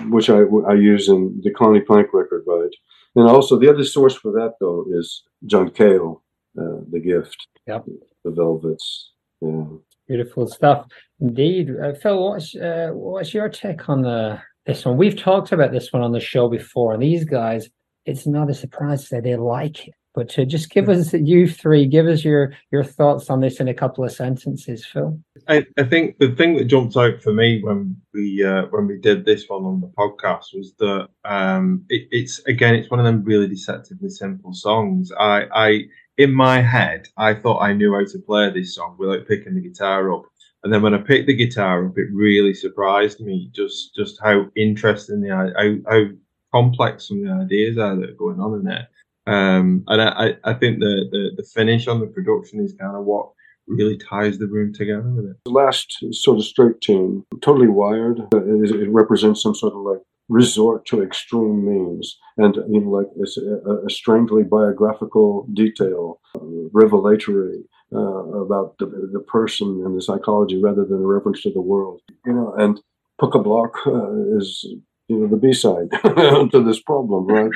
[0.10, 2.74] which I, I use in the Conny Plank record, right?
[3.16, 6.24] And also the other source for that though is John Cale,
[6.58, 7.86] uh, The Gift, yep.
[8.24, 9.12] The Velvets.
[9.42, 9.66] Yeah.
[10.08, 10.88] Beautiful stuff,
[11.20, 11.72] indeed.
[11.82, 14.98] Uh, Phil, what's uh, what's your take on the this one?
[14.98, 17.70] We've talked about this one on the show before, and these guys,
[18.06, 19.94] it's not a surprise that they like it.
[20.14, 23.68] But to just give us you three, give us your your thoughts on this in
[23.68, 25.20] a couple of sentences, Phil.
[25.48, 29.00] I, I think the thing that jumped out for me when we uh, when we
[29.00, 33.06] did this one on the podcast was that um, it, it's again it's one of
[33.06, 35.12] them really deceptively simple songs.
[35.20, 35.82] I I
[36.20, 39.62] in my head I thought I knew how to play this song without picking the
[39.62, 40.26] guitar up.
[40.64, 44.46] And then when I picked the guitar up, it really surprised me just just how
[44.56, 46.06] interesting the how, how
[46.54, 48.88] complex some of the ideas are that are going on in there.
[49.26, 53.06] Um, and I, I think the, the, the finish on the production is kind of
[53.06, 53.30] what
[53.68, 55.38] really ties the room together with it.
[55.46, 60.02] The last sort of straight tune, totally wired, it, it represents some sort of like
[60.30, 62.18] resort to extreme means.
[62.38, 66.40] And you know like it's a, a strangely biographical detail uh,
[66.72, 67.64] revelatory
[67.94, 72.02] uh, about the, the person and the psychology rather than a reference to the world.
[72.26, 72.80] You know and
[73.20, 74.66] Putta Block uh, is
[75.08, 75.90] you know the b-side
[76.52, 77.52] to this problem right?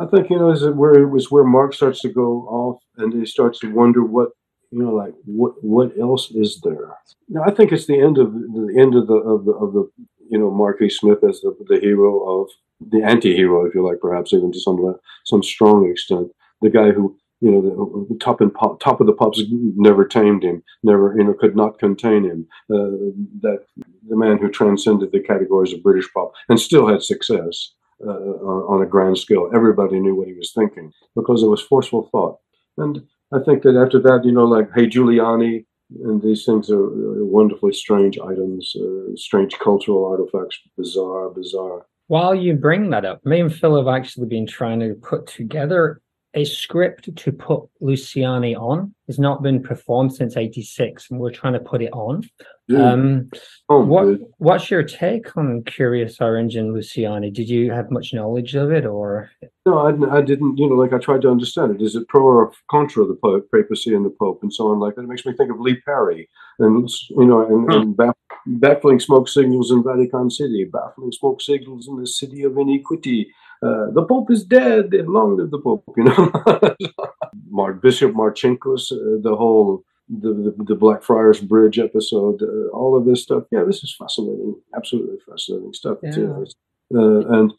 [0.00, 3.12] I think you know is where it was where mark starts to go off and
[3.12, 4.30] he starts to wonder what
[4.70, 6.96] you know like what what else is there?
[7.28, 9.90] Now i think it's the end of the end of the of the, of the
[10.30, 10.88] you know mark e.
[10.88, 12.48] Smith as the, the hero of
[12.80, 14.94] the anti-hero if you like perhaps even to some
[15.24, 16.28] some strong extent.
[16.62, 20.42] The guy who you know, the top and pop, top of the pops never tamed
[20.42, 22.46] him, never, you know, could not contain him.
[22.72, 23.64] Uh, that
[24.08, 27.74] the man who transcended the categories of British pop and still had success
[28.04, 29.50] uh, on a grand scale.
[29.54, 32.38] Everybody knew what he was thinking because it was forceful thought.
[32.76, 33.02] And
[33.32, 35.64] I think that after that, you know, like Hey Luciani,
[36.04, 36.86] and these things are
[37.24, 41.86] wonderfully strange items, uh, strange cultural artifacts, bizarre, bizarre.
[42.08, 46.00] While you bring that up, me and Phil have actually been trying to put together
[46.38, 51.54] a script to put Luciani on has not been performed since 86 and we're trying
[51.54, 52.22] to put it on.
[52.68, 52.92] Yeah.
[52.92, 53.30] Um,
[53.70, 54.24] Oh, what good.
[54.38, 57.32] what's your take on Kurious Oranj and Luciani?
[57.32, 59.30] Did you have much knowledge of it or
[59.66, 61.82] No, I, I didn't, you know, like I tried to understand it.
[61.82, 64.94] Is it pro or contra the Pope, papacy and the Pope and so on like
[64.94, 65.02] that?
[65.02, 66.28] It makes me think of Lee Perry
[66.60, 68.14] and, you know, and, and baff-
[68.46, 73.28] baffling smoke signals in Vatican City, baffling smoke signals in the city of iniquity.
[73.62, 74.92] Uh, the Pope is dead.
[74.92, 76.32] Long live the Pope, you know.
[77.50, 83.04] Mar- Bishop Marcinkus, uh, the whole the, the the Blackfriars Bridge episode, uh, all of
[83.04, 83.44] this stuff.
[83.50, 85.98] Yeah, this is fascinating, absolutely fascinating stuff.
[86.02, 86.10] Yeah.
[86.12, 86.46] too.
[86.94, 87.52] Uh, and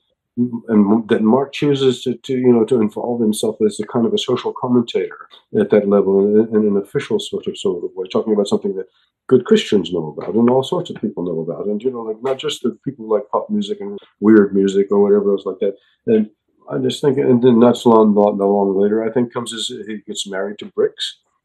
[0.68, 4.14] and that Mark chooses to, to you know to involve himself as a kind of
[4.14, 5.28] a social commentator
[5.60, 8.88] at that level in, an official sort of sort of way, talking about something that
[9.28, 12.22] good Christians know about and all sorts of people know about, and you know like
[12.22, 15.60] not just the people who like pop music and weird music or whatever else like
[15.60, 15.76] that.
[16.08, 16.30] And
[16.72, 19.68] I just think, and then not so long, not long later, I think comes as
[19.68, 20.94] he gets married to Brix,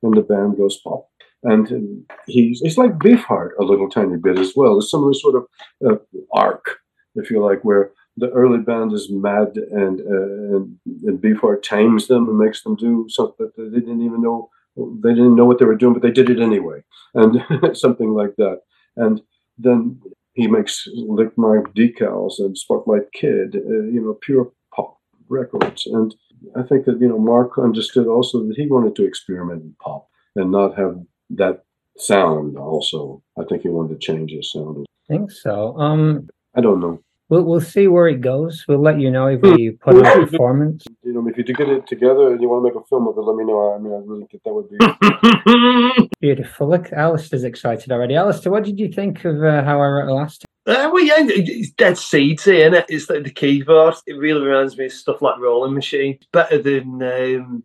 [0.03, 1.09] and the band goes pop.
[1.43, 4.79] And he's it's like Beefheart a little tiny bit as well.
[4.79, 5.47] It's similar sort of
[5.87, 5.97] uh,
[6.33, 6.79] arc,
[7.16, 12.07] if you like, where the early band is mad and uh, and, and Beefheart tames
[12.07, 15.59] them and makes them do something that they didn't even know they didn't know what
[15.59, 16.82] they were doing, but they did it anyway,
[17.15, 17.43] and
[17.77, 18.61] something like that.
[18.97, 19.20] And
[19.59, 20.01] then
[20.35, 25.86] he makes Lick My Decals and Spotlight Kid, uh, you know, pure pop records.
[25.86, 26.15] And
[26.57, 30.09] I think that you know Mark understood also that he wanted to experiment in pop
[30.36, 31.01] and not have
[31.31, 31.65] that
[31.97, 32.59] sound.
[32.59, 34.86] Also, I think he wanted to change his sound.
[34.89, 35.78] I think so.
[35.78, 37.01] Um I don't know.
[37.35, 38.65] We'll we'll see where it goes.
[38.69, 40.85] We'll let you know if we put on a performance.
[41.02, 43.09] you know, if you do get it together and you want to make a film
[43.09, 43.74] of it, let me know.
[43.74, 46.09] I mean, I really think that would be.
[46.20, 46.69] Beautiful.
[46.69, 48.15] Look, Alistair's excited already.
[48.15, 50.48] Alistair, what did you think of uh, how I wrote Elastic?
[50.66, 52.86] Uh, well, yeah, it's dead seedy, isn't it?
[52.89, 53.94] It's like the keyboard.
[54.06, 56.19] It really reminds me of stuff like Rolling Machine.
[56.32, 57.65] Better than um,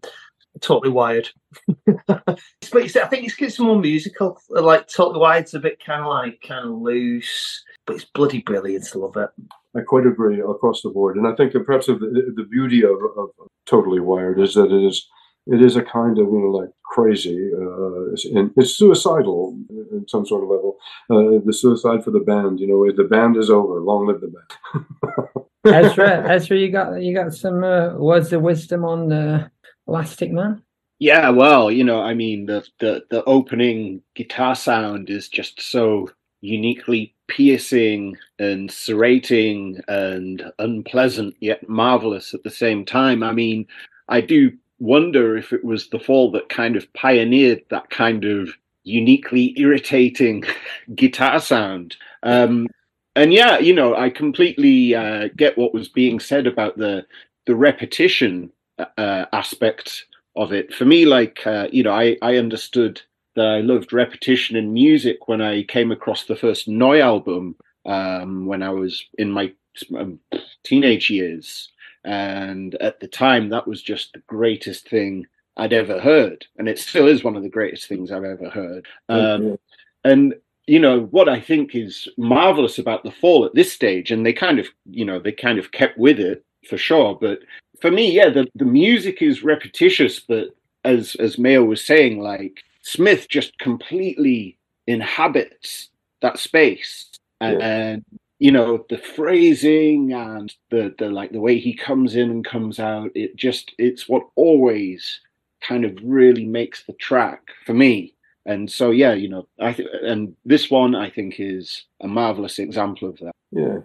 [0.59, 1.29] Totally Wired.
[1.85, 2.39] but
[2.73, 4.37] it's, I think it's it's more musical.
[4.49, 8.89] Like Totally Wired's a bit kind of like kind of loose, but it's bloody brilliant.
[8.93, 9.29] I love it.
[9.75, 12.97] I quite agree across the board, and I think that perhaps the, the beauty of,
[13.17, 13.29] of
[13.65, 15.07] Totally Wired is that it is
[15.45, 20.25] it is a kind of you know like crazy, uh, and it's suicidal in some
[20.25, 20.77] sort of level.
[21.09, 23.79] Uh, the suicide for the band, you know, the band is over.
[23.79, 25.45] Long live the band.
[25.65, 29.51] Ezra, Ezra, you got you got some uh, words of wisdom on the
[29.87, 30.63] Elastic Man?
[30.99, 36.09] Yeah, well, you know, I mean, the the the opening guitar sound is just so
[36.41, 43.23] uniquely piercing and serrating and unpleasant yet marvelous at the same time.
[43.23, 43.65] I mean,
[44.09, 48.49] I do wonder if it was the fall that kind of pioneered that kind of
[48.83, 50.43] uniquely irritating
[50.95, 51.95] guitar sound.
[52.23, 52.67] Um,
[53.15, 57.05] and yeah, you know, I completely uh, get what was being said about the
[57.45, 58.51] the repetition
[58.97, 60.73] uh, aspect of it.
[60.73, 63.01] For me, like uh, you know, I I understood
[63.39, 66.99] I loved repetition in music when I came across the first Neu!
[66.99, 67.55] album
[67.85, 69.53] um, when I was in my
[69.97, 70.19] um,
[70.63, 71.71] teenage years,
[72.03, 75.25] and at the time that was just the greatest thing
[75.57, 78.85] I'd ever heard, and it still is one of the greatest things I've ever heard.
[79.09, 79.57] Um,
[80.03, 80.33] and
[80.67, 84.33] you know what I think is marvelous about the fall at this stage, and they
[84.33, 87.17] kind of you know they kind of kept with it for sure.
[87.19, 87.39] But
[87.81, 92.63] for me, yeah, the the music is repetitious, but as as Mayo was saying, like
[92.81, 94.57] Smith just completely
[94.87, 95.89] inhabits
[96.21, 97.09] that space,
[97.41, 98.05] and, and
[98.39, 102.79] you know the phrasing and the the like the way he comes in and comes
[102.79, 103.11] out.
[103.15, 105.19] It just it's what always
[105.61, 108.13] kind of really makes the track for me.
[108.45, 112.57] And so, yeah, you know, I th- and this one I think is a marvelous
[112.57, 113.35] example of that.
[113.51, 113.79] Yeah.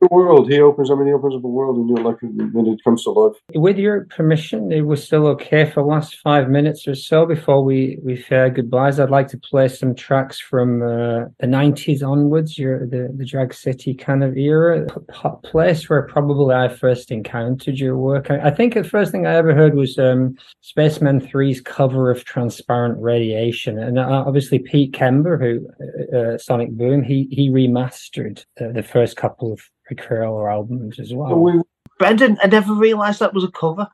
[0.00, 0.50] The world.
[0.50, 0.90] He opens.
[0.90, 3.36] I mean, he opens up a world, and you're like, then it comes to life.
[3.54, 7.62] With your permission, it was still okay for the last five minutes or so before
[7.62, 8.98] we we say goodbyes.
[8.98, 13.54] I'd like to play some tracks from uh, the nineties onwards, your the the Drag
[13.54, 18.30] City kind of era, p- place where probably I first encountered your work.
[18.30, 22.24] I, I think the first thing I ever heard was um, Spacemen 3's cover of
[22.24, 28.72] Transparent Radiation, and uh, obviously Pete Kember, who uh, Sonic Boom, he he remastered uh,
[28.72, 29.60] the first couple of
[29.90, 31.38] Red Krayola albums as well.
[31.38, 31.60] We,
[31.98, 33.88] Brendan, I never realised that was a cover.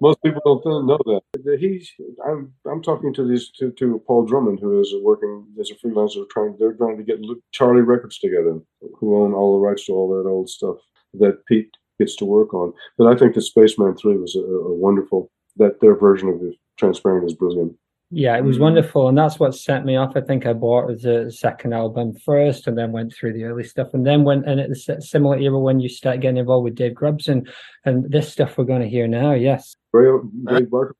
[0.00, 1.58] Most people don't know that.
[1.60, 1.90] He's.
[2.26, 2.52] I'm.
[2.66, 6.28] I'm talking to these to, to Paul Drummond, who is working as a freelancer.
[6.30, 6.56] Trying.
[6.58, 8.58] They're trying to get Lu- Charly Records together,
[8.98, 10.76] who own all the rights to all that old stuff
[11.14, 12.72] that Pete gets to work on.
[12.98, 15.30] But I think the Spacemen Three was a, a wonderful.
[15.56, 17.76] That their version of the Transparent is brilliant.
[18.16, 18.62] Yeah, it was hmm.
[18.62, 20.16] wonderful, and that's what set me off.
[20.16, 23.92] I think I bought the second album first, and then went through the early stuff,
[23.92, 26.94] and then went and at the similar era when you start getting involved with Dave
[26.94, 27.48] Grubbs and
[27.84, 29.32] and this stuff we're going to hear now.
[29.32, 30.94] Yes, Ray, Ray Barker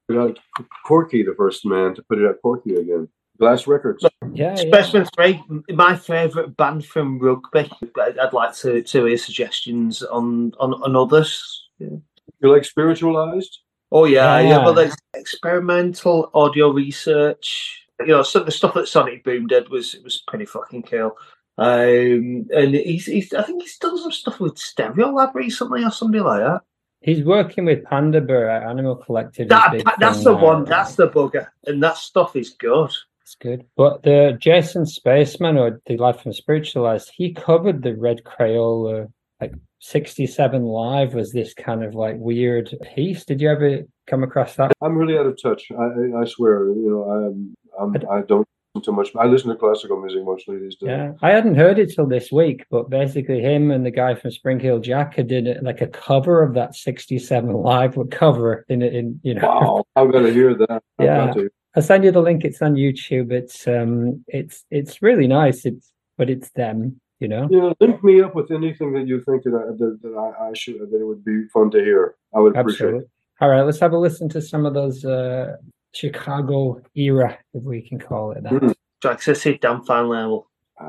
[0.85, 3.09] Corky, the first man to put it out Corky again.
[3.39, 4.05] Glass Records.
[4.33, 4.57] yeah, yeah.
[4.57, 7.71] Spacemen Three, my favourite band from rugby.
[7.97, 11.69] I'd I'd like to, to hear suggestions on on, on others.
[11.79, 11.97] Yeah.
[12.41, 13.61] You like spiritualized?
[13.95, 14.49] Oh yeah, yeah.
[14.49, 14.65] Yeah.
[14.65, 17.87] Well, there's experimental audio research.
[18.01, 21.17] You know, so the stuff that Sonic Boom did was was pretty fucking cool.
[21.57, 26.25] Um, and he's, he's I think he's done some stuff with Stereolab recently or something
[26.25, 26.63] like that.
[27.03, 29.49] He's working with Panda Bear at Animal Collective.
[29.49, 30.43] That that's the now.
[30.43, 30.65] one.
[30.65, 32.91] That's the bugger, and that stuff is good.
[33.23, 33.65] It's good.
[33.77, 39.55] But the Jason Spaceman or the lad from Spiritualized, he covered the Red Krayola like
[39.85, 43.27] 67 live was this kind of like weird piece.
[43.27, 44.73] Did you ever come across that?
[44.81, 45.71] I'm really out of touch.
[45.79, 46.69] I, I, swear.
[46.69, 49.11] You know, I'm, I'm I don't listen to much.
[49.15, 50.89] I listen to classical music mostly these days.
[50.89, 54.31] Yeah, I hadn't heard it till this week, but basically him and the guy from
[54.31, 59.21] Spring Heel Jack had did like a cover of that 67 live cover in in
[59.23, 60.83] you know Wow, I've got to hear that.
[60.99, 61.35] I've Yeah.
[61.77, 62.43] I'll send you the link.
[62.43, 63.33] It's on YouTube.
[63.33, 65.67] It's um, it's it's really nice.
[65.67, 67.49] It's but it's them, you know.
[67.51, 70.53] Yeah, link me up with anything that you think that I, that, that I, I
[70.53, 72.17] should that it would be fun to hear.
[72.35, 73.11] I would appreciate Absolutely.
[73.41, 75.57] All right, let's have a listen to some of those uh,
[75.95, 78.53] Chicago era, if we can call it that.
[78.53, 78.75] Mm.
[79.01, 80.51] Drag City, damn fine level.
[80.79, 80.85] Uh,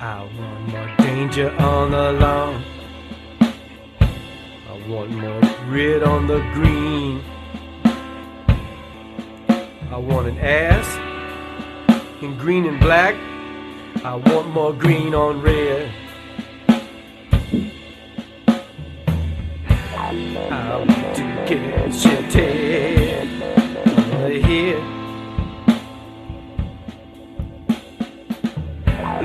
[0.00, 2.64] I want more danger on the lawn.
[3.40, 7.22] I want more grit on the green.
[9.90, 11.13] I want an ass
[12.24, 13.14] in green and black.
[14.02, 15.92] I want more green on red.
[20.50, 23.28] I want to get shitted
[24.46, 24.80] here.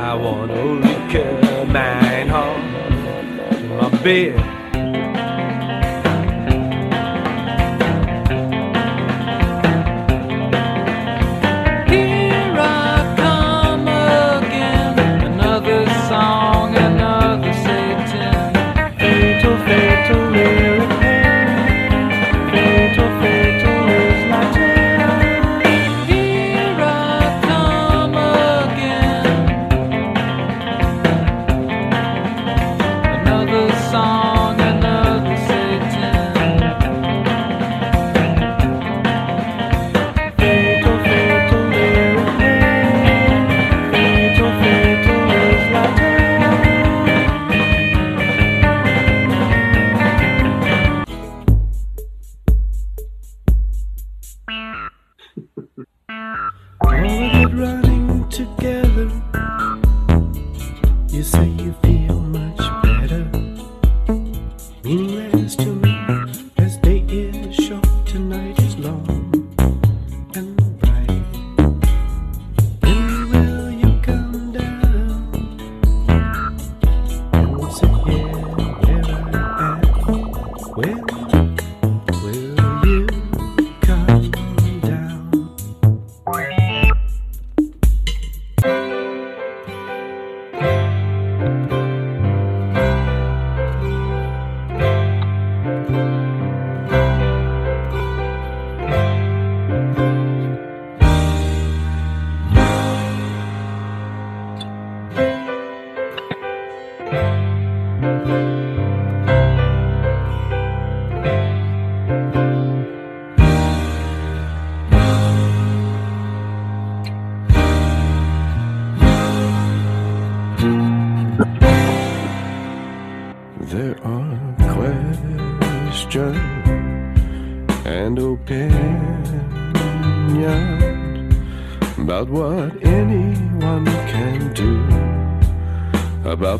[0.01, 2.75] I want to liquor mine home
[3.55, 4.58] in my bed.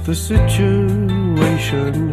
[0.10, 2.09] the situation.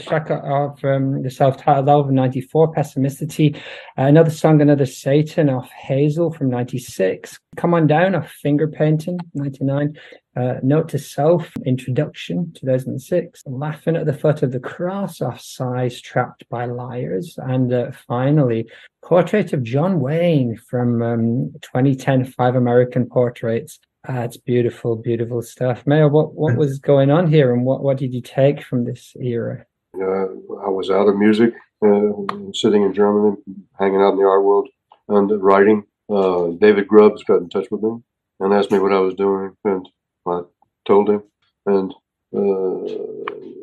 [0.00, 0.12] Indeed.
[0.12, 3.60] I mean, we had track of um, the self-titled album '94, "Pessimisticity." Uh,
[4.02, 7.38] another song, "Another Satan" off Hazel from '96.
[7.56, 9.96] "Come On Down" off Finger Painting '99.
[10.36, 13.42] Uh, Note to Self, Introduction 2006.
[13.46, 17.34] Laughing at the Foot of the Cross off Sighs Trapped by Liars.
[17.38, 18.68] And uh, finally,
[19.02, 23.80] Portrait of John Wayne from um, 2010, Five American Portraits.
[24.08, 25.86] Uh, it's beautiful, beautiful stuff.
[25.86, 29.14] Mayo, what, what was going on here and what, what did you take from this
[29.20, 29.66] era?
[30.00, 30.26] Uh,
[30.64, 31.52] I was out of music,
[31.84, 32.10] uh,
[32.54, 33.36] sitting in Germany,
[33.78, 34.68] hanging out in the art world
[35.08, 35.84] and writing.
[36.10, 37.98] Uh, David Grubbs got in touch with me
[38.40, 39.86] and asked me what I was doing, and
[40.26, 40.40] I
[40.86, 41.22] told him.
[41.66, 41.92] And
[42.34, 42.88] uh,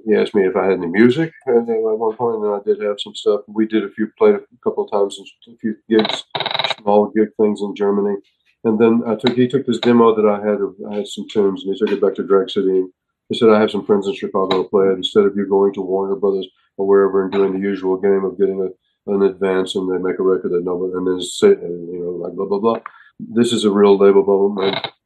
[0.06, 2.98] he asked me if I had any music, and at one point, I did have
[3.00, 3.42] some stuff.
[3.48, 6.24] We did a few, played a couple of times, a few gigs,
[6.80, 8.18] small gig things in Germany.
[8.64, 11.28] And then I took he took this demo that I had of I had some
[11.32, 12.86] tunes and he took it back to Drag City
[13.30, 15.74] he said I have some friends in Chicago who play it instead of you going
[15.74, 16.48] to Warner Brothers
[16.78, 20.20] or wherever and doing the usual game of getting a, an advance and they make
[20.20, 22.80] a record that nobody and then say uh, you know like blah blah blah.
[23.20, 24.24] This is a real label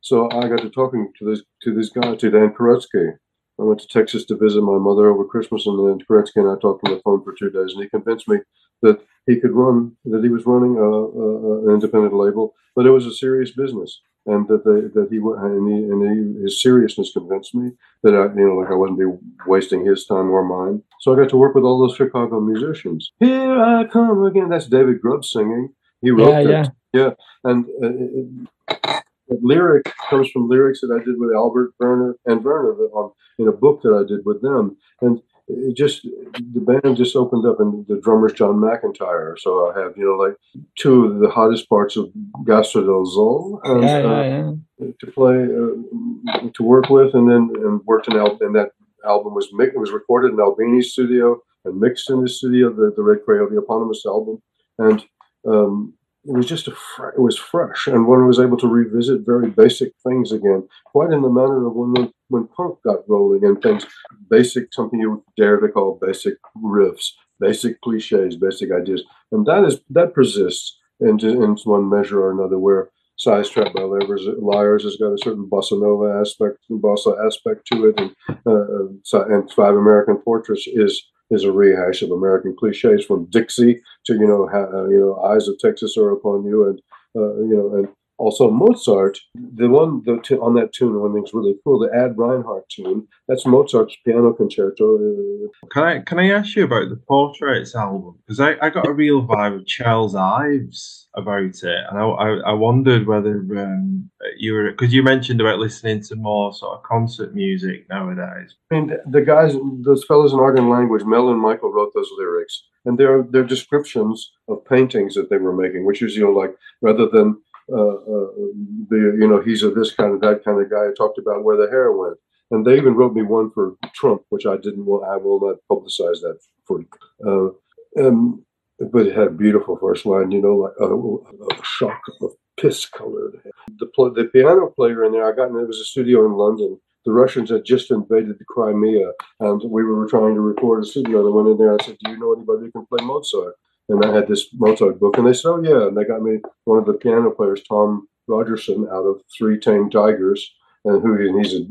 [0.01, 3.13] so I got to talking to this to this guy to Dan Koretsky.
[3.59, 6.59] I went to Texas to visit my mother over Christmas and then Koretsky and I
[6.59, 8.37] talked on the phone for two days and he convinced me
[8.81, 12.91] that he could run that he was running a, a, an independent label, but it
[12.91, 17.11] was a serious business, and that they that he and, he, and he, his seriousness
[17.13, 17.71] convinced me
[18.03, 19.05] that I you know like I wouldn't be
[19.47, 20.83] wasting his time or mine.
[20.99, 23.11] So I got to work with all those Chicago musicians.
[23.19, 24.49] Here I come again.
[24.49, 25.69] That's David Grubb singing.
[26.01, 26.73] He wrote Yeah, that.
[26.93, 27.09] Yeah,
[27.43, 32.43] and uh, it, the lyric comes from lyrics that I did with Albert Werner and
[32.43, 36.97] Werner on, in a book that I did with them, and it just the band
[36.97, 39.37] just opened up, and the drummer's John McEntire.
[39.37, 40.35] So I have you know like
[40.77, 42.09] two of the hottest parts of
[42.45, 44.91] Gastro del Sol and, Yeah, uh, yeah, yeah.
[44.99, 48.71] to play uh, to work with, and then and worked in Al- and that
[49.05, 52.93] album was mi- it was recorded in Albini's studio and mixed in his studio, the
[52.95, 54.41] the Red Crayon, the eponymous album,
[54.79, 55.03] and
[55.47, 55.93] um,
[56.25, 59.49] it was just a fr- it was fresh, and one was able to revisit very
[59.49, 63.85] basic things again, quite in the manner of when when punk got rolling and things
[64.29, 69.63] basic something you would dare to call basic riffs, basic cliches, basic ideas, and that
[69.63, 72.89] is that persists into in one measure or another where.
[73.17, 77.89] Sighs Trap by Liars, Liars has got a certain bossa nova aspect, bossa aspect to
[77.89, 78.15] it, and,
[78.47, 84.13] uh, and Five American Portraits is is a rehash of American cliches from Dixie to
[84.13, 86.81] you know ha, uh, you know Eyes of Texas are upon you, and
[87.15, 87.87] uh, you know and
[88.21, 89.19] also Mozart.
[89.35, 91.79] The one the t- on that tune, one thing's really cool.
[91.79, 93.07] The Ad Reinhardt tune.
[93.27, 94.95] That's Mozart's piano concerto.
[94.95, 98.15] Uh, Can I can I ask you about the Portraits album?
[98.25, 102.29] Because I, I got a real vibe of Charles Ives about it, and I I,
[102.51, 106.83] I wondered whether um, you were because you mentioned about listening to more sort of
[106.83, 108.55] concert music nowadays.
[108.71, 112.09] I mean, the- guys, those fellows in art and language, Mel and Michael wrote those
[112.17, 116.31] lyrics, and they're they're descriptions of paintings that they were making, which is you know
[116.31, 117.27] like rather than
[117.71, 120.85] the you know he's a this kind of that kind of guy.
[120.85, 122.17] I talked about where the hair went,
[122.51, 125.05] and they even wrote me one for Trump, which I didn't want.
[125.07, 126.81] I will not publicize that for.
[127.25, 128.45] Uh, um,
[128.91, 132.85] but it had a beautiful first line, you know, like a, a shock of piss
[132.85, 133.39] colored.
[133.79, 135.57] The pl- the piano player in there, I got in.
[135.57, 136.79] It was a studio in London.
[137.05, 141.19] The Russians had just invaded the Crimea, and we were trying to record a studio.
[141.19, 141.73] And I went in there.
[141.73, 143.55] I said, "Do you know anybody who can play Mozart?"
[143.91, 146.39] And I had this Mozart book, and they said, "Oh yeah." And they got me
[146.63, 150.49] one of the piano players, Tom Rogerson, out of Three Trapped Tigers,
[150.85, 151.65] and who and he's a,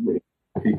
[0.63, 0.75] he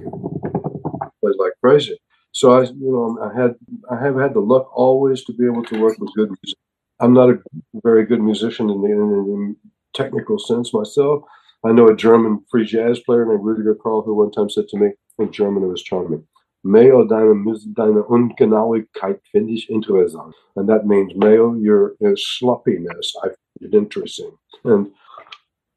[1.19, 1.97] plays like crazy.
[2.31, 3.55] So I, you know, I had
[3.89, 6.59] I have had the luck always to be able to work with good music.
[6.99, 7.39] I'm not a
[7.84, 9.55] very good musician in the, in the
[9.95, 11.23] technical sense myself.
[11.65, 14.77] I know a German free jazz player named Rüdiger Carl who one time said to
[14.77, 16.23] me in German, it was charming.
[16.63, 17.35] Mayo deine,
[17.73, 20.35] deine Ungenauigkeit finde ich interessant.
[20.55, 24.31] And that means, Mayo, your, sloppiness, I find it interesting.
[24.63, 24.91] And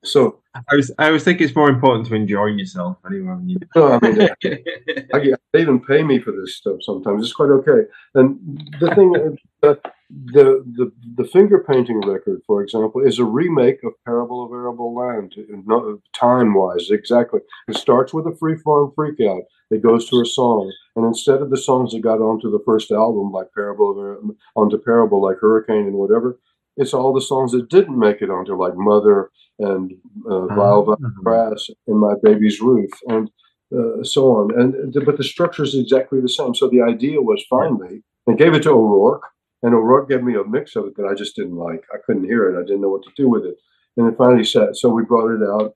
[0.05, 3.37] so, I was I was thinking it's more important to enjoy yourself anyway.
[3.47, 3.59] You...
[3.75, 4.21] no, I mean,
[5.15, 7.25] I, get- they even pay me for this stuff sometimes.
[7.25, 7.89] It's quite okay.
[8.15, 8.39] And
[8.79, 9.75] the thing, uh,
[10.11, 14.95] the the the finger painting record, for example, is a remake of Parable of Arable
[14.95, 15.35] Land,
[16.15, 17.41] time wise, exactly.
[17.69, 19.43] It starts with a free form freak out.
[19.71, 22.91] It goes to a song, and instead of the songs that got onto the first
[22.91, 26.39] album, like Parable of onto Parable, like Hurricane and whatever,
[26.77, 29.93] it's all the songs that didn't make it onto, like Mother and
[30.29, 33.31] uh, Vile Vile Grass and My Baby's Roof, and
[33.75, 34.61] uh, so on.
[34.61, 36.55] And but the structure is exactly the same.
[36.55, 39.27] So the idea was finally, and gave it to O'Rourke,
[39.65, 41.83] and O'Rourke gave me a mix of it that I just didn't like.
[41.93, 42.61] I couldn't hear it.
[42.61, 43.57] I didn't know what to do with it.
[43.97, 44.77] And it finally sat.
[44.77, 45.75] So we brought it out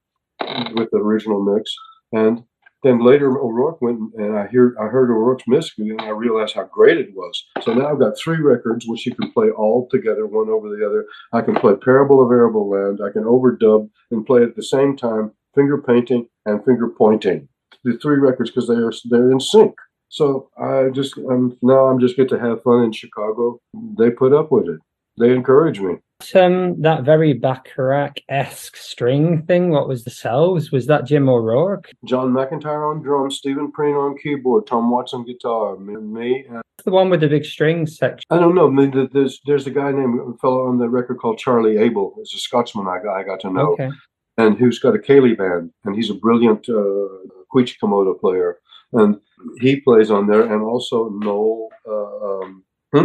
[0.74, 1.74] with the original mix,
[2.12, 2.44] and
[2.82, 6.64] then later O'Rourke went and I hear I heard O'Rourke's music and I realized how
[6.64, 7.44] great it was.
[7.62, 10.86] So now I've got three records which you can play all together, one over the
[10.86, 11.06] other.
[11.32, 13.00] I can play Parable of Arable Land.
[13.04, 17.48] I can overdub and play at the same time finger painting and finger pointing.
[17.82, 19.74] The three records because they are they're in sync.
[20.08, 23.60] So I just um, now I'm just get to have fun in Chicago.
[23.98, 24.80] They put up with it.
[25.18, 25.96] They encourage me.
[26.34, 29.70] Um, that very Bacharach esque string thing.
[29.70, 30.72] What was the selves?
[30.72, 31.90] Was that Jim O'Rourke?
[32.04, 36.90] John McEntire on drums, Stephen Prina on keyboard, Tom Watson guitar, me, me and The
[36.90, 38.24] one with the big string section.
[38.30, 38.66] I don't know.
[38.68, 42.14] I mean, there's there's a guy named a fellow on the record called Charlie Abel.
[42.16, 43.90] He's a Scotsman I got, I got to know, Okay.
[44.38, 47.08] and who's got a ceilidh band, and he's a brilliant uh,
[47.54, 48.58] Koichi Komodo player,
[48.92, 49.16] and
[49.60, 51.68] he plays on there, and also Noel.
[51.86, 52.64] Uh, um,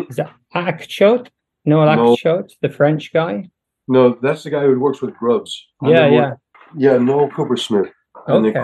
[0.10, 1.28] Is that Akchoté?
[1.66, 2.16] No, No.
[2.16, 3.50] Akchoté, the French guy.
[3.88, 5.68] no, that's the guy who works with Grubbs.
[5.82, 6.30] Yeah, yeah.
[6.30, 6.38] what-
[6.78, 6.98] yeah.
[6.98, 7.92] Noel Kupersmith,
[8.28, 8.64] Okay.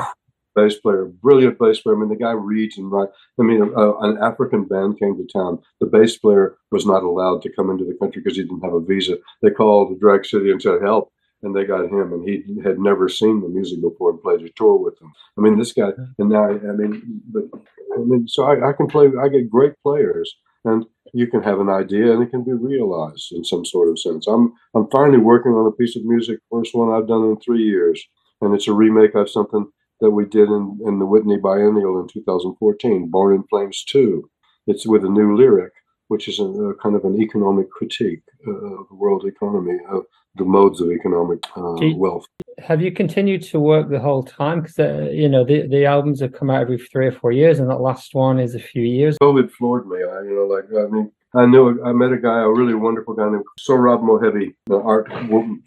[0.55, 1.95] bass player, brilliant bass player.
[1.95, 3.11] I mean, the guy reads and writes.
[3.39, 5.59] I mean, uh, an African band came to town.
[5.79, 8.73] The bass player was not allowed to come into the country because he didn't have
[8.73, 9.17] a visa.
[9.41, 12.79] They called the Drag City and said, "Help!" And they got him, and he had
[12.79, 15.13] never seen the music before and played a tour with them.
[15.37, 17.43] I mean, this guy, and now, I mean, but
[17.95, 19.07] I mean, so I, I can play.
[19.21, 20.35] I get great players,
[20.65, 23.99] and you can have an idea, and it can be realized in some sort of
[23.99, 24.27] sense.
[24.27, 27.63] I'm I'm finally working on a piece of music, first one I've done in three
[27.63, 28.05] years,
[28.41, 29.65] and it's a remake of something
[30.01, 34.29] that we did in, in the Whitney Biennial in 2014, Born in Flames 2.
[34.67, 35.73] It's with a new lyric,
[36.09, 40.03] which is a, a kind of an economic critique uh, of the world economy, of
[40.35, 42.25] the modes of economic uh, you- wealth.
[42.57, 44.61] Have you continued to work the whole time?
[44.61, 47.59] Because uh, you know the the albums have come out every three or four years,
[47.59, 49.17] and that last one is a few years.
[49.23, 49.97] COVID floored me.
[49.97, 53.13] I, you know, like I mean, I knew I met a guy, a really wonderful
[53.13, 55.07] guy named Sohrab Mohebbi, an art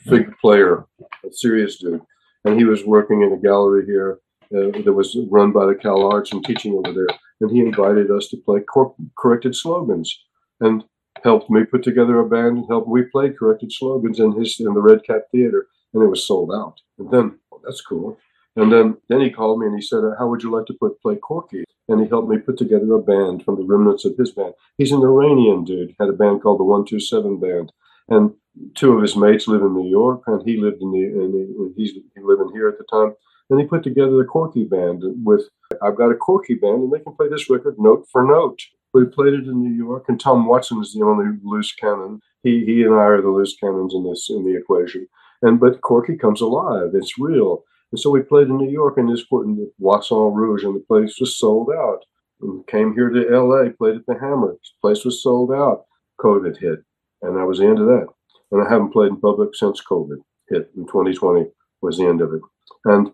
[0.07, 0.85] fig player,
[1.25, 2.03] a serious dude,
[2.45, 4.19] and he was working in a gallery here
[4.55, 7.09] uh, that was run by the CalArts and teaching over there,
[7.41, 10.15] and he invited us to play cor- corrected slogans,
[10.63, 10.85] and
[11.23, 14.73] helped me put together a band and helped we play corrected slogans in his in
[14.75, 16.81] the Red Cat Theater, and it was sold out.
[16.99, 18.19] And then oh, that's cool.
[18.57, 21.01] And then then he called me and he said, "How would you like to put
[21.01, 24.31] play Corky?" And he helped me put together a band from the remnants of his
[24.31, 24.55] band.
[24.79, 27.73] He's an Iranian dude, had a band called the One Two Seven Band,
[28.09, 28.33] and
[28.75, 31.83] two of his mates live in New York, and he lived in the and he,
[31.83, 33.15] he's he living here at the time.
[33.51, 35.49] And he put together the Corky band with
[35.83, 38.61] I've got a Corky band, and they can play this record note for note.
[38.95, 42.21] We played it in New York, and Tom Watson is the only loose cannon.
[42.43, 45.09] He he and I are the loose cannons in this in the equation.
[45.43, 46.91] And but Corky comes alive.
[46.95, 47.65] It's real.
[47.91, 50.81] And so we played in New York in this court in the Rouge, and the
[50.81, 52.01] place was sold out.
[52.41, 54.53] And came here to LA, played at the Hammer.
[54.53, 55.85] The place was sold out.
[56.21, 56.81] COVID hit,
[57.23, 58.07] and that was the end of that.
[58.51, 61.47] And I haven't played in public since COVID hit in 2020
[61.81, 62.43] was the end of it.
[62.85, 63.11] And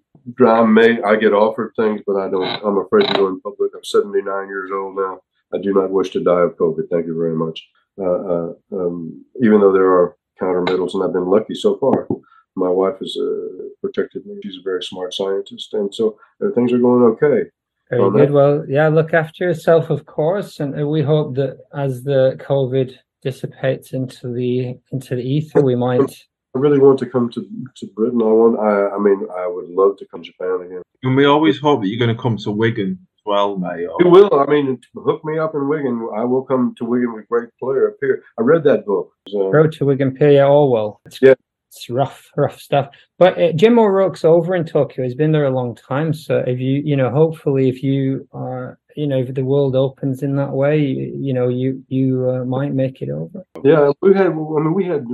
[0.46, 2.44] I may I get offered things, but I don't.
[2.64, 3.72] I'm afraid to go in public.
[3.74, 5.20] I'm 79 years old now.
[5.54, 6.88] I do not wish to die of COVID.
[6.90, 7.66] Thank you very much.
[8.00, 12.06] Uh, uh, um, even though there are countermeasures, and I've been lucky so far.
[12.54, 14.34] My wife has uh, protected me.
[14.42, 17.48] She's a very smart scientist, and so uh, things are going okay.
[17.90, 18.28] Very Well, good.
[18.28, 22.36] that- Well, yeah, look after yourself, of course, and uh, we hope that as the
[22.40, 26.00] COVID dissipates into the into the ether, we might.
[26.56, 27.40] I really want to come to,
[27.76, 28.20] to Britain.
[28.22, 28.58] I want.
[28.58, 30.82] I, I mean, I would love to come to Japan again.
[31.02, 33.92] And we always hope that you're going to come to Wigan as well, Mayo.
[34.00, 34.32] You will.
[34.42, 36.08] I mean, hook me up in Wigan.
[36.16, 38.22] I will come to Wigan with great player up here.
[38.38, 39.12] I read that book.
[39.28, 41.00] So, Road to Wigan Pier, yeah, Orwell.
[41.04, 41.34] It's, Yeah.
[41.70, 42.86] it's rough, rough stuff.
[43.18, 45.04] But uh, Jim O'Rourke's over in Tokyo.
[45.04, 46.12] He's been there a long time.
[46.14, 50.22] So if you, you know, hopefully, if you are, you know, if the world opens
[50.22, 53.44] in that way, you, you know, you you uh, might make it over.
[53.62, 54.28] yeah, we had.
[54.28, 55.04] I mean, we had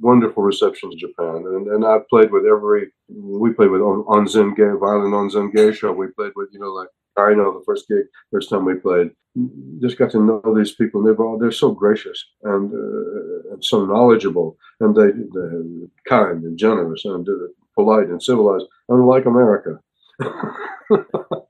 [0.00, 2.82] wonderful receptions in Japan, and, and I played with every.
[3.08, 5.92] We played with on Onzen Gay, Violin Onzen Gay show.
[5.92, 9.10] We played with you know like I know the first gig, first time we played.
[9.80, 13.64] Just got to know these people, and they're all they're so gracious and, uh, and
[13.64, 15.62] so knowledgeable, and they they're
[16.08, 17.32] kind and generous and uh,
[17.74, 19.78] polite and civilized, unlike America.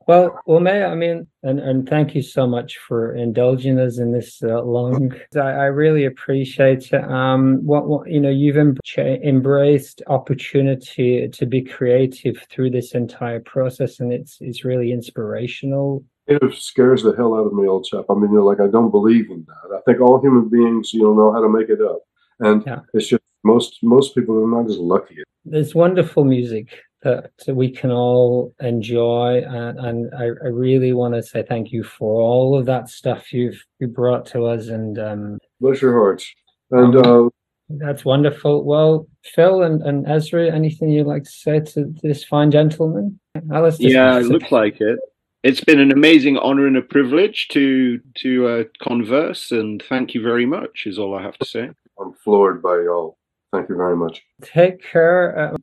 [0.08, 4.12] Well, well, May I mean, and, and thank you so much for indulging us in
[4.12, 5.12] this uh, long.
[5.36, 7.04] I, I really appreciate it.
[7.04, 13.40] Um, what, what you know, you've em- embraced opportunity to be creative through this entire
[13.40, 16.04] process, and it's it's really inspirational.
[16.28, 18.04] It scares the hell out of me, old chap.
[18.08, 19.76] I mean, you know, like I don't believe in that.
[19.76, 21.98] I think all human beings, you know, know how to make it up,
[22.40, 22.80] and Yeah.
[22.94, 25.16] it's just most most people are not as lucky.
[25.44, 26.68] There's wonderful music
[27.06, 31.84] that we can all enjoy, and, and I, I really want to say thank you
[31.84, 36.28] for all of that stuff you've you brought to us, and um, Bless your hearts.
[36.72, 37.28] And uh,
[37.68, 38.64] That's wonderful.
[38.64, 43.20] Well, Phil and, and Ezra, anything you'd like to say to this fine gentleman?
[43.52, 44.98] Alice, Yeah, it looks like it.
[45.44, 50.22] It's been an amazing honor and a privilege to to uh, converse, and thank you
[50.22, 50.86] very much.
[50.86, 51.70] Is all I have to say.
[52.00, 53.16] I'm floored by y'all.
[53.52, 54.22] Thank you very much.
[54.42, 55.54] Take care.
[55.54, 55.56] Uh,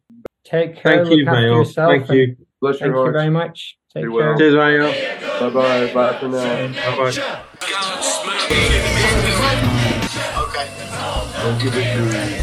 [0.44, 0.98] take care.
[0.98, 1.58] Thank look you, after Mayo.
[1.60, 1.92] yourself.
[1.92, 2.38] Thank you.
[2.62, 3.78] Bless Thank your you very much.
[3.94, 4.12] Take Be care.
[4.12, 4.38] well.
[4.38, 4.92] Cheers, Mayo.
[5.40, 5.94] Bye bye.
[5.94, 6.68] Bye for now.
[6.68, 7.44] Bye bye.
[11.44, 12.43] Don't